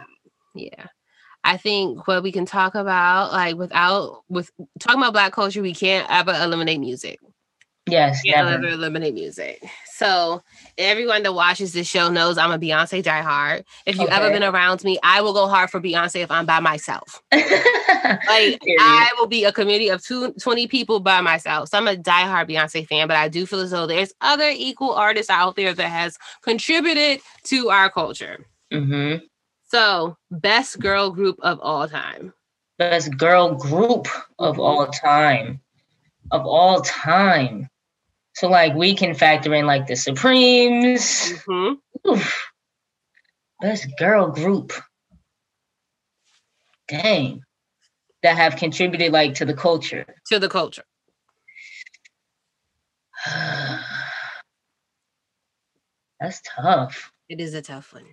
[0.55, 0.87] yeah.
[1.43, 5.74] I think what we can talk about, like without with talking about black culture, we
[5.74, 7.19] can't ever eliminate music.
[7.86, 8.66] Yes, can't never.
[8.66, 9.62] ever eliminate music.
[10.01, 10.43] So
[10.78, 13.65] everyone that watches this show knows I'm a Beyonce diehard.
[13.85, 14.16] If you've okay.
[14.16, 17.20] ever been around me, I will go hard for Beyonce if I'm by myself.
[17.32, 21.69] like I will be a community of two, 20 people by myself.
[21.69, 24.94] So I'm a diehard Beyonce fan, but I do feel as though there's other equal
[24.94, 28.47] artists out there that has contributed to our culture.
[28.73, 29.24] Mm-hmm.
[29.69, 32.32] So best girl group of all time.
[32.78, 34.09] Best girl group
[34.39, 35.61] of all time.
[36.31, 37.69] Of all time.
[38.35, 41.01] So like we can factor in like the Supremes.
[41.48, 42.20] Mm-hmm.
[43.61, 44.73] Best girl group.
[46.89, 47.43] Dang.
[48.23, 50.05] that have contributed like to the culture.
[50.27, 50.85] To the culture.
[56.20, 57.12] That's tough.
[57.28, 58.05] It is a tough one.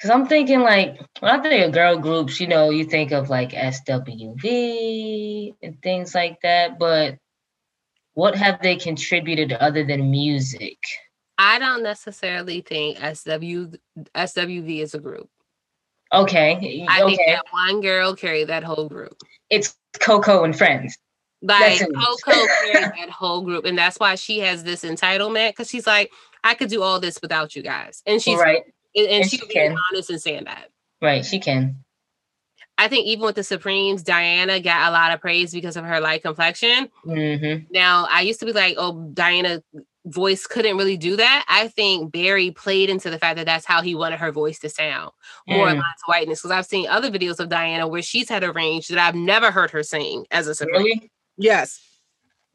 [0.00, 3.28] Cause I'm thinking like when I think of girl groups, you know, you think of
[3.28, 7.18] like SWV and things like that, but
[8.14, 10.78] what have they contributed other than music?
[11.36, 13.76] I don't necessarily think SW
[14.14, 15.28] SWV is a group.
[16.12, 16.86] Okay.
[16.88, 17.16] I okay.
[17.16, 19.16] think that one girl carried that whole group.
[19.50, 20.96] It's Coco and friends.
[21.42, 23.64] Like Coco carried that whole group.
[23.64, 26.10] And that's why she has this entitlement because she's like,
[26.42, 28.02] I could do all this without you guys.
[28.06, 28.62] And she's right.
[28.94, 29.76] And, and, and she, she can.
[29.90, 30.70] honest in saying that.
[31.00, 31.84] Right, she can.
[32.76, 36.00] I think even with the Supremes, Diana got a lot of praise because of her
[36.00, 36.88] light complexion.
[37.04, 37.64] Mm-hmm.
[37.72, 39.62] Now, I used to be like, oh, Diana
[40.06, 41.44] voice couldn't really do that.
[41.48, 44.68] I think Berry played into the fact that that's how he wanted her voice to
[44.68, 45.10] sound,
[45.48, 45.74] more mm.
[45.74, 46.40] lines whiteness.
[46.40, 49.50] Because I've seen other videos of Diana where she's had a range that I've never
[49.50, 50.82] heard her sing as a Supreme.
[50.82, 51.10] Really?
[51.36, 51.80] Yes.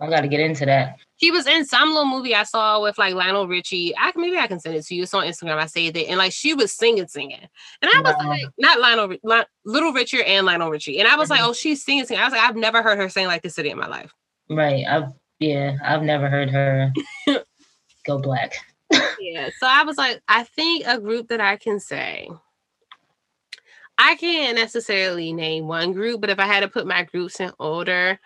[0.03, 0.97] I got to get into that.
[1.15, 3.93] He was in some little movie I saw with like Lionel Richie.
[3.97, 5.03] I maybe I can send it to you.
[5.03, 5.57] It's on Instagram.
[5.57, 7.47] I saved it, and like she was singing, singing,
[7.81, 11.29] and I was like, not Lionel, Li- Little Richard and Lionel Richie, and I was
[11.29, 11.41] mm-hmm.
[11.41, 12.21] like, oh, she's singing, singing.
[12.21, 14.11] I was like, I've never heard her sing like this city in my life.
[14.49, 14.85] Right.
[14.85, 16.91] I've yeah, I've never heard her
[18.05, 18.55] go black.
[19.19, 19.49] yeah.
[19.57, 22.29] So I was like, I think a group that I can say.
[23.97, 27.51] I can't necessarily name one group, but if I had to put my groups in
[27.59, 28.19] order,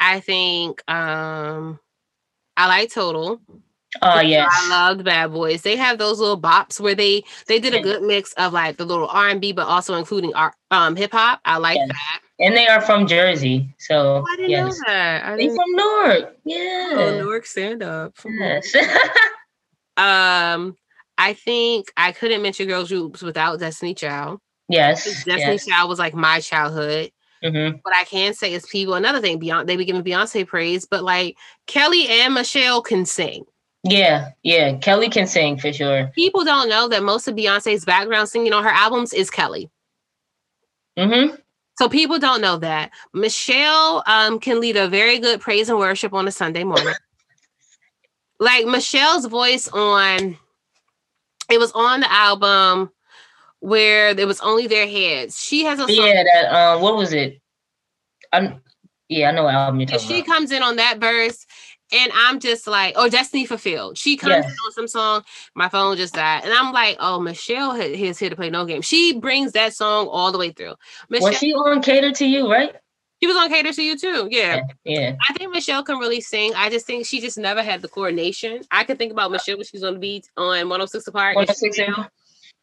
[0.00, 1.78] I think um
[2.56, 3.40] I like Total.
[4.02, 5.62] Oh yeah, I loved Bad Boys.
[5.62, 8.84] They have those little bops where they they did a good mix of like the
[8.84, 11.40] little R and B, but also including art, um hip hop.
[11.44, 12.20] I like that.
[12.38, 14.78] And they are from Jersey, so oh, I didn't yes.
[14.78, 15.24] know that.
[15.24, 16.36] I they from Newark.
[16.44, 16.90] Yeah.
[16.92, 18.14] Oh, Newark stand up.
[18.24, 18.74] Yes.
[19.96, 20.76] um,
[21.18, 24.38] I think I couldn't mention girls groups without Destiny Child.
[24.68, 25.04] Yes.
[25.04, 25.66] Destiny yes.
[25.66, 27.10] Child was like my childhood.
[27.42, 27.78] Mm-hmm.
[27.82, 28.94] What I can say is people.
[28.94, 31.36] Another thing, Beyonce, they be giving Beyonce praise, but like
[31.66, 33.44] Kelly and Michelle can sing.
[33.82, 36.10] Yeah, yeah, Kelly can sing for sure.
[36.14, 39.70] People don't know that most of Beyonce's background singing on her albums is Kelly.
[40.98, 41.36] Mm-hmm.
[41.78, 46.12] So people don't know that Michelle um, can lead a very good praise and worship
[46.12, 46.92] on a Sunday morning.
[48.38, 50.36] like Michelle's voice on,
[51.50, 52.90] it was on the album
[53.60, 55.38] where there was only their heads.
[55.38, 55.90] She has a song.
[55.90, 57.40] Yeah, that um, what was it?
[58.32, 58.60] I'm,
[59.08, 60.26] yeah, I know what album you're talking she about.
[60.26, 61.46] comes in on that verse,
[61.92, 63.98] and I'm just like, oh, Destiny Fulfilled.
[63.98, 64.44] She comes yes.
[64.44, 65.24] in on some song.
[65.54, 68.82] My phone just died, and I'm like, oh, Michelle is here to play no game.
[68.82, 70.74] She brings that song all the way through.
[71.08, 72.74] Michelle, was she on Cater to You, right?
[73.22, 74.28] She was on Cater to You too.
[74.30, 74.62] Yeah.
[74.84, 75.14] yeah.
[75.28, 76.54] I think Michelle can really sing.
[76.56, 78.62] I just think she just never had the coordination.
[78.70, 81.36] I could think about Michelle when she's on the beat on 106 & Park.
[81.36, 82.08] 106 and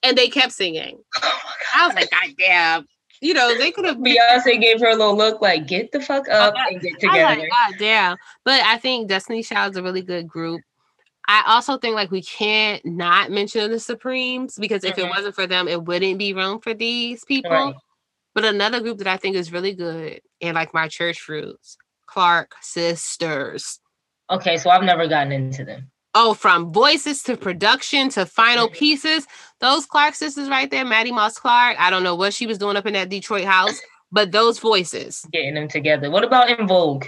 [0.03, 0.99] they kept singing.
[1.23, 2.87] Oh I was like, God damn.
[3.21, 6.27] You know, they could have Beyonce gave her a little look like get the fuck
[6.29, 7.41] up got, and get together.
[7.41, 8.17] Like, God damn.
[8.45, 10.61] But I think Destiny Child is a really good group.
[11.27, 15.07] I also think like we can't not mention the Supremes because if mm-hmm.
[15.07, 17.51] it wasn't for them, it wouldn't be room for these people.
[17.51, 17.75] Right.
[18.33, 22.55] But another group that I think is really good and like my church fruits, Clark
[22.61, 23.79] Sisters.
[24.29, 25.91] Okay, so I've never gotten into them.
[26.19, 29.27] Oh, from voices to production to final pieces.
[29.59, 31.79] Those Clark sisters right there, Mattie Moss Clark.
[31.79, 33.79] I don't know what she was doing up in that Detroit house,
[34.11, 35.23] but those voices.
[35.31, 36.09] Getting them together.
[36.09, 37.05] What about En Vogue?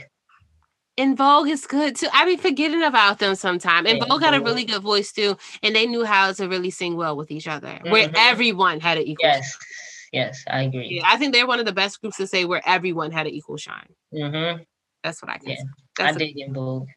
[0.95, 2.06] En Vogue is good too.
[2.14, 3.88] I be forgetting about them sometime.
[3.88, 6.95] En Vogue had a really good voice too, and they knew how to really sing
[6.95, 7.90] well with each other, mm-hmm.
[7.90, 9.27] where everyone had an equal.
[9.27, 10.22] Yes, shine.
[10.22, 10.88] yes, I agree.
[10.88, 13.34] Yeah, I think they're one of the best groups to say where everyone had an
[13.34, 13.90] equal shine.
[14.14, 14.61] Mm-hmm.
[15.03, 15.49] That's what I can.
[15.49, 16.90] Yeah, I dig En Vogue.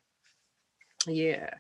[1.07, 1.55] Yeah.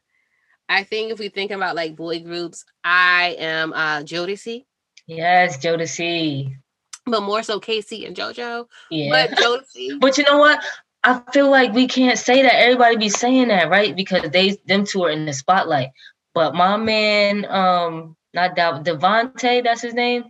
[0.72, 4.64] I think if we think about like boy groups, I am uh Jodeci.
[5.06, 6.56] Yes, Jodeci.
[7.04, 8.66] But more so K-Ci and JoJo.
[8.90, 9.10] Yeah.
[9.10, 9.88] But Jodeci.
[10.00, 10.64] but you know what?
[11.04, 12.54] I feel like we can't say that.
[12.54, 13.94] Everybody be saying that, right?
[13.94, 15.90] Because they them two are in the spotlight.
[16.32, 20.24] But my man, um, not da- DeVante, that's his name.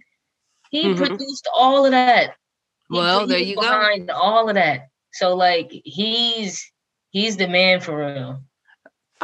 [0.70, 1.04] He mm-hmm.
[1.04, 2.34] produced all of that.
[2.90, 4.14] He well, there you behind go.
[4.14, 4.88] All of that.
[5.12, 6.68] So like he's
[7.10, 8.42] he's the man for real.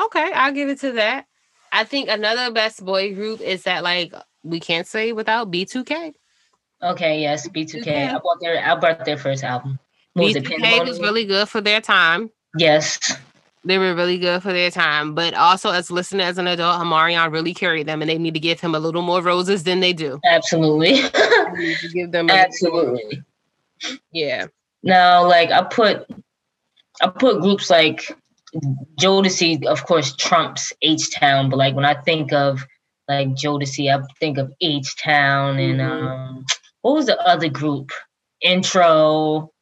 [0.07, 1.27] Okay, I'll give it to that.
[1.73, 4.13] I think another best boy group is that like
[4.43, 6.15] we can't say without B2K.
[6.83, 7.85] Okay, yes, B2K.
[7.85, 8.15] B2K.
[8.15, 9.79] I bought their I bought their first album.
[10.15, 12.31] What B2K was, was really good for their time.
[12.57, 13.17] Yes.
[13.65, 15.15] They were really good for their time.
[15.15, 18.41] But also as listening as an adult, Omarion really carried them and they need to
[18.41, 20.21] give him a little more roses than they do.
[20.25, 21.03] Absolutely.
[21.93, 23.23] give them absolutely.
[24.13, 24.47] Yeah.
[24.83, 26.07] Now like I put
[27.03, 28.17] I put groups like
[29.01, 32.65] Jodeci, of course, trumps H Town, but like when I think of
[33.09, 36.07] like Jodeci, I think of H Town and mm-hmm.
[36.07, 36.45] um,
[36.83, 37.91] what was the other group
[38.41, 39.53] intro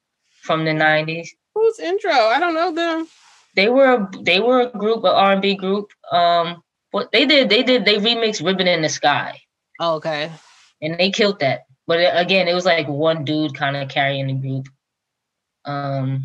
[0.42, 1.34] from the nineties.
[1.54, 2.12] Who's intro?
[2.12, 3.08] I don't know them.
[3.54, 5.90] They were a, they were a group, an R and B group.
[6.12, 9.40] Um, what they did, they did they remixed "Ribbon in the Sky."
[9.80, 10.30] Oh, okay.
[10.80, 11.62] And they killed that.
[11.86, 14.68] But it, again, it was like one dude kind of carrying the group.
[15.64, 16.24] Um.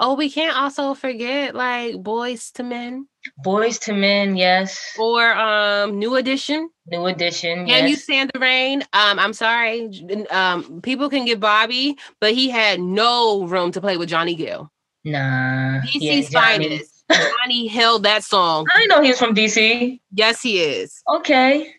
[0.00, 3.08] Oh, we can't also forget like Boyz II Men.
[3.44, 4.94] Boyz II Men, yes.
[4.98, 6.70] Or um New Edition.
[6.86, 7.66] New Edition.
[7.66, 7.90] Can yes.
[7.90, 8.82] you stand the rain?
[8.92, 9.90] Um, I'm sorry.
[10.30, 14.70] Um, people can get Bobby, but he had no room to play with Johnny Gill.
[15.04, 15.80] Nah.
[15.82, 17.04] DC's yeah, finest.
[17.12, 18.66] Johnny held that song.
[18.72, 20.00] I know he's from DC.
[20.12, 21.02] Yes, he is.
[21.08, 21.72] Okay.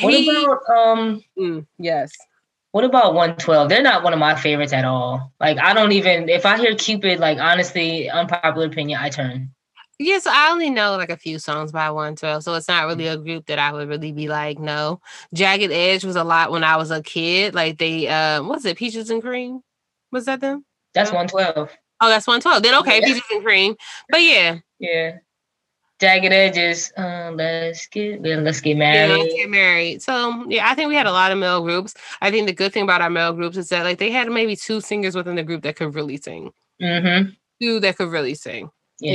[0.00, 2.12] What he, about um mm, yes.
[2.74, 3.68] What about 112?
[3.68, 5.32] They're not one of my favorites at all.
[5.38, 9.54] Like I don't even if I hear Cupid, like honestly, unpopular opinion, I turn.
[10.00, 13.16] Yes, I only know like a few songs by 112, so it's not really a
[13.16, 15.00] group that I would really be like, no.
[15.32, 17.54] Jagged Edge was a lot when I was a kid.
[17.54, 19.60] Like they uh was it Peaches and Cream?
[20.10, 20.64] Was that them?
[20.94, 21.70] That's 112.
[22.00, 22.60] Oh, that's 112.
[22.64, 23.06] Then okay, yeah.
[23.06, 23.76] Peaches and Cream.
[24.10, 24.58] But yeah.
[24.80, 25.18] Yeah.
[26.00, 26.92] Jagged Edges.
[26.96, 29.10] Uh, let's get let's get married.
[29.10, 30.02] Yeah, let's get married.
[30.02, 31.94] So yeah, I think we had a lot of male groups.
[32.20, 34.56] I think the good thing about our male groups is that like they had maybe
[34.56, 36.52] two singers within the group that could really sing.
[36.82, 37.30] Mm-hmm.
[37.60, 38.70] Two that could really sing.
[39.00, 39.12] Yeah.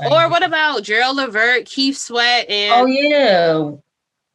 [0.00, 0.08] yeah.
[0.10, 3.58] Or what about Gerald Levert, Keith Sweat, and oh yeah,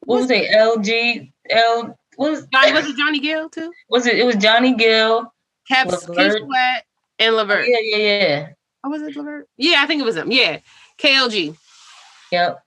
[0.05, 0.49] what was it?
[0.51, 3.71] LG L was Johnny, was it Johnny Gill too?
[3.89, 4.17] Was it?
[4.17, 5.33] It was Johnny Gill,
[5.67, 6.85] Keith Sweat,
[7.19, 7.65] and Levert.
[7.67, 8.47] Oh, yeah, yeah, yeah.
[8.83, 9.47] Oh, was it Levert?
[9.57, 10.31] Yeah, I think it was him.
[10.31, 10.59] Yeah,
[10.97, 11.55] KLG.
[12.31, 12.63] Yep.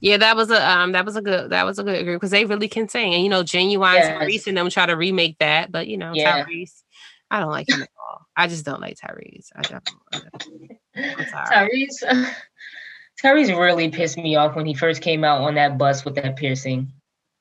[0.00, 2.30] Yeah, that was a um that was a good that was a good group because
[2.30, 3.14] they really can sing.
[3.14, 4.22] And you know, genuine yes.
[4.22, 6.44] Tyrese and them try to remake that, but you know, yeah.
[6.44, 6.82] Tyrese,
[7.30, 8.26] I don't like him at all.
[8.36, 9.48] I just don't like Tyrese.
[9.54, 12.34] I definitely, Tyrese
[13.22, 16.36] Tyrese really pissed me off when he first came out on that bus with that
[16.36, 16.92] piercing.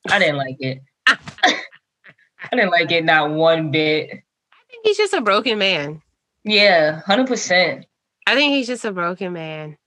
[0.10, 0.82] I didn't like it.
[1.08, 4.10] I didn't like it not one bit.
[4.12, 6.02] I think he's just a broken man.
[6.44, 7.86] Yeah, hundred percent.
[8.28, 9.78] I think he's just a broken man.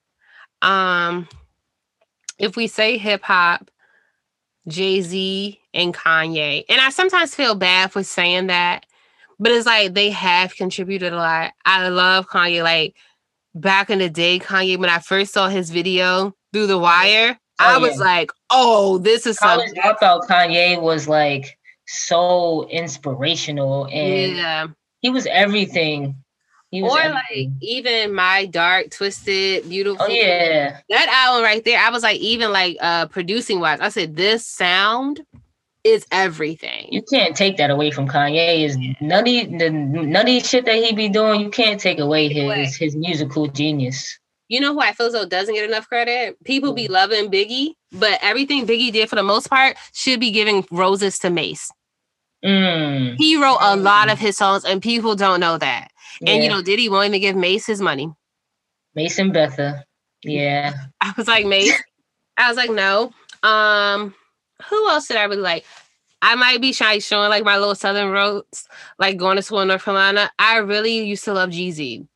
[0.65, 1.29] Um,
[2.39, 3.71] if we say hip hop,
[4.67, 8.87] Jay Z and Kanye, and I sometimes feel bad for saying that,
[9.39, 11.53] but it's like they have contributed a lot.
[11.65, 12.63] I love Kanye.
[12.63, 12.97] Like
[13.55, 17.65] back in the day, Kanye, when I first saw his video through the wire, oh,
[17.65, 18.05] I was yeah.
[18.05, 19.83] like, oh, this is College something.
[19.85, 24.67] I felt Kanye was like so inspirational and yeah.
[25.01, 26.17] he was everything
[26.83, 30.07] or like even my dark, twisted, beautiful.
[30.07, 31.79] Oh yeah, that album right there.
[31.79, 35.25] I was like, even like uh producing wise, I said this sound
[35.85, 36.89] is everything.
[36.91, 38.65] You can't take that away from Kanye.
[38.65, 41.41] Is nutty the none of nutty shit that he be doing.
[41.41, 42.65] You can't take away his away.
[42.79, 44.19] his musical genius.
[44.49, 46.37] You know who I feel so doesn't get enough credit?
[46.45, 50.67] People be loving Biggie, but everything Biggie did for the most part should be giving
[50.71, 51.71] roses to Mase.
[52.45, 53.17] Mm.
[53.17, 55.91] He wrote a lot of his songs, and people don't know that.
[56.21, 56.33] Yeah.
[56.33, 58.13] And you know, did he want to give Mase his money?
[58.95, 59.85] Mason Betha.
[60.23, 60.75] Yeah.
[61.01, 61.73] I was like, Mase.
[62.37, 63.13] I was like, no.
[63.43, 64.15] Um,
[64.69, 65.65] who else did I really like?
[66.23, 68.67] I might be shy showing like my little southern roots,
[68.99, 70.31] like going to school in North Carolina.
[70.39, 72.07] I really used to love Jeezy.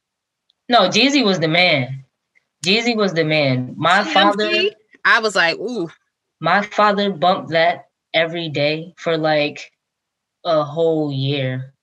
[0.69, 2.05] No, Jeezy was the man.
[2.65, 3.75] Jeezy was the man.
[3.77, 4.71] My father.
[5.05, 5.91] I was like, ooh.
[6.41, 9.71] My father bumped that every day for like
[10.45, 11.75] a whole year.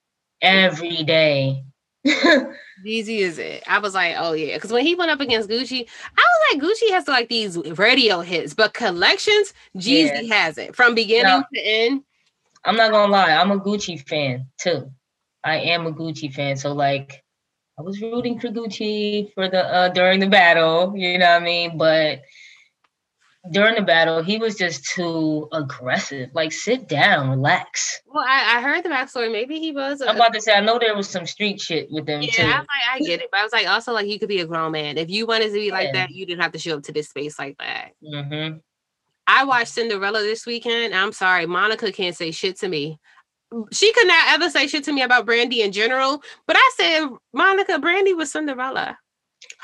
[0.42, 1.65] Every day.
[2.86, 3.64] Jeezy is it.
[3.68, 4.56] I was like, oh yeah.
[4.56, 5.88] Because when he went up against Gucci,
[6.18, 10.36] I was like, Gucci has like these radio hits, but collections, Jeezy yeah.
[10.36, 12.04] has it from beginning to end.
[12.64, 14.92] I'm not gonna lie, I'm a Gucci fan too.
[15.44, 16.58] I am a Gucci fan.
[16.58, 17.24] So like
[17.80, 21.46] I was rooting for Gucci for the uh during the battle, you know what I
[21.46, 21.78] mean?
[21.78, 22.22] But
[23.52, 26.30] during the battle, he was just too aggressive.
[26.34, 28.02] Like, sit down, relax.
[28.06, 29.32] Well, I, I heard the backstory.
[29.32, 30.02] Maybe he was.
[30.02, 32.32] i am about to say, I know there was some street shit with them yeah,
[32.32, 32.44] too.
[32.44, 34.46] I like, I get it, but I was like, also like, you could be a
[34.46, 34.98] grown man.
[34.98, 35.74] If you wanted to be yeah.
[35.74, 37.92] like that, you didn't have to show up to this space like that.
[38.04, 38.58] Mm-hmm.
[39.28, 40.94] I watched Cinderella this weekend.
[40.94, 43.00] I'm sorry, Monica can't say shit to me.
[43.72, 47.08] She could not ever say shit to me about Brandy in general, but I said,
[47.34, 48.98] Monica, Brandy was Cinderella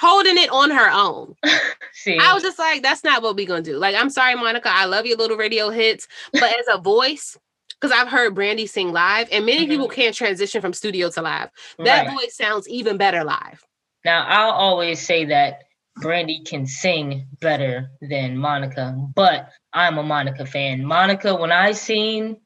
[0.01, 1.35] holding it on her own.
[1.93, 3.77] See, I was just like, that's not what we're gonna do.
[3.77, 7.37] Like, I'm sorry, Monica, I love your little radio hits, but as a voice,
[7.79, 9.69] because I've heard Brandy sing live, and many mm-hmm.
[9.69, 11.49] people can't transition from studio to live.
[11.77, 12.17] That right.
[12.19, 13.63] voice sounds even better live.
[14.03, 15.65] Now, I'll always say that
[15.97, 20.83] Brandy can sing better than Monica, but I'm a Monica fan.
[20.83, 22.37] Monica, when I seen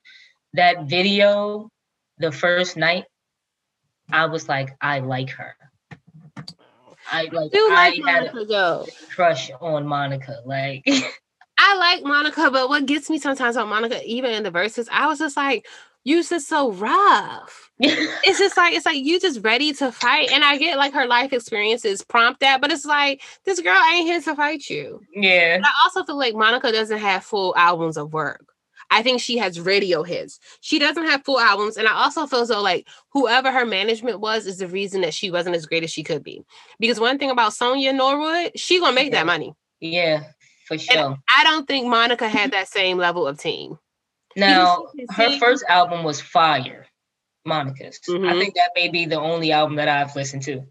[0.53, 1.69] that video
[2.17, 3.05] the first night,
[4.11, 5.55] I was like, I like her.
[7.15, 8.87] I like do like I Monica though.
[9.13, 10.83] Crush on Monica, like.
[11.57, 15.07] I like Monica, but what gets me sometimes on Monica, even in the verses, I
[15.07, 15.65] was just like,
[16.03, 17.71] you just so rough.
[17.79, 20.31] it's just like it's like you just ready to fight.
[20.31, 24.05] And I get like her life experiences prompt that, but it's like this girl ain't
[24.05, 25.01] here to fight you.
[25.13, 25.57] Yeah.
[25.57, 28.54] But I also feel like Monica doesn't have full albums of work.
[28.91, 30.39] I think she has radio hits.
[30.61, 31.77] She doesn't have full albums.
[31.77, 35.13] And I also feel as though like whoever her management was is the reason that
[35.13, 36.43] she wasn't as great as she could be.
[36.79, 39.19] Because one thing about Sonja Norwood, she gonna make yeah.
[39.19, 39.53] that money.
[39.79, 40.23] Yeah,
[40.67, 40.97] for sure.
[40.97, 43.77] And I don't think Monica had that same level of team.
[44.35, 46.87] Now, her first album was Fire,
[47.45, 47.99] Monica's.
[48.07, 48.25] Mm-hmm.
[48.25, 50.65] I think that may be the only album that I've listened to.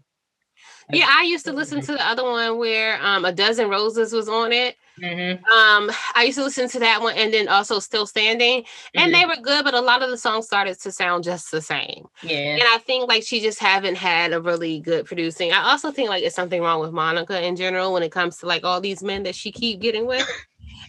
[0.91, 4.29] Yeah, I used to listen to the other one where um, A Dozen Roses was
[4.29, 4.75] on it.
[5.01, 5.43] Mm-hmm.
[5.45, 9.21] Um, I used to listen to that one and then also Still Standing, and mm-hmm.
[9.21, 12.05] they were good, but a lot of the songs started to sound just the same.
[12.23, 15.51] Yeah, and I think like she just haven't had a really good producing.
[15.51, 18.45] I also think like it's something wrong with Monica in general when it comes to
[18.45, 20.25] like all these men that she keep getting with.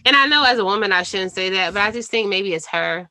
[0.05, 2.53] and I know as a woman I shouldn't say that, but I just think maybe
[2.53, 3.09] it's her.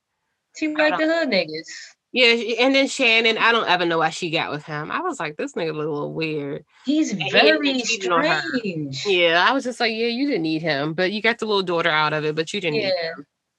[0.57, 1.96] She like the hood niggas.
[2.13, 2.29] Yeah,
[2.61, 4.91] and then Shannon, I don't ever know why she got with him.
[4.91, 6.65] I was like, this nigga a little weird.
[6.87, 9.05] He's very he strange.
[9.07, 11.63] Yeah, I was just like, yeah, you didn't need him, but you got the little
[11.63, 12.81] daughter out of it, but you didn't.
[12.81, 13.13] Yeah,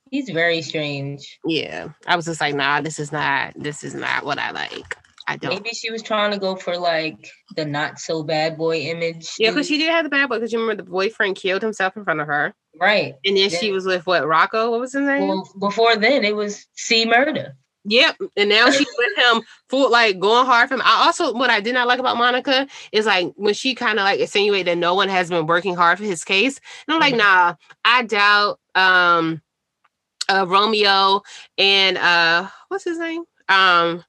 [0.10, 1.40] he's very strange.
[1.46, 4.98] Yeah, I was just like, nah, this is not, this is not what I like.
[5.28, 5.54] I don't.
[5.54, 9.30] Maybe she was trying to go for like the not so bad boy image.
[9.38, 10.38] Yeah, because she did have the bad boy.
[10.38, 12.56] Because you remember the boyfriend killed himself in front of her.
[12.80, 13.14] Right.
[13.26, 13.58] And then yeah.
[13.58, 14.72] she was with what Rocko?
[14.72, 15.28] What was his name?
[15.28, 17.58] Well, before then, it was C Murder.
[17.90, 18.18] Yep.
[18.36, 20.82] And now she's with him full like going hard for him.
[20.84, 24.04] I also what I did not like about Monica is like when she kind of
[24.04, 26.60] like insinuated that no one has been working hard for his case.
[26.88, 27.20] And I'm like, mm-hmm.
[27.20, 27.56] nah,
[27.86, 29.42] I doubt um
[30.30, 31.22] uh Romeo
[31.58, 33.24] and uh what's his name?
[33.48, 34.04] Um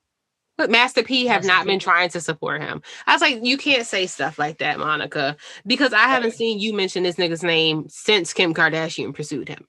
[0.57, 1.71] but Master P have Master not P.
[1.71, 2.83] been trying to support him.
[3.07, 6.75] I was like, you can't say stuff like that, Monica, because I haven't seen you
[6.75, 9.69] mention this nigga's name since Kim Kardashian pursued him.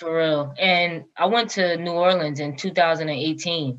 [0.00, 0.54] For real.
[0.58, 3.78] And I went to New Orleans in 2018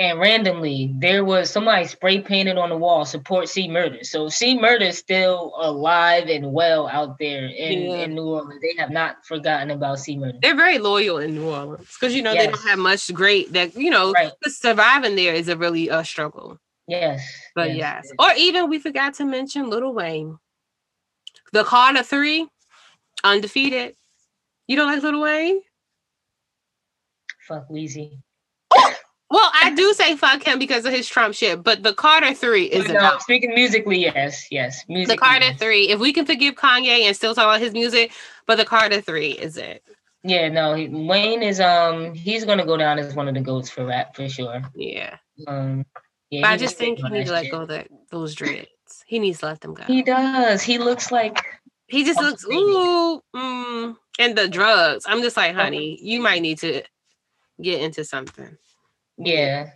[0.00, 4.02] and randomly there was somebody spray painted on the wall support C murder.
[4.02, 7.96] So C murder is still alive and well out there in, yeah.
[7.98, 8.60] in New Orleans.
[8.62, 10.38] They have not forgotten about C murder.
[10.40, 12.46] They're very loyal in New Orleans because you know yes.
[12.46, 14.32] they don't have much great that you know right.
[14.46, 16.58] surviving there is a really a uh, struggle.
[16.88, 17.22] Yes.
[17.54, 18.06] But yes.
[18.06, 18.12] yes.
[18.18, 20.38] Or even we forgot to mention Lil Wayne.
[21.52, 22.48] The Carter three,
[23.22, 23.96] undefeated.
[24.70, 25.62] You don't like Lil Wayne?
[27.48, 28.18] Fuck Weezy.
[29.32, 32.64] Well, I do say fuck him because of his Trump shit, but the Carter Three
[32.64, 33.22] is no, about.
[33.22, 34.84] Speaking musically, yes, yes.
[34.88, 35.60] Musically, the Carter yes.
[35.60, 35.88] Three.
[35.88, 38.10] If we can forgive Kanye and still talk about his music,
[38.48, 39.84] but the Carter Three is it.
[40.24, 43.70] Yeah, no, he, Wayne is um he's gonna go down as one of the goats
[43.70, 44.62] for rap for sure.
[44.74, 45.16] Yeah.
[45.46, 45.86] Um.
[46.30, 47.52] Yeah, but I just think he needs to let shit.
[47.52, 48.66] go that those dreads.
[49.06, 49.84] He needs to let them go.
[49.84, 50.60] He does.
[50.60, 51.40] He looks like
[51.90, 55.04] he just looks ooh, mm, and the drugs.
[55.06, 56.82] I'm just like, honey, you might need to
[57.60, 58.56] get into something.
[59.18, 59.70] Yeah.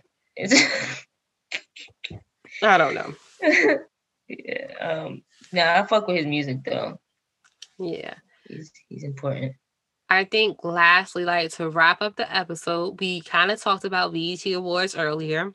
[2.63, 3.13] I don't know.
[4.29, 4.67] yeah.
[4.79, 6.99] Um yeah, I fuck with his music though.
[7.77, 8.15] Yeah.
[8.47, 9.53] He's he's important.
[10.09, 14.45] I think lastly, like to wrap up the episode, we kind of talked about BET
[14.45, 15.51] Awards earlier.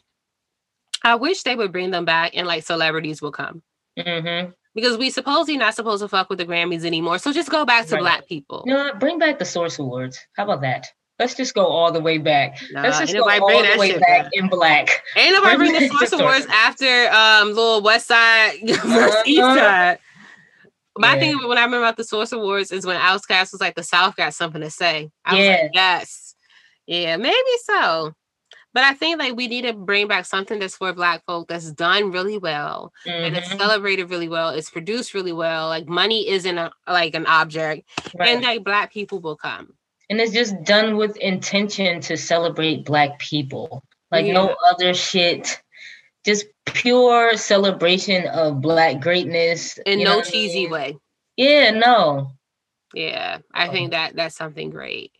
[1.02, 3.62] I wish they would bring them back and like celebrities will come.
[3.98, 7.18] Mm-hmm because we supposedly not supposed to fuck with the Grammys anymore.
[7.18, 8.00] So just go back to right.
[8.00, 8.62] black people.
[8.66, 10.18] You know, bring back the Source Awards.
[10.36, 10.86] How about that?
[11.18, 12.58] Let's just go all the way back.
[12.72, 14.88] Nah, Let's just go all the way back, back, in black.
[15.16, 19.22] Ain't nobody bring the Source Awards after um little West Side versus uh-huh.
[19.26, 19.98] East Side.
[20.96, 21.20] My yeah.
[21.20, 24.16] thing when I remember about the Source Awards is when Outkast was like the South
[24.16, 25.10] got something to say.
[25.24, 25.50] I yeah.
[25.62, 26.34] Like, yes.
[26.86, 28.14] Yeah, maybe so.
[28.72, 31.72] But I think like we need to bring back something that's for black folk that's
[31.72, 33.24] done really well mm-hmm.
[33.24, 34.50] and it's celebrated really well.
[34.50, 35.68] It's produced really well.
[35.68, 37.88] Like money isn't a, like an object,
[38.18, 38.30] right.
[38.30, 39.74] and like black people will come.
[40.08, 43.82] And it's just done with intention to celebrate black people.
[44.10, 44.34] Like yeah.
[44.34, 45.60] no other shit.
[46.24, 50.70] Just pure celebration of black greatness in no cheesy I mean?
[50.70, 50.96] way.
[51.36, 52.32] Yeah, no.
[52.92, 53.72] Yeah, I oh.
[53.72, 55.12] think that that's something great.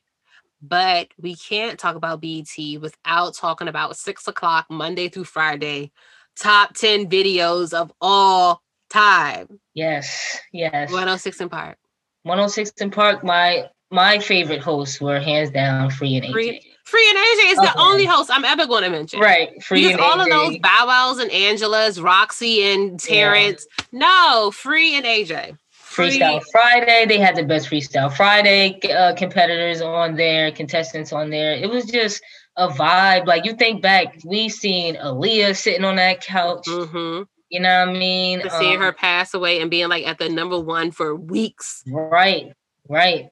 [0.63, 2.47] But we can't talk about BET
[2.81, 5.91] without talking about six o'clock Monday through Friday,
[6.37, 9.61] top 10 videos of all time.
[9.75, 10.91] Yes, yes.
[10.91, 11.79] 106 & Park.
[12.25, 16.33] 106 & Park, my my favorite hosts were hands down Free and AJ.
[16.33, 17.67] Free, Free and AJ is okay.
[17.69, 18.17] the only uh-huh.
[18.17, 19.21] host I'm ever going to mention.
[19.21, 19.63] Right.
[19.63, 20.23] Free because all AJ.
[20.23, 23.67] of those Bow Wows and Angela's, Rocsi and Terrence.
[23.79, 23.85] Yeah.
[24.01, 25.57] No, Free and AJ.
[26.01, 27.07] Freestyle Friday.
[27.07, 31.53] They had the best Freestyle Friday uh, competitors on there, contestants on there.
[31.55, 32.23] It was just
[32.57, 33.27] a vibe.
[33.27, 36.67] Like you think back, we seen Aaliyah sitting on that couch.
[36.67, 37.23] Mm-hmm.
[37.51, 38.41] You know what I mean?
[38.41, 41.83] To seeing um, her pass away and being like at the number one for weeks.
[41.89, 42.53] Right,
[42.89, 43.31] right.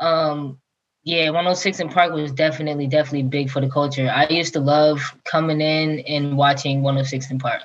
[0.00, 0.58] Um,
[1.04, 4.10] Yeah, 106 & Park was definitely, definitely big for the culture.
[4.14, 7.62] I used to love coming in and watching 106 & Park.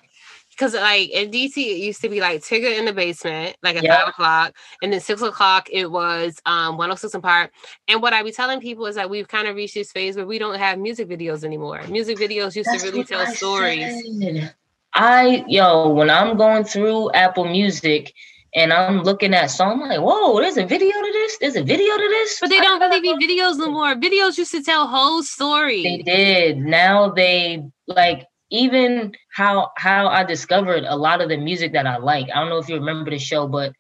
[0.55, 3.85] Because like in DC, it used to be like Tigger in the basement, like at
[3.85, 7.51] five o'clock, and then six o'clock it was um 106 & Park.
[7.88, 10.25] And what I be telling people is that we've kind of reached this phase where
[10.25, 11.81] we don't have music videos anymore.
[11.89, 14.03] Music videos used That's to really tell I stories.
[14.21, 14.53] Said.
[14.93, 18.13] I yo, when I'm going through Apple Music
[18.55, 21.38] and I'm looking at song, I'm like, whoa, there's a video to this.
[21.39, 22.39] There's a video to this.
[22.39, 23.95] But they don't really be videos no more.
[23.95, 25.84] Videos used to tell whole story.
[25.84, 26.59] They did.
[26.59, 31.97] Now they like even how how I discovered a lot of the music that I
[31.97, 32.30] like.
[32.30, 33.73] I don't know if you remember the show, but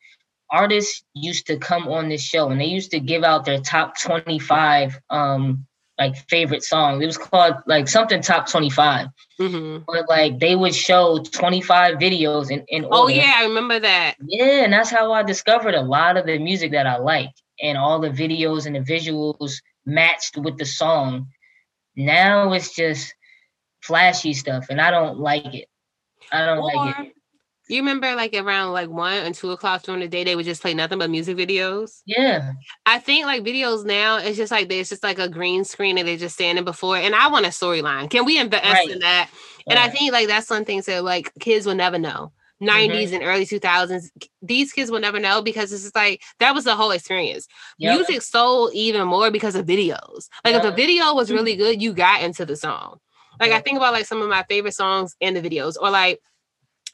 [0.49, 3.99] artists used to come on this show and they used to give out their top
[4.01, 5.65] 25 um
[5.99, 7.03] like favorite songs.
[7.03, 9.09] It was called like something top 25.
[9.39, 9.83] Mm-hmm.
[9.85, 14.15] But like they would show 25 videos in, in Oh yeah, I remember that.
[14.25, 17.29] Yeah, and that's how I discovered a lot of the music that I like.
[17.61, 19.53] And all the videos and the visuals
[19.85, 21.27] matched with the song.
[21.95, 23.13] Now it's just
[23.83, 25.67] flashy stuff and I don't like it.
[26.31, 27.13] I don't or, like it.
[27.69, 30.61] You remember like around like one and two o'clock during the day, they would just
[30.61, 32.01] play nothing but music videos.
[32.05, 32.53] Yeah.
[32.85, 36.07] I think like videos now, it's just like there's just like a green screen and
[36.07, 36.97] they're just standing before.
[36.97, 38.09] And I want a storyline.
[38.09, 38.89] Can we invest right.
[38.89, 39.29] in that?
[39.67, 42.33] And I think like that's some things that like kids will never know.
[42.61, 43.15] 90s mm-hmm.
[43.15, 44.09] and early 2000s
[44.41, 47.47] these kids will never know because it's just like that was the whole experience
[47.77, 47.97] yep.
[47.97, 50.63] music sold even more because of videos like yep.
[50.63, 52.99] if the video was really good you got into the song
[53.39, 56.19] like i think about like some of my favorite songs in the videos or like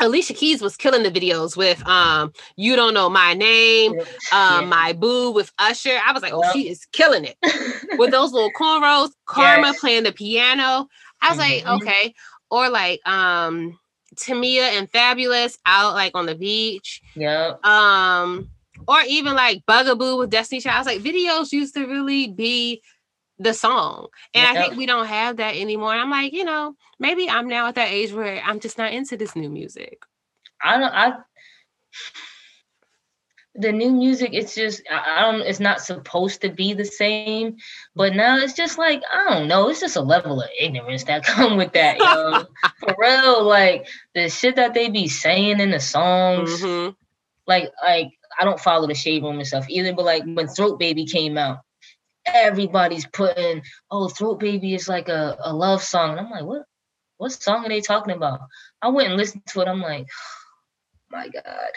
[0.02, 4.61] Alicia Keys was killing the videos with um You Don't Know My Name, um yeah.
[4.61, 5.99] My Boo with Usher.
[6.06, 6.53] I was like, oh, yep.
[6.53, 7.36] she is killing it.
[7.98, 9.80] with those little cornrows, Karma yes.
[9.82, 10.88] playing the piano.
[11.22, 11.68] I was mm-hmm.
[11.68, 12.14] like, okay.
[12.49, 13.78] Or like um
[14.16, 17.02] Tamia and Fabolous out like on the beach.
[17.16, 17.56] Yeah.
[17.64, 18.49] Um,
[18.88, 20.76] or even like Bug a Boo with Destiny Child.
[20.76, 22.82] I was like, videos used to really be
[23.40, 24.07] the song.
[24.34, 24.56] And yep.
[24.56, 25.94] I think we don't have that anymore.
[25.94, 28.94] And I'm like, you know, maybe I'm now at that age where I'm just not
[28.94, 30.03] into this new music.
[30.61, 31.14] I don't I
[33.56, 37.57] the new music it's just I, don't it's not supposed to be the same
[37.95, 41.24] but now it's just like i don't know it's just a level of ignorance that
[41.26, 42.45] come with that yo.
[42.80, 46.91] for real like the shit that they be saying in the songs mm-hmm.
[47.48, 50.80] like like i don't follow the shade room and stuff either but like when throat
[50.80, 51.60] baby came out
[52.34, 53.61] everybody's putting,
[53.91, 56.11] oh, Throat Baby is like a, a love song.
[56.11, 56.64] And I'm like, what
[57.18, 58.39] what song are they talking about?
[58.81, 59.68] I went and listened to it.
[59.68, 61.72] I'm like, oh, my God.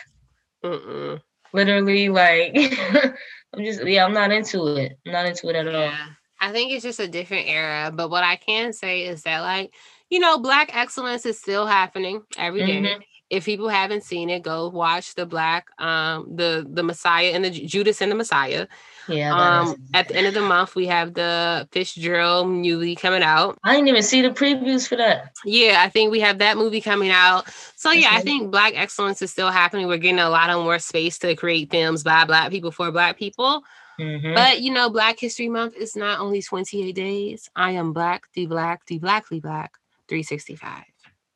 [0.65, 1.21] Mm-mm.
[1.53, 2.55] Literally, like,
[3.53, 4.97] I'm just, yeah, I'm not into it.
[5.05, 5.79] I'm not into it at yeah.
[5.79, 5.93] all.
[6.41, 7.93] I think it's just a different era.
[7.93, 9.75] But what I can say is that, like,
[10.11, 12.81] you know, Black excellence is still happening every day.
[12.81, 13.01] mm-hmm.
[13.29, 17.51] If people haven't seen it, go watch the Black, um, the the Messiah and the
[17.51, 18.67] Judas and the Messiah.
[19.09, 19.35] Yeah.
[19.35, 23.59] Um, at the end of the month, we have the Fitzgerald movie coming out.
[23.65, 25.35] I didn't even see the previews for that.
[25.45, 27.49] Yeah, I think we have that movie coming out.
[27.77, 29.87] So yeah, I think Black excellence is still happening.
[29.87, 33.19] We're getting a lot of more space to create films by Black people for Black
[33.19, 33.65] people.
[33.99, 34.35] Mm-hmm.
[34.35, 37.51] But you know, Black History Month is not only 28 days.
[37.55, 39.73] I am Black, the Black, the Blackly Black,
[40.09, 40.85] 365.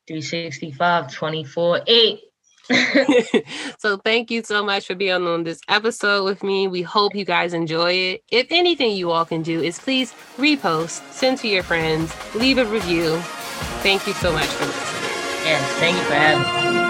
[0.07, 2.19] 365, 24, 8.
[3.79, 6.67] so thank you so much for being on this episode with me.
[6.67, 8.23] We hope you guys enjoy it.
[8.31, 12.65] If anything you all can do is please repost, send to your friends, leave a
[12.65, 13.17] review.
[13.83, 15.11] Thank you so much for listening.
[15.45, 16.86] Yes, thank you for having me.